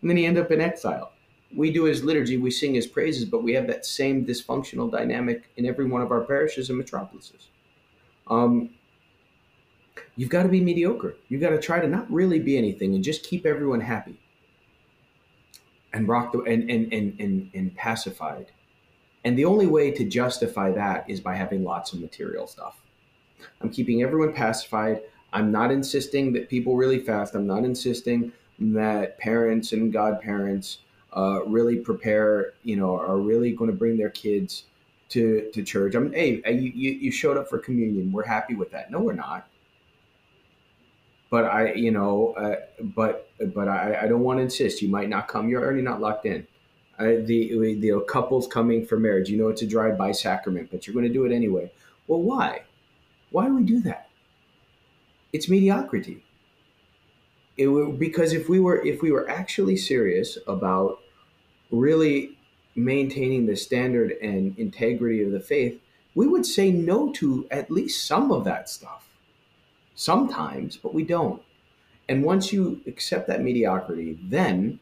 [0.00, 1.12] And then he ended up in exile.
[1.56, 5.50] We do his liturgy, we sing his praises, but we have that same dysfunctional dynamic
[5.56, 7.48] in every one of our parishes and metropolises.
[8.26, 8.70] Um,
[10.16, 11.14] you've got to be mediocre.
[11.28, 14.20] You've got to try to not really be anything and just keep everyone happy
[15.92, 18.46] and rock the and and and and, and pacified.
[19.24, 22.83] And the only way to justify that is by having lots of material stuff.
[23.60, 25.02] I'm keeping everyone pacified.
[25.32, 27.34] I'm not insisting that people really fast.
[27.34, 30.78] I'm not insisting that parents and godparents
[31.16, 34.64] uh, really prepare, you know, are really going to bring their kids
[35.10, 35.94] to, to church.
[35.94, 38.12] I'm, hey, you, you showed up for communion.
[38.12, 38.90] We're happy with that.
[38.90, 39.48] No, we're not.
[41.30, 44.82] But I, you know, uh, but but I, I don't want to insist.
[44.82, 45.48] You might not come.
[45.48, 46.46] You're already not locked in.
[46.96, 49.28] Uh, the the couples coming for marriage.
[49.28, 51.72] You know, it's a drive-by sacrament, but you're going to do it anyway.
[52.06, 52.62] Well, why?
[53.34, 54.10] Why do we do that?
[55.32, 56.22] It's mediocrity.
[57.56, 61.00] It, because if we were if we were actually serious about
[61.72, 62.38] really
[62.76, 65.80] maintaining the standard and integrity of the faith,
[66.14, 69.08] we would say no to at least some of that stuff.
[69.96, 71.42] Sometimes, but we don't.
[72.08, 74.78] And once you accept that mediocrity, then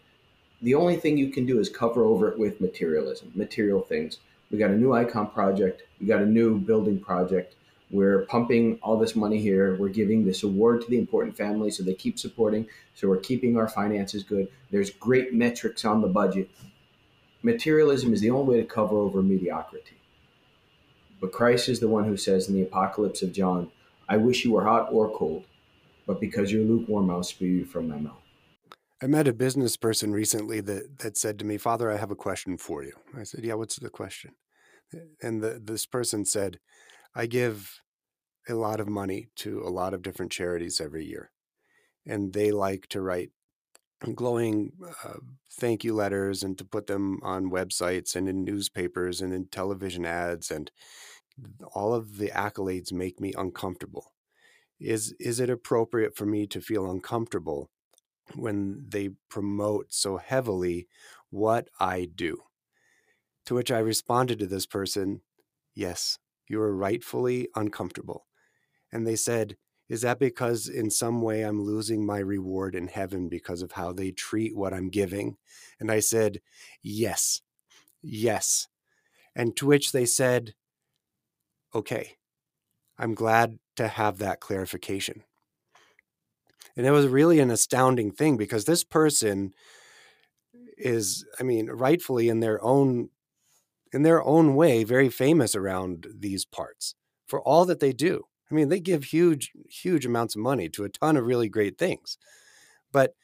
[0.61, 4.19] the only thing you can do is cover over it with materialism, material things.
[4.51, 7.55] We got a new icon project, we got a new building project,
[7.93, 9.77] we're pumping all this money here.
[9.77, 12.67] We're giving this award to the important family so they keep supporting.
[12.95, 14.49] So we're keeping our finances good.
[14.71, 16.51] There's great metrics on the budget.
[17.43, 20.01] Materialism is the only way to cover over mediocrity.
[21.21, 23.71] But Christ is the one who says in the Apocalypse of John,
[24.09, 25.45] I wish you were hot or cold,
[26.07, 28.17] but because you're lukewarm, I'll spew you from my mouth.
[29.03, 32.17] I met a business person recently that, that said to me, Father, I have a
[32.17, 32.93] question for you.
[33.17, 34.33] I said, Yeah, what's the question?
[35.21, 36.59] And the, this person said,
[37.15, 37.81] I give
[38.49, 41.31] a lot of money to a lot of different charities every year,
[42.07, 43.31] and they like to write
[44.15, 44.73] glowing
[45.05, 45.15] uh,
[45.51, 50.05] thank you letters and to put them on websites and in newspapers and in television
[50.05, 50.71] ads and
[51.75, 54.13] all of the accolades make me uncomfortable.
[54.81, 57.71] Is is it appropriate for me to feel uncomfortable
[58.35, 60.89] when they promote so heavily
[61.31, 62.43] what I do?
[63.47, 65.23] To which I responded to this person
[65.75, 68.27] yes you are rightfully uncomfortable.
[68.93, 69.57] And they said,
[69.89, 73.93] Is that because in some way I'm losing my reward in heaven because of how
[73.93, 75.37] they treat what I'm giving?
[75.81, 76.41] And I said,
[76.83, 77.41] Yes,
[78.03, 78.69] yes.
[79.35, 80.55] And to which they said,
[81.75, 82.17] Okay,
[82.99, 85.25] I'm glad to have that clarification.
[86.77, 89.53] And it was really an astounding thing because this person
[90.79, 93.11] is, I mean, rightfully in their own
[93.93, 96.95] in their own way, very famous around these parts
[97.27, 98.27] for all that they do.
[98.51, 101.79] I mean, they give huge, huge amounts of money to a ton of really great
[101.79, 102.19] things.
[102.91, 103.15] But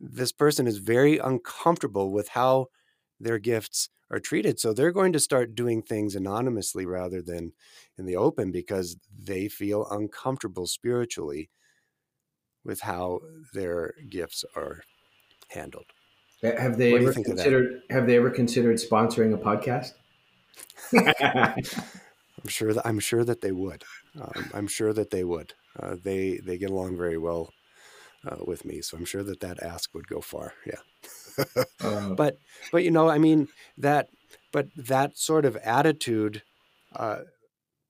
[0.00, 2.66] this person is very uncomfortable with how
[3.20, 4.58] their gifts are treated.
[4.58, 7.52] So they're going to start doing things anonymously rather than
[7.98, 11.50] in the open because they feel uncomfortable spiritually
[12.64, 13.20] with how
[13.54, 14.82] their gifts are
[15.48, 15.86] handled.
[16.42, 19.92] Have they ever considered have they ever considered sponsoring a podcast?
[20.94, 23.84] I'm sure that I'm sure that they would.
[24.20, 25.54] Um, I'm sure that they would.
[25.78, 27.50] Uh, they they get along very well
[28.26, 30.54] uh, with me, so I'm sure that that ask would go far.
[30.66, 31.64] Yeah.
[31.80, 32.38] uh, but
[32.70, 33.48] but you know, I mean
[33.78, 34.08] that
[34.52, 36.42] but that sort of attitude
[36.96, 37.20] uh,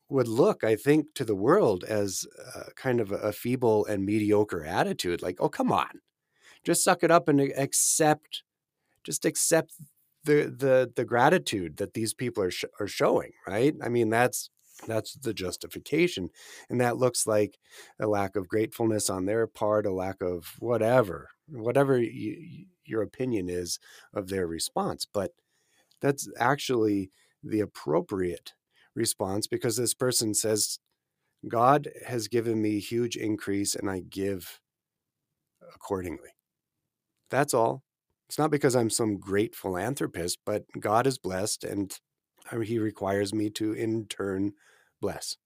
[0.09, 2.27] would look, I think, to the world as
[2.77, 5.23] kind of a feeble and mediocre attitude.
[5.23, 6.01] Like, oh, come on,
[6.65, 8.43] just suck it up and accept,
[9.03, 9.73] just accept
[10.25, 13.75] the the the gratitude that these people are sh- are showing, right?
[13.83, 14.51] I mean, that's
[14.87, 16.31] that's the justification,
[16.71, 17.59] and that looks like
[18.01, 23.49] a lack of gratefulness on their part, a lack of whatever, whatever y- your opinion
[23.49, 23.79] is
[24.15, 25.33] of their response, but
[26.01, 27.11] that's actually
[27.43, 28.53] the appropriate
[28.95, 30.79] response because this person says,
[31.49, 34.61] God has given me huge increase, and I give
[35.75, 36.31] accordingly.
[37.31, 37.83] That's all.
[38.33, 41.95] It's not because I'm some great philanthropist, but God is blessed and
[42.65, 44.55] He requires me to in turn
[45.03, 45.37] bless.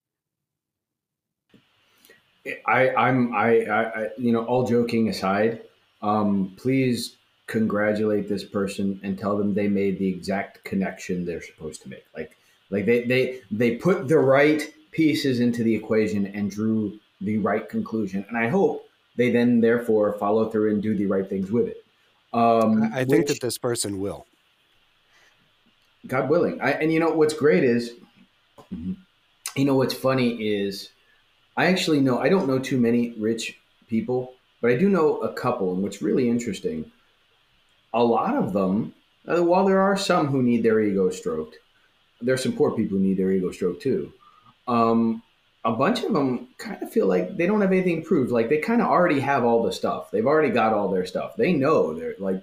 [2.65, 5.63] I, I'm, I, I, you know, all joking aside,
[6.01, 7.17] um, please
[7.49, 12.05] congratulate this person and tell them they made the exact connection they're supposed to make.
[12.17, 12.37] Like,
[12.71, 17.69] like they, they, they put the right pieces into the equation and drew the right
[17.69, 18.25] conclusion.
[18.29, 21.83] And I hope they then therefore follow through and do the right things with it.
[22.37, 24.27] Um, I think which, that this person will.
[26.07, 26.61] God willing.
[26.61, 27.93] I, and you know what's great is,
[28.71, 30.91] you know what's funny is,
[31.57, 33.59] I actually know I don't know too many rich
[33.89, 35.73] people, but I do know a couple.
[35.73, 36.93] And what's really interesting,
[37.95, 38.93] a lot of them,
[39.27, 41.57] uh, while there are some who need their ego stroked,
[42.21, 44.13] there's some poor people who need their ego stroked too.
[44.69, 45.23] Um,
[45.67, 48.31] a bunch of them kind of feel like they don't have anything to prove.
[48.31, 50.13] Like they kind of already have all the stuff.
[50.13, 51.35] They've already got all their stuff.
[51.37, 52.41] They know they're like,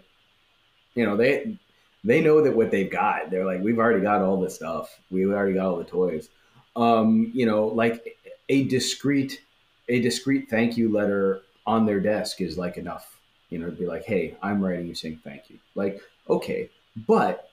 [0.93, 1.57] you know, they
[2.03, 3.31] they know that what they've got.
[3.31, 4.99] They're like, we've already got all the stuff.
[5.09, 6.27] We already got all the toys.
[6.75, 8.17] Um, you know, like
[8.49, 9.39] a discreet
[9.87, 13.21] a discreet thank you letter on their desk is like enough.
[13.49, 15.59] You know, to be like, hey, I'm writing you saying thank you.
[15.75, 16.69] Like, okay,
[17.07, 17.49] but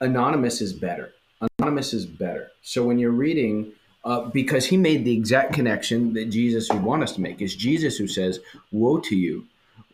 [0.00, 1.14] anonymous is better.
[1.58, 2.52] Anonymous is better.
[2.62, 3.72] So when you're reading
[4.08, 7.42] uh, because he made the exact connection that Jesus would want us to make.
[7.42, 8.40] It's Jesus who says,
[8.72, 9.44] Woe to you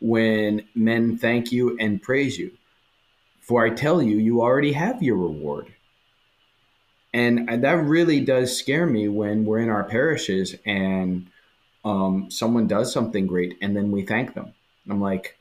[0.01, 2.53] when men thank you and praise you.
[3.41, 5.75] For I tell you, you already have your reward.
[7.13, 11.27] And that really does scare me when we're in our parishes and
[11.85, 14.55] um, someone does something great and then we thank them.
[14.89, 15.37] I'm like,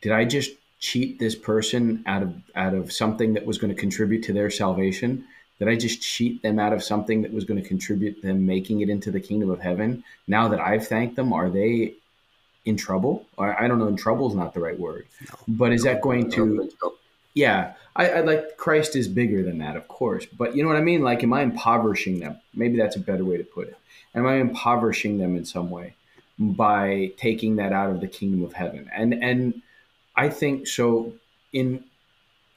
[0.00, 0.50] did I just
[0.80, 4.50] cheat this person out of out of something that was going to contribute to their
[4.50, 5.24] salvation?
[5.58, 8.80] Did I just cheat them out of something that was going to contribute them making
[8.80, 10.04] it into the kingdom of heaven?
[10.26, 11.94] Now that I've thanked them, are they
[12.64, 13.26] in trouble?
[13.36, 15.06] Or I don't know, in trouble is not the right word.
[15.48, 16.70] But is that going to?
[17.34, 20.26] Yeah, I, I like Christ is bigger than that, of course.
[20.26, 21.02] But you know what I mean?
[21.02, 22.38] Like, am I impoverishing them?
[22.54, 23.76] Maybe that's a better way to put it.
[24.14, 25.94] Am I impoverishing them in some way
[26.38, 28.88] by taking that out of the kingdom of heaven?
[28.94, 29.62] And and
[30.16, 31.12] I think so.
[31.52, 31.84] In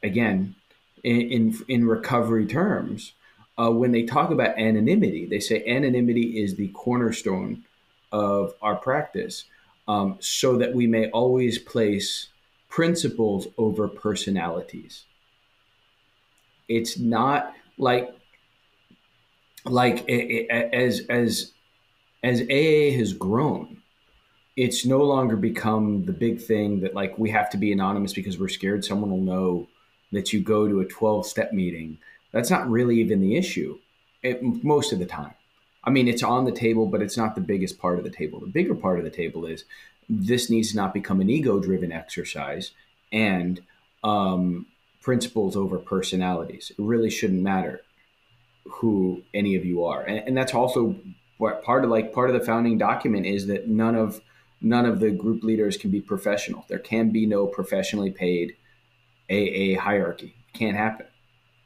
[0.04, 0.56] again,
[1.04, 3.14] in in, in recovery terms,
[3.58, 7.64] uh, when they talk about anonymity, they say anonymity is the cornerstone
[8.12, 9.46] of our practice,
[9.88, 12.28] um, so that we may always place
[12.70, 15.06] principles over personalities.
[16.68, 18.10] It's not like
[19.66, 21.52] like as as
[22.24, 23.82] as AA has grown,
[24.56, 28.40] it's no longer become the big thing that like we have to be anonymous because
[28.40, 29.68] we're scared someone will know
[30.12, 31.98] that you go to a 12 step meeting.
[32.32, 33.80] That's not really even the issue
[34.24, 35.34] it, most of the time.
[35.84, 38.40] I mean, it's on the table, but it's not the biggest part of the table.
[38.40, 39.66] The bigger part of the table is
[40.08, 42.72] this needs to not become an ego driven exercise
[43.12, 43.62] and
[44.04, 44.68] um,
[45.02, 46.72] principles over personalities.
[46.72, 47.82] It really shouldn't matter
[48.66, 50.04] who any of you are.
[50.04, 50.96] And, and that's also
[51.38, 54.22] what part of like part of the founding document is that none of
[54.62, 56.66] none of the group leaders can be professional.
[56.68, 58.56] There can be no professionally paid
[59.32, 60.36] AA hierarchy.
[60.54, 61.08] It can't happen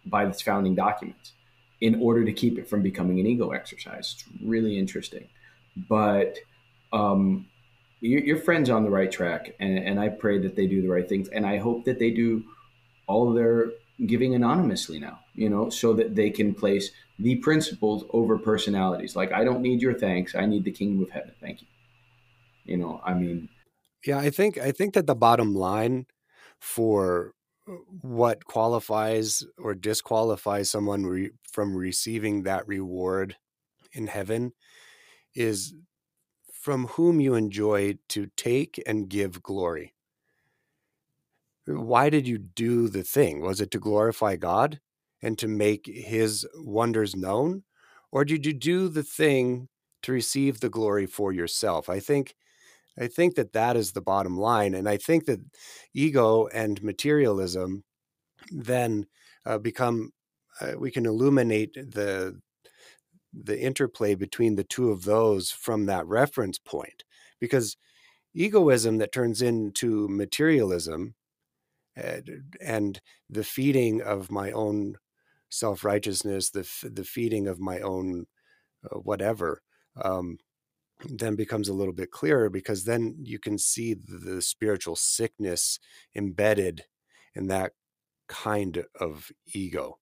[0.05, 1.33] by its founding documents
[1.81, 4.15] in order to keep it from becoming an ego exercise.
[4.15, 5.27] It's really interesting.
[5.89, 6.37] But
[6.93, 7.47] um,
[7.99, 10.89] your, your friend's on the right track, and, and I pray that they do the
[10.89, 11.27] right things.
[11.29, 12.43] And I hope that they do
[13.07, 13.71] all their
[14.05, 19.15] giving anonymously now, you know, so that they can place the principles over personalities.
[19.15, 20.35] Like, I don't need your thanks.
[20.35, 21.31] I need the kingdom of heaven.
[21.39, 21.67] Thank you.
[22.65, 23.49] You know, I mean,
[24.05, 26.07] yeah, I think I think that the bottom line
[26.59, 27.34] for
[28.01, 33.35] what qualifies or disqualifies someone re- from receiving that reward
[33.93, 34.53] in heaven
[35.33, 35.73] is
[36.53, 39.93] from whom you enjoy to take and give glory.
[41.67, 43.41] Why did you do the thing?
[43.41, 44.79] Was it to glorify God
[45.21, 47.63] and to make his wonders known?
[48.11, 49.69] Or did you do the thing
[50.03, 51.89] to receive the glory for yourself?
[51.89, 52.35] I think
[52.99, 54.73] I think that that is the bottom line.
[54.73, 55.41] And I think that
[55.93, 57.83] ego and materialism
[58.49, 59.07] then
[59.45, 60.11] uh, become,
[60.61, 62.39] uh, we can illuminate the,
[63.33, 67.03] the interplay between the two of those from that reference point.
[67.39, 67.75] Because
[68.33, 71.15] egoism that turns into materialism
[71.95, 72.29] and,
[72.61, 74.95] and the feeding of my own
[75.49, 78.25] self righteousness, the, the feeding of my own
[78.89, 79.61] uh, whatever,
[80.01, 80.37] um,
[81.03, 85.79] then becomes a little bit clearer because then you can see the, spiritual sickness
[86.15, 86.85] embedded
[87.33, 87.73] in that
[88.27, 89.99] kind of ego.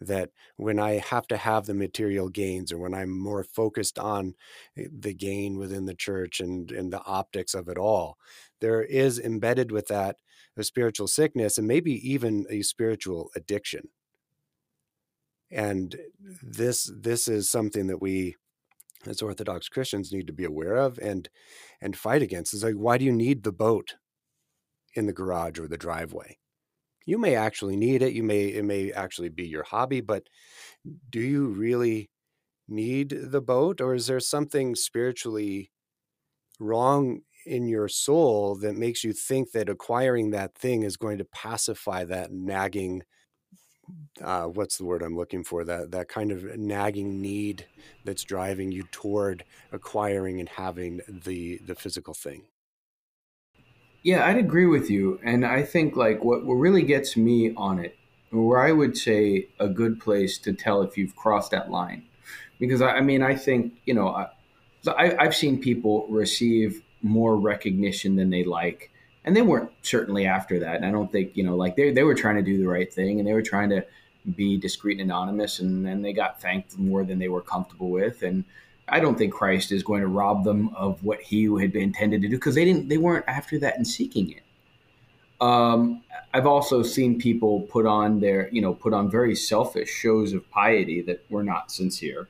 [0.00, 4.34] that when I have to have the material gains or when I'm more focused on
[4.76, 8.16] eh, the gain within the church and, and the optics of it all,
[8.60, 10.16] there is embedded with that
[10.56, 13.88] a spiritual sickness and maybe even a spiritual addiction.
[15.50, 15.96] And
[16.42, 18.36] this this is something that we
[19.08, 21.28] as Orthodox Christians need to be aware of and
[21.80, 22.54] and fight against.
[22.54, 23.94] Is like, why do you need the boat
[24.94, 26.38] in the garage or the driveway?
[27.06, 28.12] You may actually need it.
[28.14, 30.24] You may it may actually be your hobby, but
[31.10, 32.10] do you really
[32.68, 35.70] need the boat, or is there something spiritually
[36.58, 41.24] wrong in your soul that makes you think that acquiring that thing is going to
[41.24, 43.02] pacify that nagging
[44.22, 45.64] uh, what's the word I'm looking for?
[45.64, 47.66] That that kind of nagging need
[48.04, 52.44] that's driving you toward acquiring and having the the physical thing.
[54.02, 57.78] Yeah, I'd agree with you, and I think like what what really gets me on
[57.78, 57.96] it,
[58.30, 62.04] where I would say a good place to tell if you've crossed that line,
[62.58, 64.28] because I, I mean I think you know I,
[64.88, 68.90] I I've seen people receive more recognition than they like
[69.26, 70.76] and they weren't certainly after that.
[70.76, 72.90] And I don't think you know, like they they were trying to do the right
[72.90, 73.84] thing, and they were trying to
[74.36, 78.22] be discreet and anonymous, and then they got thanked more than they were comfortable with.
[78.22, 78.44] And
[78.88, 82.22] I don't think Christ is going to rob them of what He had been intended
[82.22, 84.42] to do because they didn't, they weren't after that and seeking it.
[85.40, 90.32] Um, I've also seen people put on their, you know, put on very selfish shows
[90.32, 92.28] of piety that were not sincere,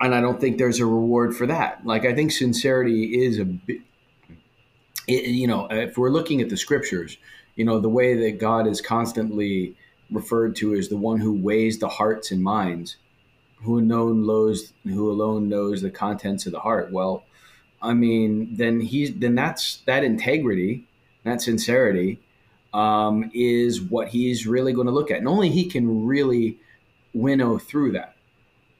[0.00, 1.86] and I don't think there's a reward for that.
[1.86, 3.46] Like I think sincerity is a
[5.06, 7.16] it, you know, if we're looking at the scriptures,
[7.56, 9.76] you know, the way that God is constantly
[10.10, 12.96] referred to as the one who weighs the hearts and minds,
[13.62, 16.90] who alone knows, who alone knows the contents of the heart.
[16.90, 17.24] Well,
[17.80, 20.86] I mean, then he's then that's that integrity,
[21.24, 22.20] that sincerity,
[22.72, 26.58] um, is what he's really going to look at, and only he can really
[27.12, 28.16] winnow through that.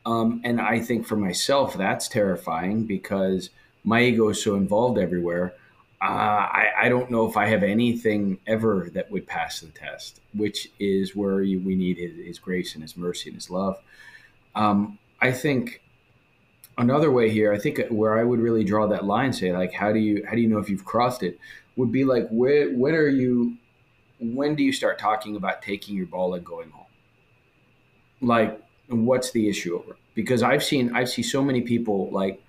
[0.06, 3.51] Um, and I think for myself, that's terrifying because
[3.84, 5.55] my ego is so involved everywhere
[6.02, 10.20] uh, I, I, don't know if I have anything ever that would pass the test,
[10.34, 13.78] which is where you, we need his, his, grace and his mercy and his love.
[14.54, 15.80] Um, I think
[16.76, 19.92] another way here, I think where I would really draw that line, say like, how
[19.92, 21.38] do you how do you know if you've crossed it?
[21.76, 23.56] Would be like, when when are you?
[24.20, 26.86] When do you start talking about taking your ball and going home?
[28.20, 29.96] Like, what's the issue over?
[30.14, 32.42] Because I've seen I've seen so many people like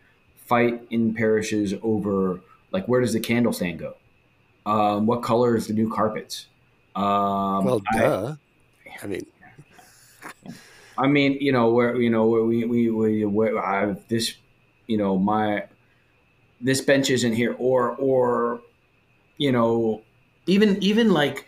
[0.46, 2.42] fight in parishes over
[2.76, 3.96] like, where does the candle stand go?
[4.66, 6.48] Um, what color is the new carpets?
[6.94, 8.36] Um, well, duh.
[8.86, 9.26] I, I mean,
[10.98, 14.36] I mean, you know, where you know where we we, we where I this,
[14.88, 15.68] you know, my
[16.60, 18.62] this bench isn't here, or or
[19.38, 20.02] you know,
[20.46, 21.48] even even like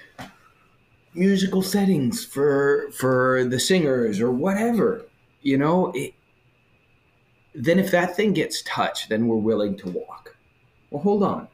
[1.13, 5.05] musical settings for for the singers or whatever,
[5.41, 5.91] you know.
[5.93, 6.13] It,
[7.53, 10.36] then if that thing gets touched, then we're willing to walk
[10.89, 11.47] well, hold on.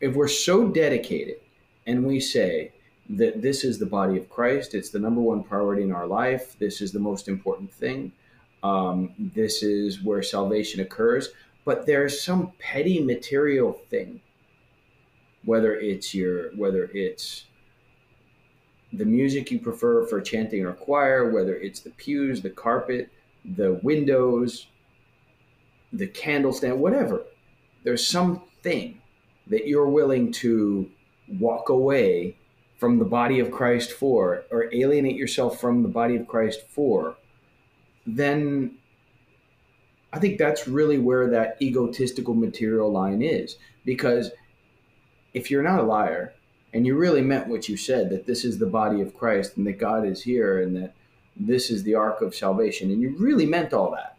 [0.00, 1.36] If we're so dedicated
[1.86, 2.72] and we say
[3.08, 6.56] that this is the body of Christ, it's the number one priority in our life,
[6.58, 8.12] this is the most important thing,
[8.62, 11.28] um, this is where salvation occurs,
[11.64, 14.20] but there's some petty material thing,
[15.44, 17.46] whether it's your, whether it's
[18.92, 23.10] the music you prefer for chanting or choir, whether it's the pews, the carpet,
[23.44, 24.66] the windows,
[25.92, 27.22] the candle stand, whatever.
[27.84, 29.00] There's some thing
[29.46, 30.90] that you're willing to
[31.38, 32.36] walk away
[32.78, 37.16] from the body of Christ for, or alienate yourself from the body of Christ for,
[38.04, 38.76] then
[40.12, 43.56] I think that's really where that egotistical material line is.
[43.84, 44.32] Because
[45.32, 46.34] if you're not a liar
[46.74, 49.66] and you really meant what you said, that this is the body of Christ and
[49.66, 50.92] that God is here and that
[51.36, 54.16] this is the ark of salvation, and you really meant all that,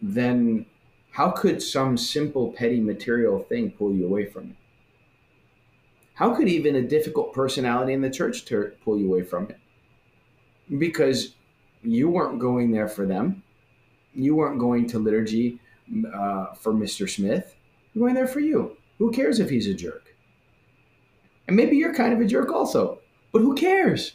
[0.00, 0.66] then
[1.12, 4.56] how could some simple petty material thing pull you away from it?
[6.14, 9.58] How could even a difficult personality in the church ter- pull you away from it?
[10.78, 11.34] Because
[11.82, 13.42] you weren't going there for them.
[14.14, 15.58] You weren't going to liturgy
[16.14, 17.08] uh, for Mr.
[17.08, 17.54] Smith.
[17.94, 18.76] You're going there for you.
[18.98, 20.14] Who cares if he's a jerk?
[21.48, 23.00] And maybe you're kind of a jerk also,
[23.32, 24.12] but who cares?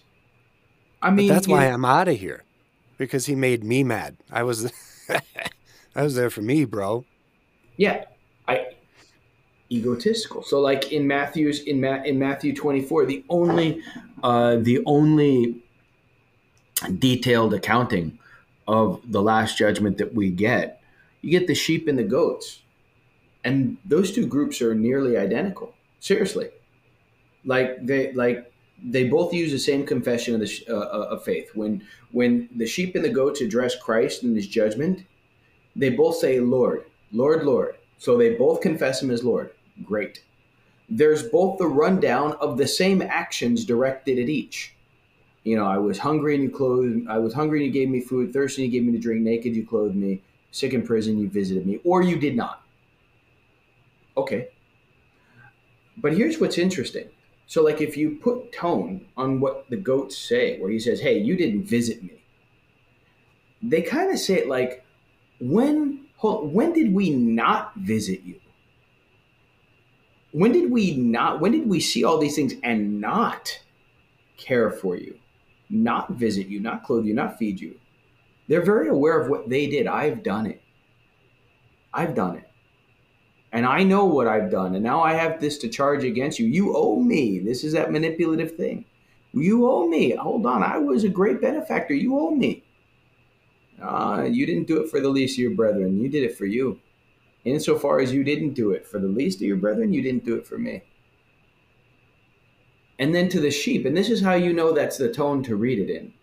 [1.01, 2.43] I mean, but that's why I'm out of here
[2.97, 4.17] because he made me mad.
[4.31, 4.71] I was.
[5.95, 7.05] I was there for me, bro.
[7.77, 8.05] Yeah,
[8.47, 8.67] I
[9.71, 10.43] egotistical.
[10.43, 13.81] So like in Matthew's in Ma- in Matthew 24, the only
[14.23, 15.63] uh, the only
[16.99, 18.19] detailed accounting
[18.67, 20.81] of the last judgment that we get,
[21.21, 22.61] you get the sheep and the goats.
[23.43, 25.75] And those two groups are nearly identical.
[25.99, 26.49] Seriously.
[27.45, 28.51] Like they like
[28.83, 31.51] they both use the same confession of the uh, uh, of faith.
[31.53, 35.05] When when the sheep and the goats address Christ in His judgment,
[35.75, 39.51] they both say, "Lord, Lord, Lord." So they both confess Him as Lord.
[39.83, 40.23] Great.
[40.89, 44.75] There's both the rundown of the same actions directed at each.
[45.43, 47.07] You know, I was hungry and you clothed.
[47.07, 48.33] I was hungry and you gave me food.
[48.33, 49.21] Thirsty and you gave me to drink.
[49.21, 50.21] Naked you clothed me.
[50.51, 52.63] Sick in prison you visited me, or you did not.
[54.15, 54.49] Okay.
[55.97, 57.09] But here's what's interesting
[57.47, 61.19] so, like, if you put tone on what the goats say, where he says, Hey,
[61.19, 62.23] you didn't visit me,
[63.61, 64.84] they kind of say it like,
[65.51, 68.39] When, when did we not visit you?
[70.31, 73.61] When did we not, when did we see all these things and not
[74.37, 75.17] care for you,
[75.69, 77.79] not visit you, not clothe you, not feed you?
[78.47, 79.87] They're very aware of what they did.
[79.87, 80.61] I've done it.
[81.93, 82.49] I've done it
[83.55, 86.45] and I know what I've done, and now I have this to charge against you.
[86.45, 87.39] You owe me.
[87.39, 88.83] This is that manipulative thing.
[89.31, 90.11] You owe me.
[90.11, 91.93] Hold on, I was a great benefactor.
[91.93, 92.64] You owe me.
[93.81, 95.97] Uh, you didn't do it for the least of your brethren.
[95.99, 96.79] You did it for you.
[97.43, 100.35] Insofar as you didn't do it for the least of your brethren, you didn't do
[100.35, 100.81] it for me.
[102.97, 105.55] And then to the sheep, and this is how you know that's the tone to
[105.55, 106.13] read it in.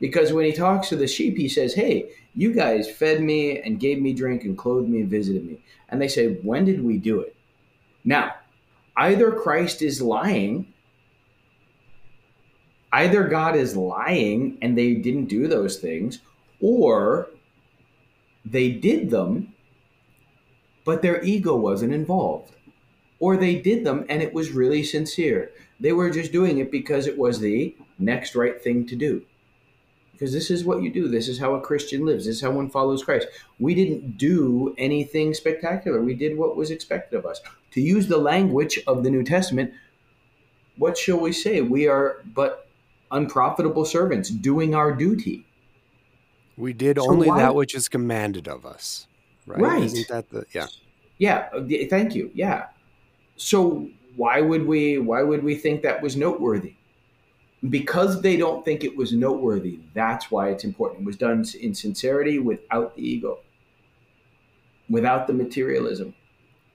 [0.00, 3.80] Because when he talks to the sheep, he says, Hey, you guys fed me and
[3.80, 5.60] gave me drink and clothed me and visited me.
[5.88, 7.34] And they say, When did we do it?
[8.04, 8.34] Now,
[8.96, 10.72] either Christ is lying,
[12.92, 16.20] either God is lying and they didn't do those things,
[16.60, 17.28] or
[18.44, 19.54] they did them,
[20.84, 22.52] but their ego wasn't involved.
[23.20, 25.50] Or they did them and it was really sincere.
[25.80, 29.24] They were just doing it because it was the next right thing to do
[30.18, 31.06] because this is what you do.
[31.06, 32.26] This is how a Christian lives.
[32.26, 33.28] This is how one follows Christ.
[33.60, 36.02] We didn't do anything spectacular.
[36.02, 37.40] We did what was expected of us.
[37.72, 39.72] To use the language of the New Testament,
[40.76, 41.60] what shall we say?
[41.60, 42.68] We are but
[43.12, 45.46] unprofitable servants doing our duty.
[46.58, 49.06] We did so only why, that which is commanded of us.
[49.46, 49.60] Right.
[49.60, 49.82] right.
[49.84, 50.66] Isn't that the yeah.
[51.18, 51.48] Yeah,
[51.88, 52.30] thank you.
[52.34, 52.66] Yeah.
[53.36, 56.74] So why would we why would we think that was noteworthy?
[57.68, 61.02] because they don't think it was noteworthy, that's why it's important.
[61.02, 63.40] It was done in sincerity without the ego,
[64.88, 66.14] without the materialism,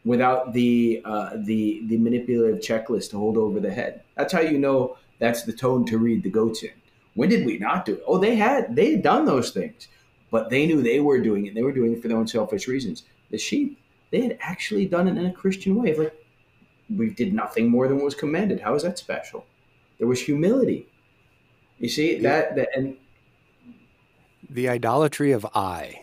[0.03, 4.03] without the uh, the the manipulative checklist to hold over the head.
[4.17, 6.71] That's how you know that's the tone to read the goats in.
[7.15, 8.03] When did we not do it?
[8.07, 9.87] Oh, they had they had done those things,
[10.31, 11.53] but they knew they were doing it.
[11.53, 13.03] They were doing it for their own selfish reasons.
[13.29, 13.79] The sheep,
[14.11, 15.95] they had actually done it in a Christian way.
[15.95, 16.25] Like
[16.89, 18.61] we did nothing more than what was commanded.
[18.61, 19.45] How is that special?
[19.99, 20.87] There was humility.
[21.79, 22.97] You see that, that and
[24.49, 26.01] the idolatry of I.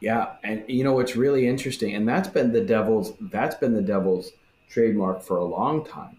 [0.00, 3.82] Yeah, and you know what's really interesting, and that's been the devil's that's been the
[3.82, 4.32] devil's
[4.68, 6.18] trademark for a long time.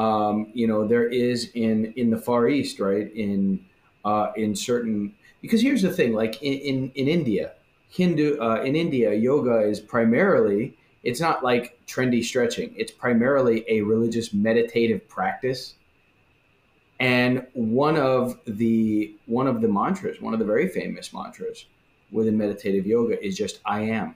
[0.00, 3.12] Um, you know, there is in in the Far East, right?
[3.14, 3.64] In
[4.04, 7.52] uh, in certain because here's the thing, like in in, in India,
[7.90, 12.74] Hindu uh, in India, yoga is primarily it's not like trendy stretching.
[12.76, 15.74] It's primarily a religious meditative practice.
[16.98, 21.66] And one of the one of the mantras, one of the very famous mantras
[22.10, 24.14] within meditative yoga is just I am.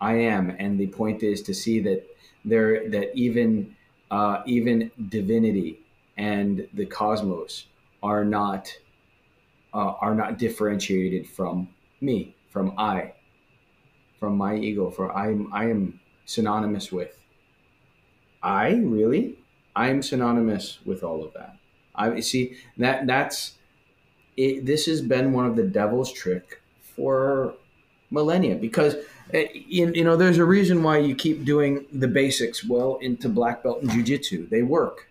[0.00, 0.54] I am.
[0.58, 2.06] And the point is to see that
[2.44, 3.76] there that even
[4.10, 5.80] uh, even divinity
[6.16, 7.66] and the cosmos
[8.02, 8.72] are not
[9.74, 11.68] uh, are not differentiated from
[12.00, 13.14] me, from I
[14.18, 17.18] from my ego for I'm I am synonymous with.
[18.42, 19.38] I really
[19.74, 21.56] I'm synonymous with all of that.
[21.94, 23.56] I see that that's
[24.36, 27.54] it, this has been one of the devil's trick for
[28.10, 28.96] millennia because
[29.32, 33.62] you, you know there's a reason why you keep doing the basics well into black
[33.62, 34.48] belt and jujitsu.
[34.48, 35.08] They work.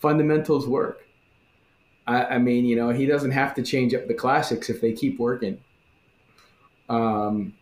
[0.00, 1.02] Fundamentals work.
[2.06, 4.92] I, I mean, you know, he doesn't have to change up the classics if they
[4.92, 5.62] keep working.
[6.88, 7.54] Um,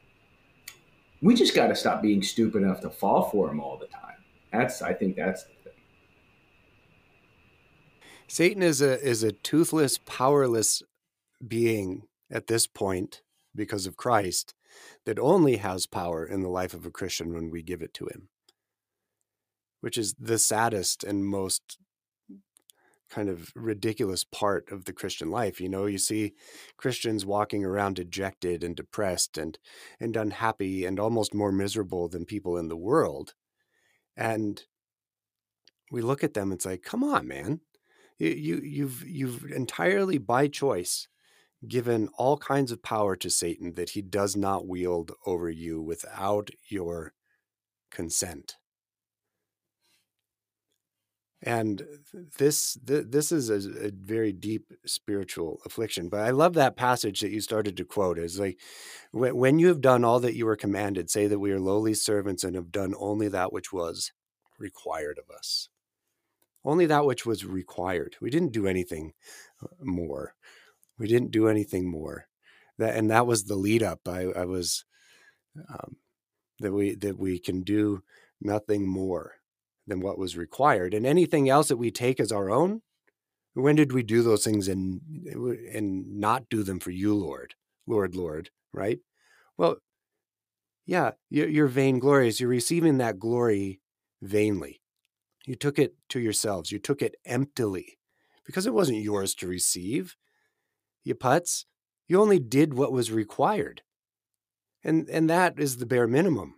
[1.20, 4.16] we just got to stop being stupid enough to fall for him all the time.
[4.52, 5.72] That's I think that's the thing.
[8.28, 10.82] Satan is a is a toothless, powerless
[11.46, 13.22] being at this point
[13.54, 14.54] because of Christ
[15.04, 18.06] that only has power in the life of a Christian when we give it to
[18.06, 18.28] him.
[19.80, 21.78] Which is the saddest and most
[23.08, 25.60] kind of ridiculous part of the Christian life.
[25.60, 26.34] You know, you see
[26.76, 29.58] Christians walking around dejected and depressed and
[29.98, 33.34] and unhappy and almost more miserable than people in the world.
[34.16, 34.62] And
[35.90, 37.60] we look at them, it's like, come on, man.
[38.18, 41.08] You, you you've you've entirely by choice
[41.66, 46.50] given all kinds of power to Satan that he does not wield over you without
[46.68, 47.12] your
[47.90, 48.56] consent.
[51.40, 51.84] And
[52.38, 56.08] this this is a, a, very deep spiritual affliction.
[56.08, 58.18] But I love that passage that you started to quote.
[58.18, 58.58] Is like,
[59.12, 62.42] when you have done all that you were commanded, say that we are lowly servants
[62.42, 64.10] and have done only that which was
[64.58, 65.68] required of us.
[66.64, 68.16] Only that which was required.
[68.20, 69.12] We didn't do anything
[69.62, 70.34] uh, more.
[70.98, 72.26] We didn't do anything more.
[72.78, 74.00] That and that was the lead up.
[74.06, 74.84] I, I was
[75.68, 75.96] um,
[76.60, 78.02] that we that we can do
[78.40, 79.34] nothing more
[79.86, 80.94] than what was required.
[80.94, 82.82] And anything else that we take as our own,
[83.54, 85.00] when did we do those things and
[85.72, 87.54] and not do them for you, Lord,
[87.86, 88.98] Lord, Lord, right?
[89.56, 89.78] Well,
[90.86, 92.40] yeah, you're, you're vainglorious.
[92.40, 93.80] You're receiving that glory
[94.22, 94.80] vainly.
[95.46, 96.72] You took it to yourselves.
[96.72, 97.98] You took it emptily
[98.46, 100.16] because it wasn't yours to receive.
[101.04, 101.64] You putz,
[102.06, 103.82] you only did what was required.
[104.84, 106.54] And and that is the bare minimum.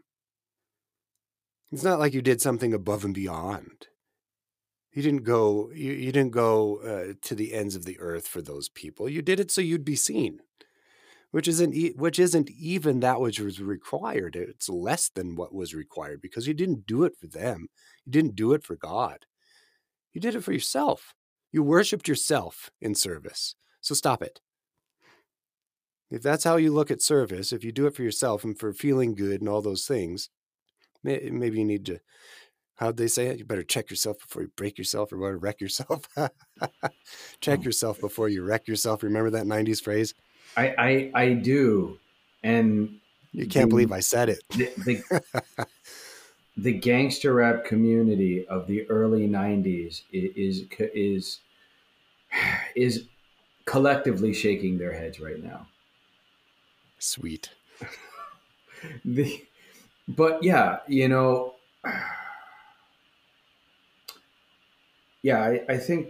[1.72, 3.86] It's not like you did something above and beyond.
[4.92, 5.70] You didn't go.
[5.72, 9.08] You, you didn't go uh, to the ends of the earth for those people.
[9.08, 10.40] You did it so you'd be seen,
[11.30, 14.34] which isn't which isn't even that which was required.
[14.34, 17.68] It's less than what was required because you didn't do it for them.
[18.04, 19.26] You didn't do it for God.
[20.12, 21.14] You did it for yourself.
[21.52, 23.54] You worshipped yourself in service.
[23.80, 24.40] So stop it.
[26.10, 28.72] If that's how you look at service, if you do it for yourself and for
[28.72, 30.28] feeling good and all those things,
[31.02, 32.00] maybe you need to
[32.80, 33.38] how'd they say it?
[33.38, 36.08] You better check yourself before you break yourself or whatever wreck yourself.
[37.40, 37.62] Check oh.
[37.62, 39.02] yourself before you wreck yourself.
[39.02, 40.14] Remember that 90s phrase?
[40.56, 41.98] I i, I do.
[42.42, 42.98] And
[43.32, 44.42] you can't the, believe i said it.
[44.50, 45.66] the, the,
[46.56, 51.40] the, gangster rap community of the early 90s is is
[52.74, 53.04] is
[53.64, 55.66] collectively shaking their heads right now
[56.98, 57.50] sweet
[59.04, 59.42] the
[60.16, 61.54] but yeah, you know,
[65.22, 66.08] yeah, I, I think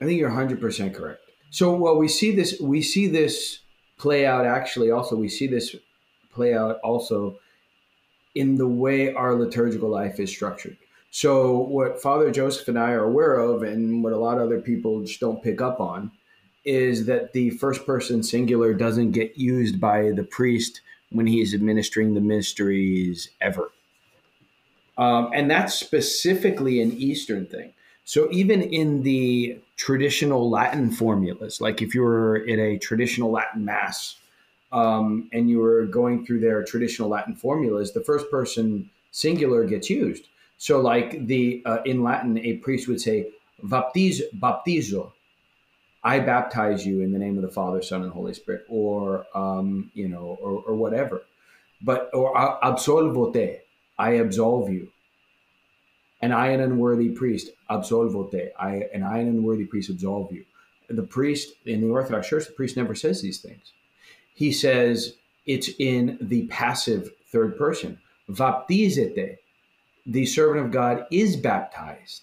[0.00, 1.20] I think you're 100 percent correct.
[1.50, 3.60] So, well, we see this we see this
[3.98, 4.46] play out.
[4.46, 5.74] Actually, also we see this
[6.32, 7.38] play out also
[8.34, 10.76] in the way our liturgical life is structured.
[11.14, 14.62] So, what Father Joseph and I are aware of, and what a lot of other
[14.62, 16.10] people just don't pick up on,
[16.64, 20.80] is that the first person singular doesn't get used by the priest
[21.10, 23.70] when he is administering the mysteries ever.
[24.96, 27.74] Um, and that's specifically an Eastern thing.
[28.06, 33.66] So even in the traditional Latin formulas, like if you were in a traditional Latin
[33.66, 34.16] mass
[34.72, 39.90] um, and you were going through their traditional Latin formulas, the first person singular gets
[39.90, 40.28] used.
[40.62, 43.32] So like the uh, in Latin, a priest would say
[43.64, 45.10] baptizo, baptizo,
[46.04, 49.90] I baptize you in the name of the Father, Son, and Holy Spirit, or um,
[49.92, 51.22] you know, or, or whatever.
[51.82, 52.32] But or
[52.62, 53.56] absolvo te,
[53.98, 54.86] I absolve you.
[56.20, 60.44] And I, an unworthy priest, absolvo te, I and I, an unworthy priest, absolve you.
[60.88, 63.72] The priest in the Orthodox Church, the priest never says these things.
[64.32, 65.14] He says
[65.44, 67.98] it's in the passive third person.
[68.30, 69.38] Baptizete,
[70.06, 72.22] the servant of God is baptized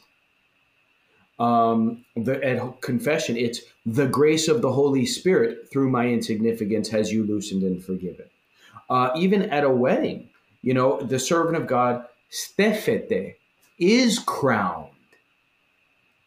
[1.39, 7.11] um, the, at confession, it's the grace of the Holy Spirit through my insignificance has
[7.11, 8.25] you loosened and forgiven.
[8.89, 10.29] Uh, even at a wedding,
[10.61, 13.37] you know, the servant of God, stefete,
[13.77, 14.89] is crowned,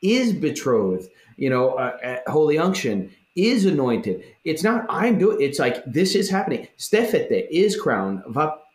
[0.00, 4.22] is betrothed, you know, uh, at holy unction, is anointed.
[4.44, 5.38] It's not I'm doing.
[5.40, 6.68] It's like this is happening.
[6.76, 8.22] Stefete is crowned.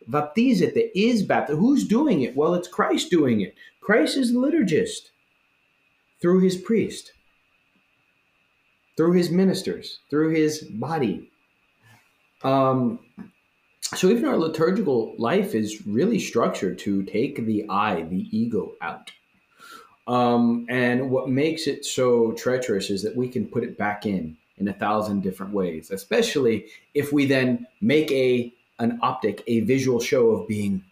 [0.08, 1.58] Baptizete is baptized.
[1.58, 2.36] Who's doing it?
[2.36, 3.54] Well, it's Christ doing it.
[3.80, 5.10] Christ is the liturgist
[6.20, 7.12] through his priest,
[8.96, 11.30] through his ministers, through his body.
[12.42, 13.00] Um,
[13.94, 19.10] so even our liturgical life is really structured to take the I, the ego, out.
[20.06, 24.36] Um, and what makes it so treacherous is that we can put it back in
[24.58, 29.98] in a thousand different ways, especially if we then make a an optic, a visual
[29.98, 30.84] show of being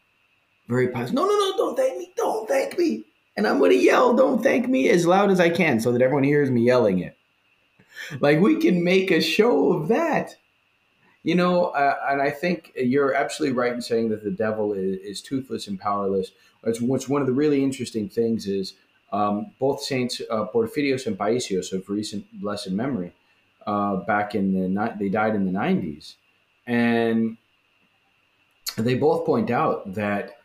[0.66, 1.14] very positive.
[1.14, 2.12] No, no, no, don't thank me.
[2.16, 3.04] Don't thank me
[3.36, 6.02] and I'm going to yell, don't thank me as loud as I can so that
[6.02, 7.16] everyone hears me yelling it.
[8.20, 10.36] Like we can make a show of that.
[11.22, 14.98] You know, uh, and I think you're absolutely right in saying that the devil is,
[14.98, 16.30] is toothless and powerless.
[16.62, 18.74] It's, what's one of the really interesting things is
[19.12, 20.48] um, both saints, uh, and
[21.18, 23.12] Paisios of recent blessed memory,
[23.66, 26.14] uh, back in the, they died in the 90s.
[26.66, 27.36] And
[28.76, 30.38] they both point out that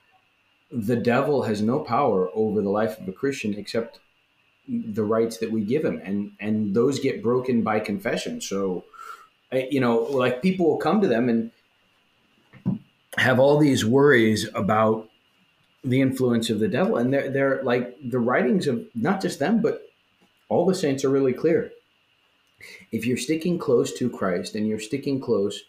[0.71, 3.99] the devil has no power over the life of a Christian except
[4.67, 8.39] the rights that we give him, and and those get broken by confession.
[8.39, 8.85] So,
[9.51, 11.51] you know, like people will come to them and
[13.17, 15.09] have all these worries about
[15.83, 16.97] the influence of the devil.
[16.97, 19.81] And they're, they're like the writings of not just them, but
[20.49, 21.71] all the saints are really clear.
[22.91, 25.61] If you're sticking close to Christ and you're sticking close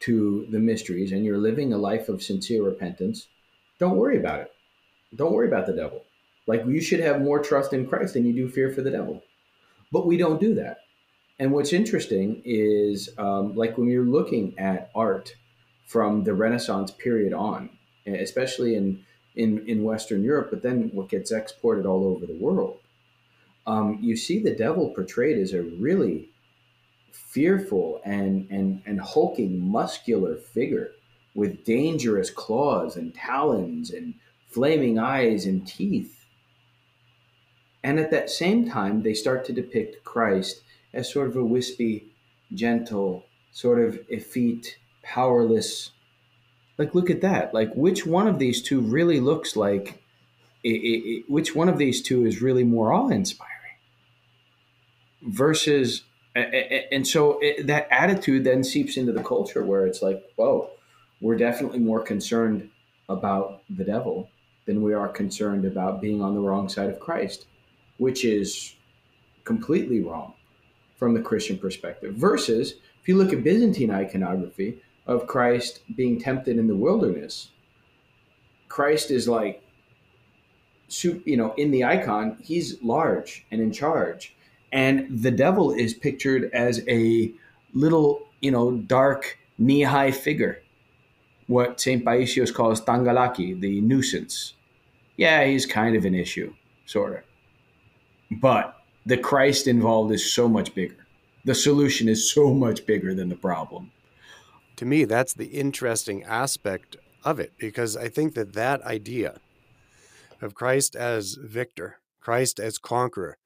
[0.00, 3.28] to the mysteries and you're living a life of sincere repentance,
[3.78, 4.52] don't worry about it.
[5.14, 6.04] Don't worry about the devil.
[6.46, 9.22] Like you should have more trust in Christ than you do fear for the devil.
[9.92, 10.78] But we don't do that.
[11.38, 15.34] And what's interesting is um, like when you're looking at art
[15.86, 17.70] from the Renaissance period on,
[18.06, 19.04] especially in,
[19.36, 22.78] in, in Western Europe, but then what gets exported all over the world,
[23.66, 26.29] um, you see the devil portrayed as a really
[27.12, 30.90] fearful and, and, and hulking muscular figure
[31.34, 34.14] with dangerous claws and talons and
[34.48, 36.24] flaming eyes and teeth.
[37.82, 40.62] And at that same time, they start to depict Christ
[40.92, 42.12] as sort of a wispy,
[42.52, 45.92] gentle, sort of effete, powerless.
[46.78, 47.54] Like, look at that.
[47.54, 50.02] Like, which one of these two really looks like,
[50.62, 53.48] it, it, it, which one of these two is really more awe inspiring?
[55.22, 56.02] Versus,
[56.40, 60.70] and so that attitude then seeps into the culture where it's like, whoa,
[61.20, 62.70] we're definitely more concerned
[63.08, 64.30] about the devil
[64.66, 67.46] than we are concerned about being on the wrong side of Christ,
[67.98, 68.74] which is
[69.44, 70.34] completely wrong
[70.96, 72.14] from the Christian perspective.
[72.14, 77.50] Versus, if you look at Byzantine iconography of Christ being tempted in the wilderness,
[78.68, 79.62] Christ is like,
[81.02, 84.36] you know, in the icon, he's large and in charge.
[84.72, 87.32] And the devil is pictured as a
[87.72, 90.62] little, you know, dark, knee high figure.
[91.46, 92.04] What St.
[92.04, 94.54] Paisios calls tangalaki, the nuisance.
[95.16, 96.54] Yeah, he's kind of an issue,
[96.86, 97.20] sort of.
[98.40, 100.96] But the Christ involved is so much bigger.
[101.44, 103.90] The solution is so much bigger than the problem.
[104.76, 109.40] To me, that's the interesting aspect of it because I think that that idea
[110.40, 113.36] of Christ as victor, Christ as conqueror,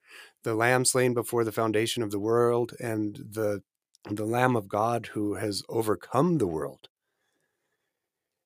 [0.44, 3.62] the lamb slain before the foundation of the world and the
[4.10, 6.88] the lamb of God who has overcome the world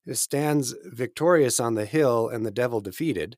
[0.07, 3.37] it stands victorious on the hill and the devil defeated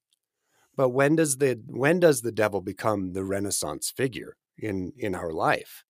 [0.77, 5.31] but when does the when does the devil become the renaissance figure in in our
[5.31, 5.85] life?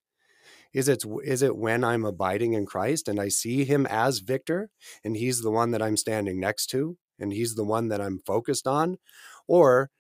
[0.73, 4.71] Is it is it when I'm abiding in Christ and I see him as victor
[5.05, 8.21] and he's the one that I'm standing next to and he's the one that I'm
[8.27, 8.99] focused on
[9.47, 9.91] or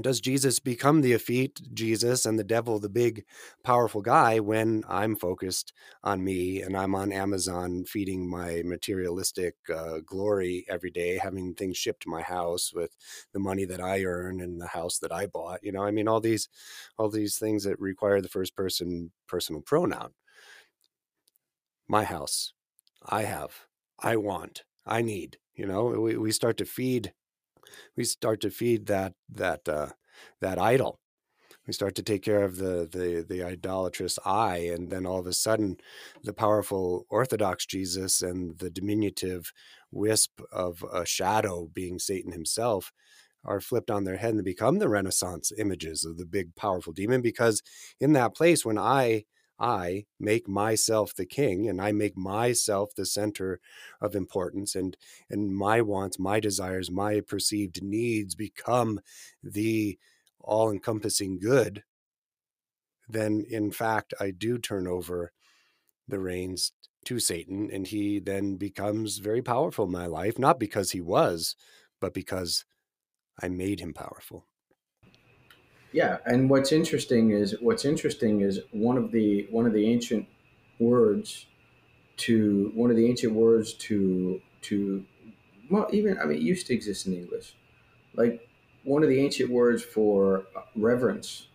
[0.00, 3.24] does Jesus become the effete Jesus and the devil the big
[3.64, 5.72] powerful guy when I'm focused
[6.04, 11.76] on me and I'm on Amazon feeding my materialistic uh, glory every day, having things
[11.76, 12.96] shipped to my house with
[13.32, 15.60] the money that I earn and the house that I bought.
[15.62, 16.48] You know, I mean, all these,
[16.98, 20.10] all these things that require the first person personal pronoun.
[21.88, 22.52] My house,
[23.04, 23.66] I have,
[23.98, 25.38] I want, I need.
[25.54, 27.12] You know, we, we start to feed
[27.96, 29.88] we start to feed that that uh,
[30.40, 31.00] that idol.
[31.66, 35.26] We start to take care of the the the idolatrous I, and then all of
[35.26, 35.76] a sudden,
[36.22, 39.52] the powerful Orthodox Jesus and the diminutive
[39.90, 42.92] wisp of a shadow being Satan himself
[43.44, 47.22] are flipped on their head and become the Renaissance images of the big powerful demon.
[47.22, 47.62] Because
[48.00, 49.24] in that place, when I
[49.58, 53.60] I make myself the king and I make myself the center
[54.00, 54.96] of importance and
[55.30, 59.00] and my wants, my desires, my perceived needs become
[59.42, 59.98] the
[60.40, 61.82] all-encompassing good,
[63.08, 65.32] then in fact I do turn over
[66.08, 66.72] the reins
[67.06, 71.56] to Satan and he then becomes very powerful in my life, not because he was,
[72.00, 72.64] but because
[73.42, 74.46] I made him powerful.
[75.96, 80.28] Yeah, and what's interesting is what's interesting is one of the one of the ancient
[80.78, 81.46] words
[82.18, 85.06] to one of the ancient words to to
[85.70, 87.56] well even I mean it used to exist in English,
[88.14, 88.48] like
[88.84, 91.48] one of the ancient words for uh, reverence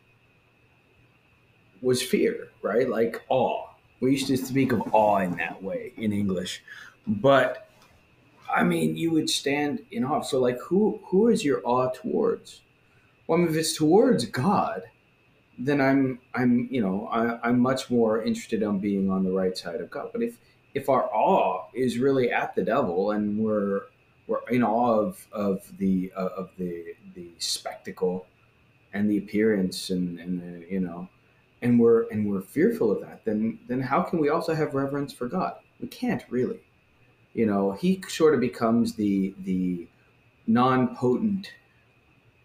[1.82, 2.88] was fear, right?
[2.90, 3.68] Like awe.
[4.00, 6.64] We used to speak of awe in that way in English,
[7.06, 7.70] but
[8.54, 10.22] I mean, you would stand in awe.
[10.22, 12.62] So, like, who who is your awe towards?
[13.28, 14.84] Well, if it's towards God,
[15.58, 19.58] then I'm I'm you know I, I'm much more interested in being on the right
[19.58, 20.10] side of God.
[20.12, 20.38] But if
[20.74, 23.82] if our awe is really at the devil and we're
[24.28, 28.26] we're in awe of of the uh, of the the spectacle
[28.94, 31.10] and the appearance and and the, you know
[31.62, 35.14] and we're and we're fearful of that then then how can we also have reverence
[35.14, 35.56] for God?
[35.80, 36.62] We can't really.
[37.34, 39.88] You know, he sort of becomes the the
[40.48, 41.52] non-potent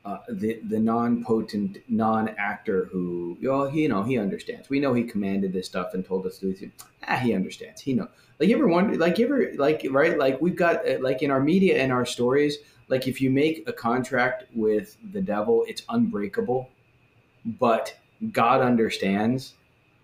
[0.06, 4.70] uh, the the non-potent non-actor who well, he, you know he understands.
[4.70, 6.70] We know he commanded this stuff and told us to do.
[7.08, 7.80] Ah, he understands.
[7.80, 8.06] He know.
[8.38, 8.96] Like you ever wonder?
[8.96, 10.16] Like you ever like right?
[10.16, 12.58] Like we've got uh, like in our media and our stories.
[12.88, 16.70] Like if you make a contract with the devil, it's unbreakable,
[17.44, 17.92] but
[18.30, 19.54] God understands,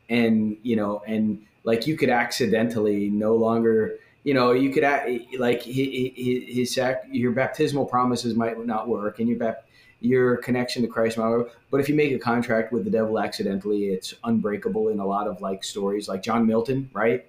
[0.08, 4.84] and you know, and like you could accidentally no longer you know, you could
[5.38, 6.80] like his, his,
[7.10, 9.64] your baptismal promises might not work, and your bap,
[10.02, 14.14] your connection to Christ, but if you make a contract with the devil accidentally, it's
[14.24, 17.24] unbreakable in a lot of like stories, like John Milton, right?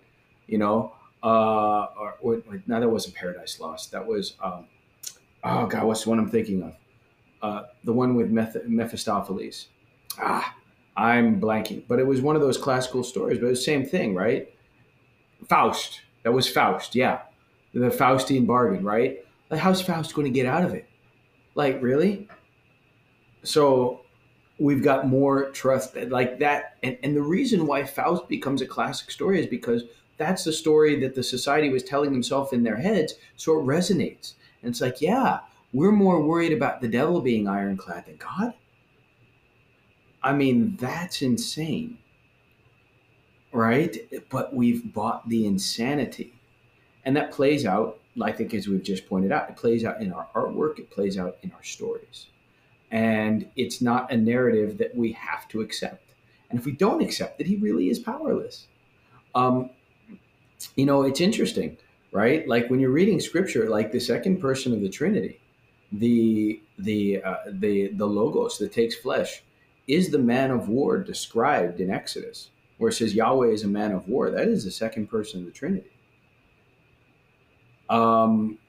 [0.47, 0.93] You know,
[1.23, 3.91] uh, or, or now that wasn't Paradise Lost.
[3.91, 4.67] That was, um,
[5.43, 6.75] oh god, what's the one I'm thinking of?
[7.41, 9.67] Uh, the one with Meph- Mephistopheles.
[10.19, 10.55] Ah,
[10.95, 13.39] I'm blanking, but it was one of those classical stories.
[13.39, 14.53] But it was the same thing, right?
[15.47, 16.01] Faust.
[16.23, 16.95] That was Faust.
[16.95, 17.21] Yeah,
[17.73, 19.19] the Faustian bargain, right?
[19.49, 20.87] Like, how's Faust going to get out of it?
[21.55, 22.27] Like, really?
[23.43, 24.01] So
[24.59, 29.11] we've got more trust like that and, and the reason why faust becomes a classic
[29.11, 29.83] story is because
[30.17, 34.33] that's the story that the society was telling themselves in their heads so it resonates.
[34.61, 35.39] And it's like yeah
[35.73, 38.53] we're more worried about the devil being ironclad than god.
[40.21, 41.97] I mean that's insane
[43.51, 43.97] right?
[44.29, 46.33] But we've bought the insanity.
[47.05, 50.13] And that plays out i think as we've just pointed out it plays out in
[50.13, 52.27] our artwork it plays out in our stories
[52.93, 56.11] and it's not a narrative that we have to accept.
[56.49, 58.67] And if we don't accept it, he really is powerless.
[59.33, 59.71] Um,
[60.75, 61.75] you know, it's interesting,
[62.11, 62.47] right?
[62.47, 65.41] Like when you're reading scripture, like the second person of the Trinity,
[65.91, 69.43] the the uh, the the logos that takes flesh
[69.87, 73.91] is the man of war described in Exodus, where it says Yahweh is a man
[73.91, 74.29] of war.
[74.29, 75.91] That is the second person of the Trinity.
[77.89, 78.59] Um,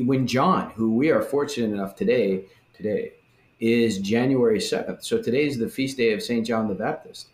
[0.00, 2.44] when John, who we are fortunate enough today
[2.74, 3.12] today
[3.60, 5.04] is January 7th.
[5.04, 6.46] So today is the feast day of St.
[6.46, 7.28] John the Baptist.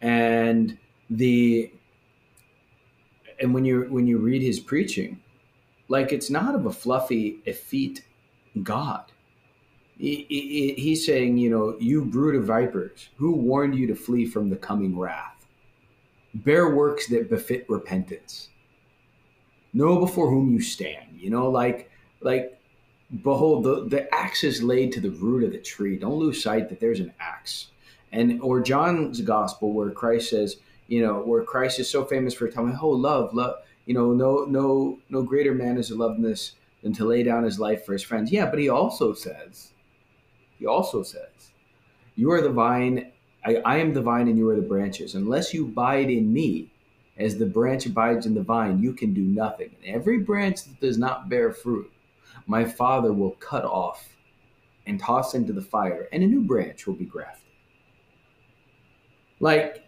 [0.00, 0.78] And
[1.10, 1.72] the
[3.40, 5.20] and when you when you read his preaching,
[5.88, 8.04] like it's not of a fluffy effete
[8.62, 9.04] God.
[9.96, 14.26] He, he, he's saying, you know, you brood of vipers, who warned you to flee
[14.26, 15.44] from the coming wrath?
[16.34, 18.50] Bear works that befit repentance.
[19.72, 21.18] Know before whom you stand.
[21.18, 21.90] You know, like
[22.20, 22.57] like
[23.22, 25.96] behold the, the axe is laid to the root of the tree.
[25.96, 27.68] Don't lose sight that there's an axe.
[28.12, 30.56] And or john's gospel where christ says
[30.86, 34.46] you know where christ is so famous for telling oh love love you know no
[34.46, 36.52] no no greater man is a love than this
[36.82, 38.32] than to lay down his life for his friends.
[38.32, 39.72] Yeah but he also says
[40.58, 41.50] he also says
[42.16, 43.12] you are the vine
[43.44, 45.14] I, I am the vine and you are the branches.
[45.14, 46.72] Unless you abide in me
[47.18, 49.70] as the branch abides in the vine you can do nothing.
[49.84, 51.90] And every branch that does not bear fruit
[52.48, 54.08] my father will cut off
[54.86, 57.44] and toss into the fire, and a new branch will be grafted.
[59.38, 59.84] Like,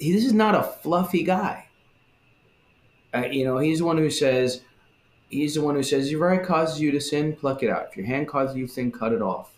[0.00, 1.68] this is not a fluffy guy.
[3.14, 4.62] Uh, you know, he's the one who says,
[5.28, 7.88] he's the one who says, your eye causes you to sin, pluck it out.
[7.90, 9.52] If your hand causes you to sin, cut it off.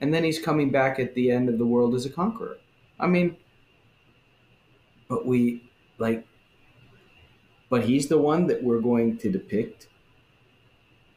[0.00, 2.56] And then he's coming back at the end of the world as a conqueror.
[2.98, 3.36] I mean,
[5.08, 6.26] but we, like,
[7.68, 9.88] but he's the one that we're going to depict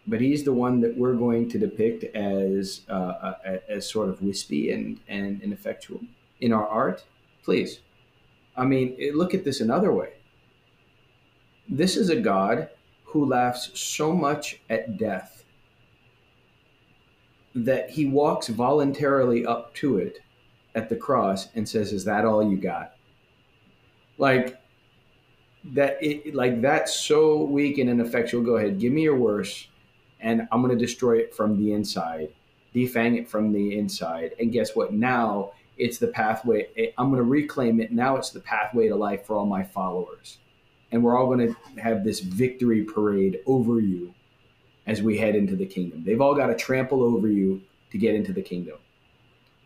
[0.08, 3.34] but he's the one that we're going to depict as uh,
[3.68, 6.00] as sort of wispy and, and ineffectual
[6.40, 7.04] in our art.
[7.44, 7.80] Please,
[8.56, 10.14] I mean, look at this another way.
[11.70, 12.70] This is a God
[13.04, 15.44] who laughs so much at death
[17.54, 20.20] that he walks voluntarily up to it
[20.76, 22.96] at the cross and says, "Is that all you got?"
[24.18, 24.58] Like
[25.74, 25.98] that.
[26.02, 28.42] It like that's so weak and ineffectual.
[28.42, 29.68] Go ahead, give me your worst
[30.20, 32.34] and I'm going to destroy it from the inside,
[32.74, 34.32] defang it from the inside.
[34.40, 34.94] And guess what?
[34.94, 36.68] Now it's the pathway.
[36.78, 37.92] Eh, I'm going to reclaim it.
[37.92, 40.38] Now it's the pathway to life for all my followers.
[40.92, 44.14] And we're all going to have this victory parade over you
[44.86, 46.04] as we head into the kingdom.
[46.04, 47.62] They've all got to trample over you
[47.92, 48.78] to get into the kingdom.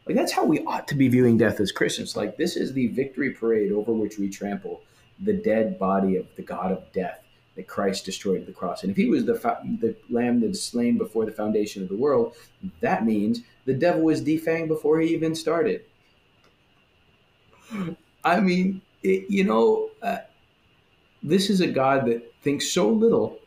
[0.08, 2.16] Like that's how we ought to be viewing death as Christians.
[2.16, 4.82] Like this is the victory parade over which we trample
[5.20, 7.22] the dead body of the God of death
[7.56, 8.84] that Christ destroyed the cross.
[8.84, 9.34] And if he was the,
[9.82, 12.36] the lamb that's slain before the foundation of the world,
[12.80, 15.84] that means the devil was defanged before he even started.
[18.24, 20.20] I mean, it, you know, uh,
[21.24, 23.40] this is a God that thinks so little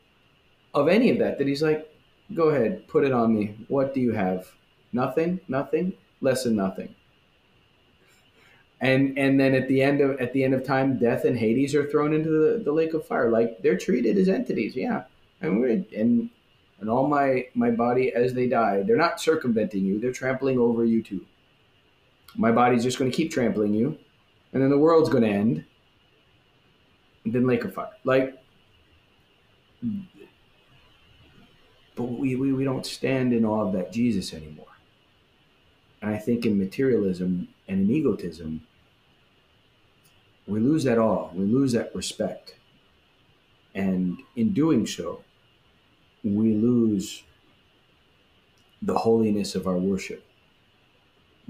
[0.75, 1.91] of any of that that he's like,
[2.35, 3.57] go ahead, put it on me.
[3.69, 4.51] What do you have?
[4.93, 5.41] Nothing?
[5.49, 5.95] Nothing?
[6.21, 6.95] Less than nothing
[8.81, 11.75] and and then at the end of at the end of time, death and Hades
[11.75, 13.31] are thrown into the, the lake of fire.
[13.31, 15.05] Like they're treated as entities, yeah.
[15.41, 16.31] And we and
[16.81, 18.83] and all my my body as they die.
[18.83, 21.25] They're not circumventing you; they're trampling over you too.
[22.37, 23.97] My body's just going to keep trampling you,
[24.53, 25.65] and then the world's going to end.
[27.25, 28.39] And then lake of fire, like.
[31.97, 34.67] But we, we, we don't stand in awe of that Jesus anymore.
[36.03, 38.67] And I think in materialism and in egotism,
[40.47, 42.57] we lose that awe, we lose that respect.
[43.75, 45.25] And in doing so,
[46.23, 47.23] we lose
[48.83, 50.25] the holiness of our worship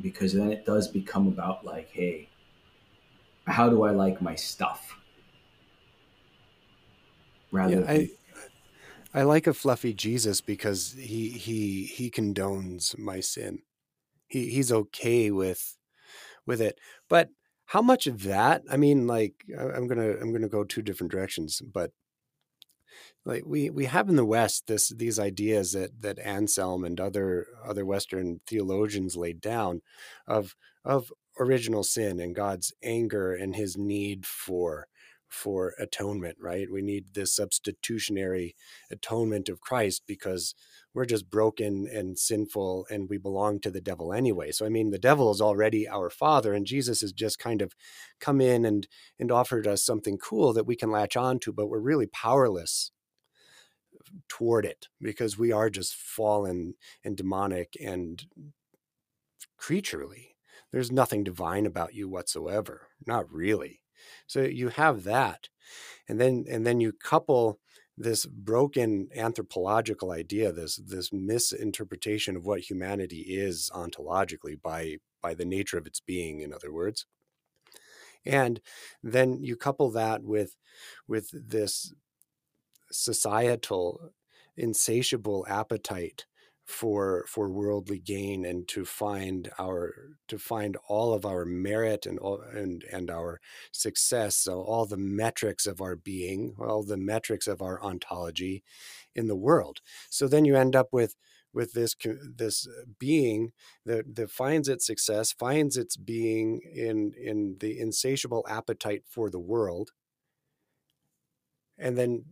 [0.01, 2.29] because then it does become about like hey
[3.47, 4.99] how do i like my stuff
[7.53, 8.11] rather yeah, I,
[9.13, 13.61] I like a fluffy jesus because he he he condones my sin
[14.27, 15.77] he he's okay with
[16.47, 17.29] with it but
[17.67, 21.63] how much of that i mean like i'm gonna i'm gonna go two different directions
[21.73, 21.91] but
[23.25, 27.47] like we we have in the West this these ideas that that Anselm and other
[27.65, 29.83] other Western theologians laid down
[30.27, 30.55] of
[30.85, 34.89] of original sin and God's anger and his need for
[35.29, 36.71] for atonement, right?
[36.71, 38.55] We need this substitutionary
[38.91, 40.55] atonement of Christ because
[40.95, 44.53] we're just broken and sinful and we belong to the devil anyway.
[44.53, 47.75] So I mean the devil is already our father and Jesus has just kind of
[48.21, 48.87] come in and
[49.19, 52.93] and offered us something cool that we can latch on to, but we're really powerless
[54.29, 58.27] toward it because we are just fallen and demonic and
[59.57, 60.37] creaturely.
[60.73, 63.81] There's nothing divine about you whatsoever, not really.
[64.27, 65.49] So you have that.
[66.09, 67.59] And then and then you couple
[67.97, 75.45] this broken anthropological idea, this this misinterpretation of what humanity is ontologically by by the
[75.45, 77.07] nature of its being, in other words.
[78.27, 78.61] And
[79.03, 80.57] then you couple that with
[81.07, 81.95] with this
[82.91, 84.13] societal
[84.57, 86.27] insatiable appetite
[86.65, 92.19] for for worldly gain and to find our to find all of our merit and
[92.19, 93.39] all and and our
[93.71, 98.63] success so all the metrics of our being all the metrics of our ontology
[99.15, 99.81] in the world.
[100.11, 101.17] So then you end up with
[101.53, 101.95] with this
[102.37, 103.53] this uh, being
[103.87, 109.41] that, that finds its success finds its being in in the insatiable appetite for the
[109.41, 109.91] world.
[111.79, 112.25] And then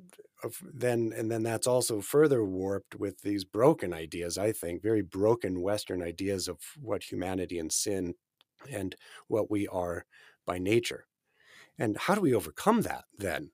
[0.75, 5.63] then and then that's also further warped with these broken ideas i think very broken
[5.63, 8.15] western ideas of what humanity and sin
[8.71, 8.97] and
[9.29, 10.05] what we are
[10.47, 11.07] by nature.
[11.79, 13.51] And how do we overcome that then?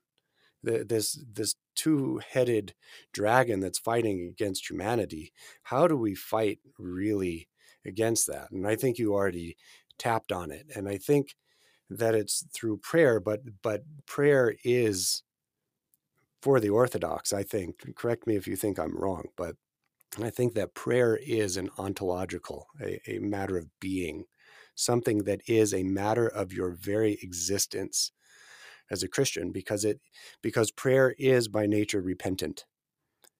[0.61, 2.73] The, this this two-headed
[3.13, 5.31] dragon that's fighting against humanity
[5.63, 7.47] how do we fight really
[7.85, 8.51] against that?
[8.51, 9.55] And i think you already
[9.97, 11.37] tapped on it and i think
[11.89, 15.23] that it's through prayer but but prayer is
[16.41, 19.55] for the Orthodox, I think, correct me if you think I'm wrong, but
[20.21, 24.25] I think that prayer is an ontological, a, a matter of being,
[24.75, 28.11] something that is a matter of your very existence
[28.89, 29.99] as a Christian, because it
[30.41, 32.65] because prayer is by nature repentant.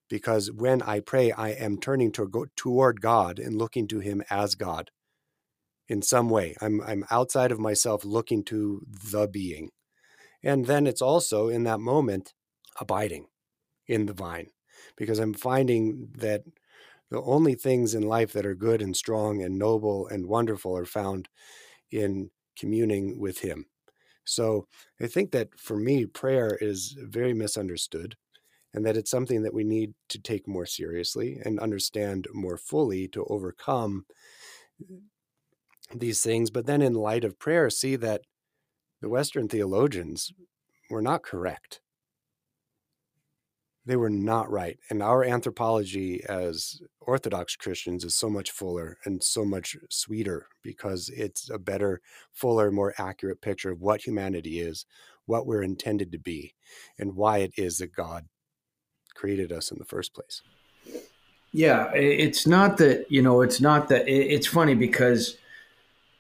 [0.09, 4.55] Because when I pray, I am turning to toward God and looking to Him as
[4.55, 4.91] God
[5.87, 6.55] in some way.
[6.61, 9.69] I'm I'm outside of myself looking to the being.
[10.43, 12.33] And then it's also in that moment
[12.79, 13.27] abiding
[13.87, 14.49] in the vine
[14.95, 16.43] because I'm finding that
[17.11, 20.85] the only things in life that are good and strong and noble and wonderful are
[20.85, 21.27] found
[21.91, 23.65] in communing with Him.
[24.25, 24.67] So
[25.01, 28.15] I think that for me, prayer is very misunderstood
[28.73, 33.07] and that it's something that we need to take more seriously and understand more fully
[33.07, 34.05] to overcome
[35.95, 36.51] these things.
[36.51, 38.21] But then, in light of prayer, see that
[39.01, 40.31] the Western theologians
[40.91, 41.81] were not correct
[43.89, 44.77] they were not right.
[44.89, 51.09] And our anthropology as Orthodox Christians is so much fuller and so much sweeter because
[51.09, 51.99] it's a better,
[52.31, 54.85] fuller, more accurate picture of what humanity is,
[55.25, 56.53] what we're intended to be,
[56.99, 58.25] and why it is that God
[59.15, 60.43] created us in the first place.
[61.51, 65.35] Yeah, it's not that, you know, it's not that, it's funny because,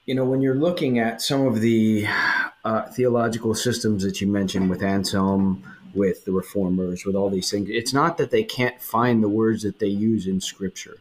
[0.07, 2.07] you know, when you're looking at some of the
[2.65, 5.63] uh, theological systems that you mentioned with Anselm,
[5.93, 7.69] with the reformers, with all these things.
[7.69, 10.97] It's not that they can't find the words that they use in Scripture.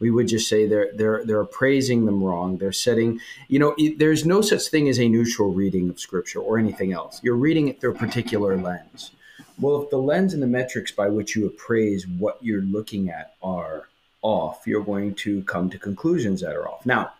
[0.00, 2.58] We would just say they're they're they're appraising them wrong.
[2.58, 6.58] They're setting, you know, there's no such thing as a neutral reading of Scripture or
[6.58, 7.20] anything else.
[7.22, 9.12] You're reading it through a particular lens.
[9.60, 13.34] Well, if the lens and the metrics by which you appraise what you're looking at
[13.42, 13.88] are
[14.22, 16.84] off, you're going to come to conclusions that are off.
[16.84, 17.12] Now,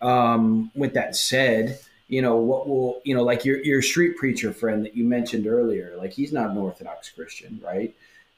[0.00, 1.80] um, with that said,
[2.14, 5.46] you know what will you know like your your street preacher friend that you mentioned
[5.46, 7.94] earlier like he's not an orthodox christian right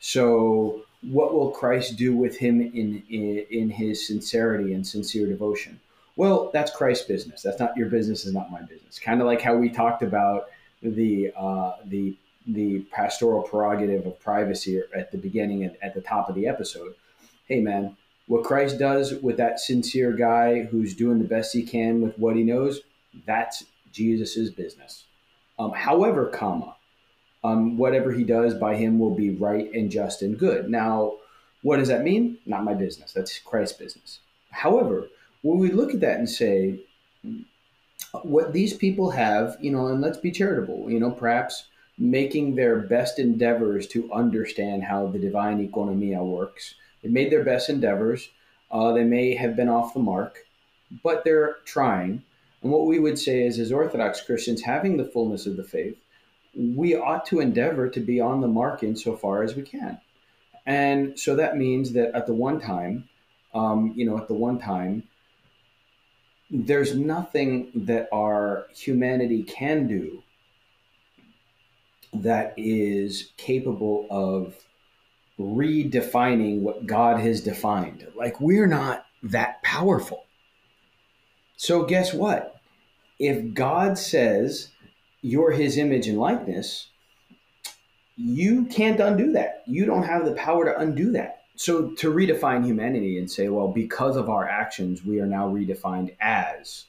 [0.06, 5.80] So, what will Christ do with him in, in, in his sincerity and sincere devotion?
[6.16, 7.40] Well, that's Christ's business.
[7.40, 8.26] That's not your business.
[8.26, 8.98] Is not my business.
[8.98, 10.40] Kind of like how we talked about
[10.82, 16.28] the uh, the the pastoral prerogative of privacy at the beginning and at the top
[16.28, 16.94] of the episode.
[17.46, 17.96] Hey, man,
[18.26, 22.36] what Christ does with that sincere guy who's doing the best he can with what
[22.36, 22.82] he knows,
[23.26, 25.04] that's Jesus's business.
[25.58, 26.76] Um, however, comma,
[27.42, 30.68] um, whatever he does by him will be right and just and good.
[30.68, 31.14] Now,
[31.62, 32.38] what does that mean?
[32.46, 33.12] Not my business.
[33.12, 34.20] That's Christ's business.
[34.50, 35.08] However,
[35.42, 36.80] when we look at that and say,
[38.22, 41.66] what these people have, you know, and let's be charitable, you know, perhaps
[41.98, 46.74] making their best endeavors to understand how the divine economia works.
[47.02, 48.28] They made their best endeavors.
[48.70, 50.38] Uh, they may have been off the mark,
[51.02, 52.22] but they're trying.
[52.64, 55.98] And what we would say is, as Orthodox Christians, having the fullness of the faith,
[56.56, 60.00] we ought to endeavor to be on the mark insofar as we can.
[60.64, 63.06] And so that means that at the one time,
[63.54, 65.02] um, you know, at the one time,
[66.50, 70.22] there's nothing that our humanity can do
[72.14, 74.54] that is capable of
[75.38, 78.06] redefining what God has defined.
[78.14, 80.24] Like, we're not that powerful.
[81.56, 82.53] So, guess what?
[83.18, 84.70] If God says
[85.22, 86.88] you're his image and likeness,
[88.16, 89.62] you can't undo that.
[89.66, 91.42] You don't have the power to undo that.
[91.56, 96.16] So, to redefine humanity and say, well, because of our actions, we are now redefined
[96.20, 96.86] as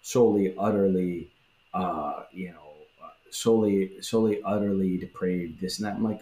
[0.00, 1.28] solely, utterly,
[1.74, 2.66] uh, you know,
[3.30, 6.20] solely solely utterly depraved this and that i'm like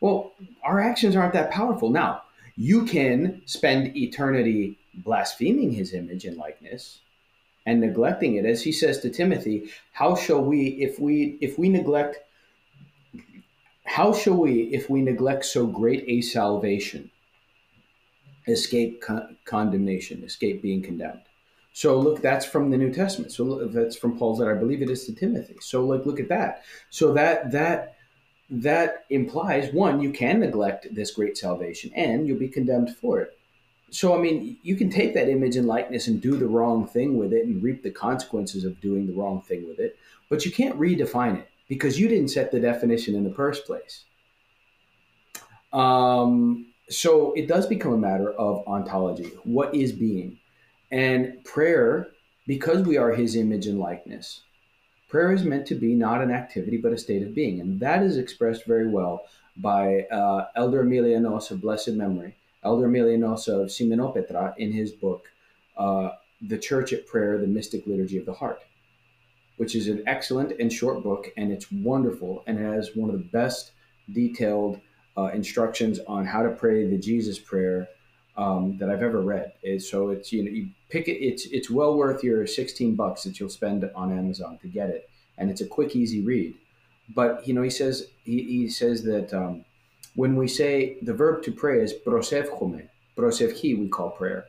[0.00, 0.32] well
[0.62, 2.22] our actions aren't that powerful now
[2.56, 7.00] you can spend eternity blaspheming his image and likeness
[7.66, 7.86] and hmm.
[7.86, 12.18] neglecting it as he says to timothy how shall we if we if we neglect
[13.84, 17.10] how shall we if we neglect so great a salvation
[18.48, 21.22] escape con- condemnation escape being condemned
[21.76, 23.32] so look, that's from the New Testament.
[23.32, 24.56] So that's from Paul's letter.
[24.56, 25.56] I believe it is to Timothy.
[25.60, 26.62] So like, look at that.
[26.88, 27.96] So that that
[28.48, 33.35] that implies one, you can neglect this great salvation, and you'll be condemned for it.
[33.90, 37.16] So I mean, you can take that image and likeness and do the wrong thing
[37.16, 39.96] with it, and reap the consequences of doing the wrong thing with it.
[40.28, 44.04] But you can't redefine it because you didn't set the definition in the first place.
[45.72, 49.30] Um, so it does become a matter of ontology.
[49.44, 50.38] What is being?
[50.90, 52.08] And prayer,
[52.46, 54.42] because we are his image and likeness,
[55.08, 57.60] prayer is meant to be not an activity, but a state of being.
[57.60, 59.22] And that is expressed very well
[59.56, 62.36] by uh, Elder Emilianos of blessed memory,
[62.66, 65.28] Elder Emilianos of Simonopetra, in his book,
[65.76, 66.10] uh,
[66.42, 68.60] The Church at Prayer, The Mystic Liturgy of the Heart,
[69.56, 73.24] which is an excellent and short book, and it's wonderful and has one of the
[73.24, 73.72] best
[74.12, 74.80] detailed
[75.16, 77.88] uh, instructions on how to pray the Jesus prayer
[78.36, 79.52] um, that I've ever read.
[79.78, 81.24] so it's you know you pick it.
[81.24, 85.08] It's it's well worth your sixteen bucks that you'll spend on Amazon to get it,
[85.38, 86.54] and it's a quick, easy read.
[87.14, 89.64] But you know he says he, he says that um,
[90.16, 94.46] when we say the verb to pray is prosevchome, prosevchi we call prayer,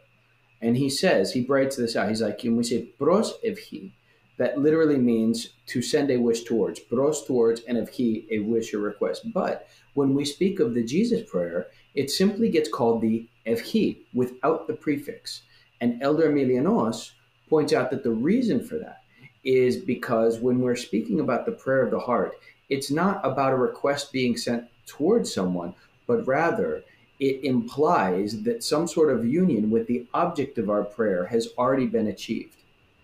[0.61, 2.09] and he says he writes this out.
[2.09, 3.91] He's like when we say prosevchi,
[4.37, 8.79] that literally means to send a wish towards, pros towards, and he a wish or
[8.79, 9.31] request.
[9.33, 14.67] But when we speak of the Jesus prayer, it simply gets called the evhi without
[14.67, 15.41] the prefix.
[15.81, 17.11] And Elder Emilianos
[17.49, 19.01] points out that the reason for that
[19.43, 22.33] is because when we're speaking about the prayer of the heart,
[22.69, 25.75] it's not about a request being sent towards someone,
[26.07, 26.83] but rather
[27.19, 31.85] it implies that some sort of union with the object of our prayer has already
[31.85, 32.55] been achieved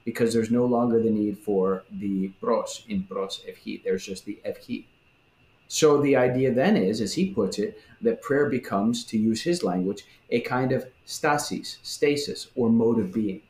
[0.05, 3.83] because there's no longer the need for the pros in pros evhi.
[3.83, 4.85] There's just the evhi.
[5.67, 9.63] So the idea then is, as he puts it, that prayer becomes, to use his
[9.63, 13.41] language, a kind of stasis, stasis, or mode of being.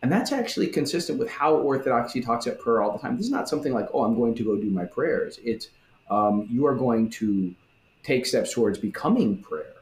[0.00, 3.16] And that's actually consistent with how Orthodoxy talks about prayer all the time.
[3.16, 5.40] This is not something like, oh, I'm going to go do my prayers.
[5.42, 5.68] It's
[6.10, 7.54] um, you are going to
[8.02, 9.74] take steps towards becoming prayer.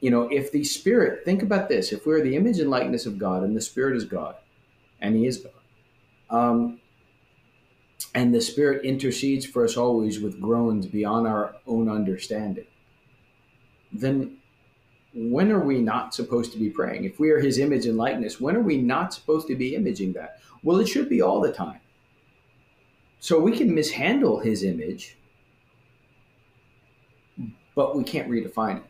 [0.00, 3.18] You know, if the Spirit, think about this if we're the image and likeness of
[3.18, 4.34] God and the Spirit is God,
[5.00, 6.80] and He is God, um,
[8.14, 12.66] and the Spirit intercedes for us always with groans beyond our own understanding,
[13.92, 14.38] then
[15.14, 17.04] when are we not supposed to be praying?
[17.04, 20.14] If we are His image and likeness, when are we not supposed to be imaging
[20.14, 20.40] that?
[20.64, 21.80] Well, it should be all the time.
[23.22, 25.16] So we can mishandle His image,
[27.76, 28.82] but we can't redefine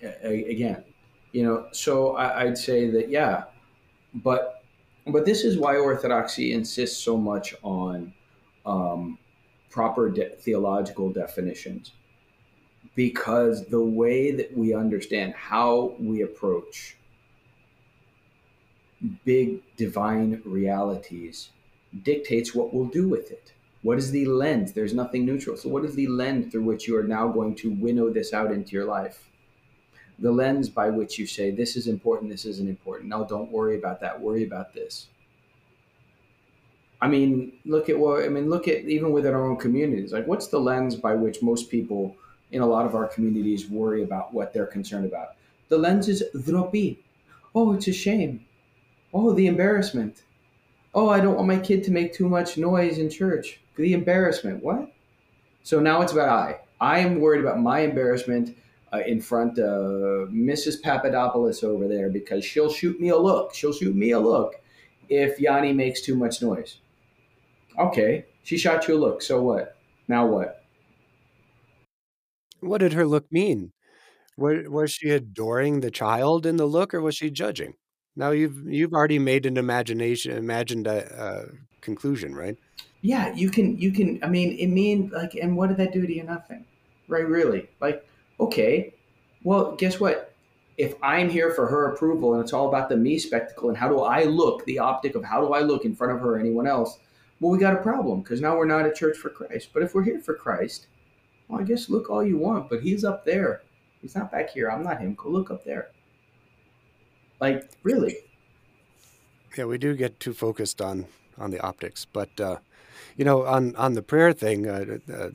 [0.00, 0.50] it.
[0.50, 0.82] Again,
[1.30, 3.44] you know, so I'd say that, yeah,
[4.14, 4.64] but
[5.06, 8.12] but this is why orthodoxy insists so much on
[8.66, 9.16] um,
[9.70, 11.92] proper de- theological definitions
[12.96, 16.96] because the way that we understand how we approach
[19.24, 21.50] big divine realities
[22.02, 23.52] dictates what we'll do with it.
[23.82, 24.72] What is the lens?
[24.72, 25.56] There's nothing neutral.
[25.56, 28.52] So, what is the lens through which you are now going to winnow this out
[28.52, 29.28] into your life?
[30.18, 33.08] The lens by which you say, this is important, this isn't important.
[33.08, 34.20] No, don't worry about that.
[34.20, 35.08] Worry about this.
[37.00, 40.12] I mean, look at what, I mean, look at even within our own communities.
[40.12, 42.16] Like, what's the lens by which most people
[42.52, 45.30] in a lot of our communities worry about what they're concerned about?
[45.68, 46.98] The lens is dropi.
[47.56, 48.44] Oh, it's a shame.
[49.12, 50.22] Oh, the embarrassment.
[50.94, 53.60] Oh, I don't want my kid to make too much noise in church.
[53.76, 54.62] The embarrassment.
[54.62, 54.92] What?
[55.62, 56.60] So now it's about I.
[56.80, 58.56] I am worried about my embarrassment
[58.92, 60.82] uh, in front of Mrs.
[60.82, 63.54] Papadopoulos over there because she'll shoot me a look.
[63.54, 64.56] She'll shoot me a look
[65.08, 66.78] if Yanni makes too much noise.
[67.78, 69.22] Okay, she shot you a look.
[69.22, 69.76] So what?
[70.08, 70.64] Now what?
[72.60, 73.72] What did her look mean?
[74.36, 77.74] Was, was she adoring the child in the look, or was she judging?
[78.14, 81.48] Now you've you've already made an imagination imagined a,
[81.80, 82.56] conclusion, right?
[83.00, 84.20] Yeah, you can you can.
[84.22, 86.22] I mean, it mean like, and what did that do to you?
[86.22, 86.64] Nothing,
[87.08, 87.26] right?
[87.26, 88.06] Really, like,
[88.38, 88.94] okay,
[89.42, 90.32] well, guess what?
[90.78, 93.88] If I'm here for her approval and it's all about the me spectacle and how
[93.88, 96.38] do I look, the optic of how do I look in front of her or
[96.38, 96.98] anyone else,
[97.40, 99.68] well, we got a problem because now we're not a church for Christ.
[99.74, 100.86] But if we're here for Christ,
[101.48, 103.62] well, I guess look all you want, but he's up there.
[104.00, 104.70] He's not back here.
[104.70, 105.14] I'm not him.
[105.14, 105.90] Go look up there.
[107.42, 108.18] Like, really?
[109.58, 111.06] Yeah, we do get too focused on
[111.36, 112.58] on the optics, but uh,
[113.16, 115.30] you know, on on the prayer thing, uh, uh,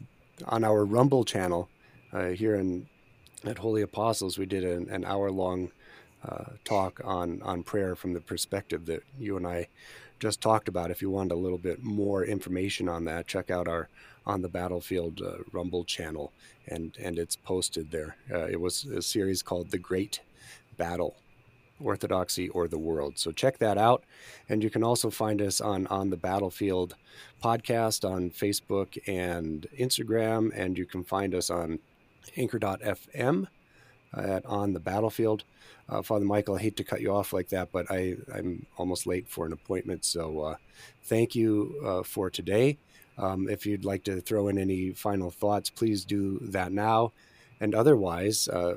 [0.46, 1.68] on our Rumble channel
[2.14, 2.88] uh, here in
[3.44, 5.70] at Holy Apostles, we did an, an hour long
[6.24, 9.68] uh, talk on on prayer from the perspective that you and I
[10.18, 10.92] just talked about.
[10.92, 13.90] If you want a little bit more information on that, check out our
[14.26, 16.32] on the battlefield uh, Rumble channel,
[16.70, 18.16] and and it's posted there.
[18.30, 20.22] it was a series called "The Great
[20.78, 21.18] Battle."
[21.84, 23.18] Orthodoxy or the World.
[23.18, 24.04] So check that out.
[24.50, 26.96] And you can also find us on On the Battlefield
[27.44, 30.52] podcast on Facebook and Instagram.
[30.56, 31.80] And you can find us on
[32.36, 33.48] anchor.fm
[34.16, 35.44] at On the Battlefield.
[35.90, 39.08] Uh, Father Michael, I hate to cut you off like that, but I, I'm almost
[39.08, 40.04] late for an appointment.
[40.04, 40.56] So uh,
[41.04, 42.78] thank you uh, for today.
[43.18, 47.14] Um, if you'd like to throw in any final thoughts, please do that now.
[47.60, 48.76] And otherwise, uh,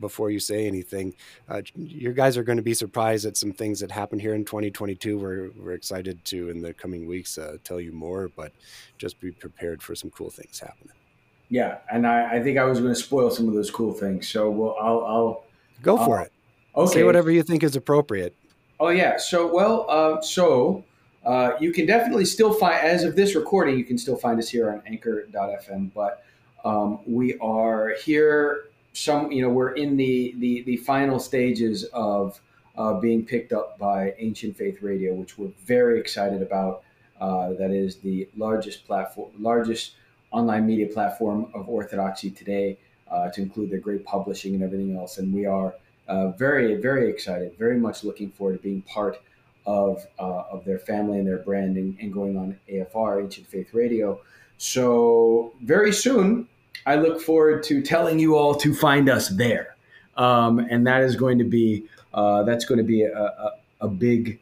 [0.00, 1.14] before you say anything,
[1.48, 4.44] uh, you guys are going to be surprised at some things that happen here in
[4.44, 5.18] 2022.
[5.18, 8.52] We're, we're excited to, in the coming weeks, uh, tell you more, but
[8.98, 10.94] just be prepared for some cool things happening.
[11.48, 14.28] Yeah, and I, I think I was going to spoil some of those cool things.
[14.28, 15.44] So well, I'll, I'll
[15.82, 16.32] go for I'll, it.
[16.74, 18.34] Okay, say whatever you think is appropriate.
[18.80, 19.18] Oh yeah.
[19.18, 20.82] So well, uh, so
[21.24, 24.48] uh, you can definitely still find, as of this recording, you can still find us
[24.48, 26.24] here on Anchor.fm, but
[26.64, 32.40] um, we are here some you know we're in the the, the final stages of
[32.76, 36.82] uh, being picked up by Ancient Faith Radio, which we're very excited about.
[37.20, 39.92] Uh, that is the largest platform, largest
[40.32, 42.76] online media platform of Orthodoxy today,
[43.10, 45.18] uh, to include their great publishing and everything else.
[45.18, 45.74] And we are
[46.08, 49.20] uh, very, very excited, very much looking forward to being part
[49.66, 54.20] of uh, of their family and their branding and going on AFR, Ancient Faith Radio.
[54.58, 56.48] So very soon,
[56.86, 59.76] I look forward to telling you all to find us there,
[60.16, 63.52] um, and that is going to be uh, that's going to be a, a,
[63.82, 64.40] a big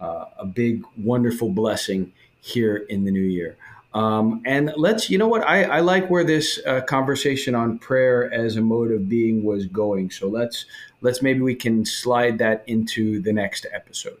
[0.00, 3.56] uh, a big wonderful blessing here in the new year.
[3.92, 8.32] Um, and let's you know what I, I like where this uh, conversation on prayer
[8.32, 10.10] as a mode of being was going.
[10.10, 10.66] So let's
[11.00, 14.20] let's maybe we can slide that into the next episode.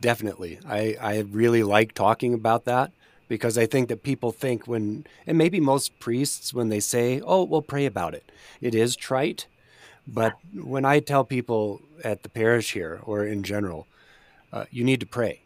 [0.00, 2.90] Definitely, I I really like talking about that
[3.28, 7.44] because I think that people think when, and maybe most priests, when they say, oh,
[7.44, 8.30] we'll pray about it,
[8.60, 9.46] it is trite.
[10.06, 13.86] But when I tell people at the parish here or in general,
[14.52, 15.40] uh, you need to pray.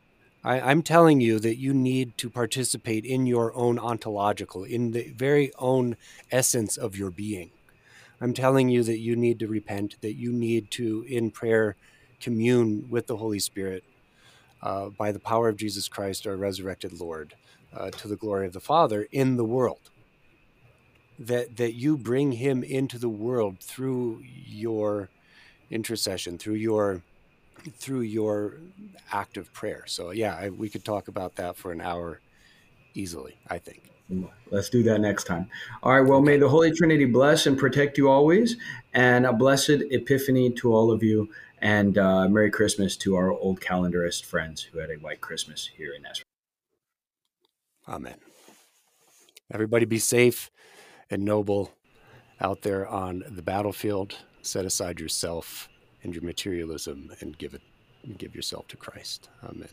[0.44, 5.10] I, am telling you that you need to participate in your own ontological, in the
[5.10, 5.96] very own
[6.30, 7.50] essence of your being.
[8.20, 11.76] I'm telling you that you need to repent, that you need to, in prayer,
[12.20, 13.84] commune with the Holy Spirit
[14.62, 17.34] uh, by the power of Jesus Christ, our resurrected Lord
[17.74, 19.90] uh, to the glory of the Father in the world.
[21.18, 25.08] That that you bring him into the world through your
[25.70, 27.02] intercession, through your
[27.72, 28.54] through your
[29.10, 29.84] act of prayer.
[29.86, 32.20] So yeah, I, we could talk about that for an hour
[32.94, 33.38] easily.
[33.48, 33.90] I think.
[34.50, 35.50] Let's do that next time.
[35.82, 36.08] All right.
[36.08, 38.56] Well, may the Holy Trinity bless and protect you always,
[38.94, 41.28] and a blessed Epiphany to all of you,
[41.60, 45.92] and uh, Merry Christmas to our old calendarist friends who had a white Christmas here
[45.94, 46.24] in Nashville.
[47.88, 48.16] Amen.
[49.52, 50.50] Everybody be safe
[51.10, 51.72] and noble
[52.40, 54.16] out there on the battlefield.
[54.42, 55.68] Set aside yourself
[56.02, 57.62] and your materialism and give it
[58.16, 59.28] give yourself to Christ.
[59.42, 59.68] Amen.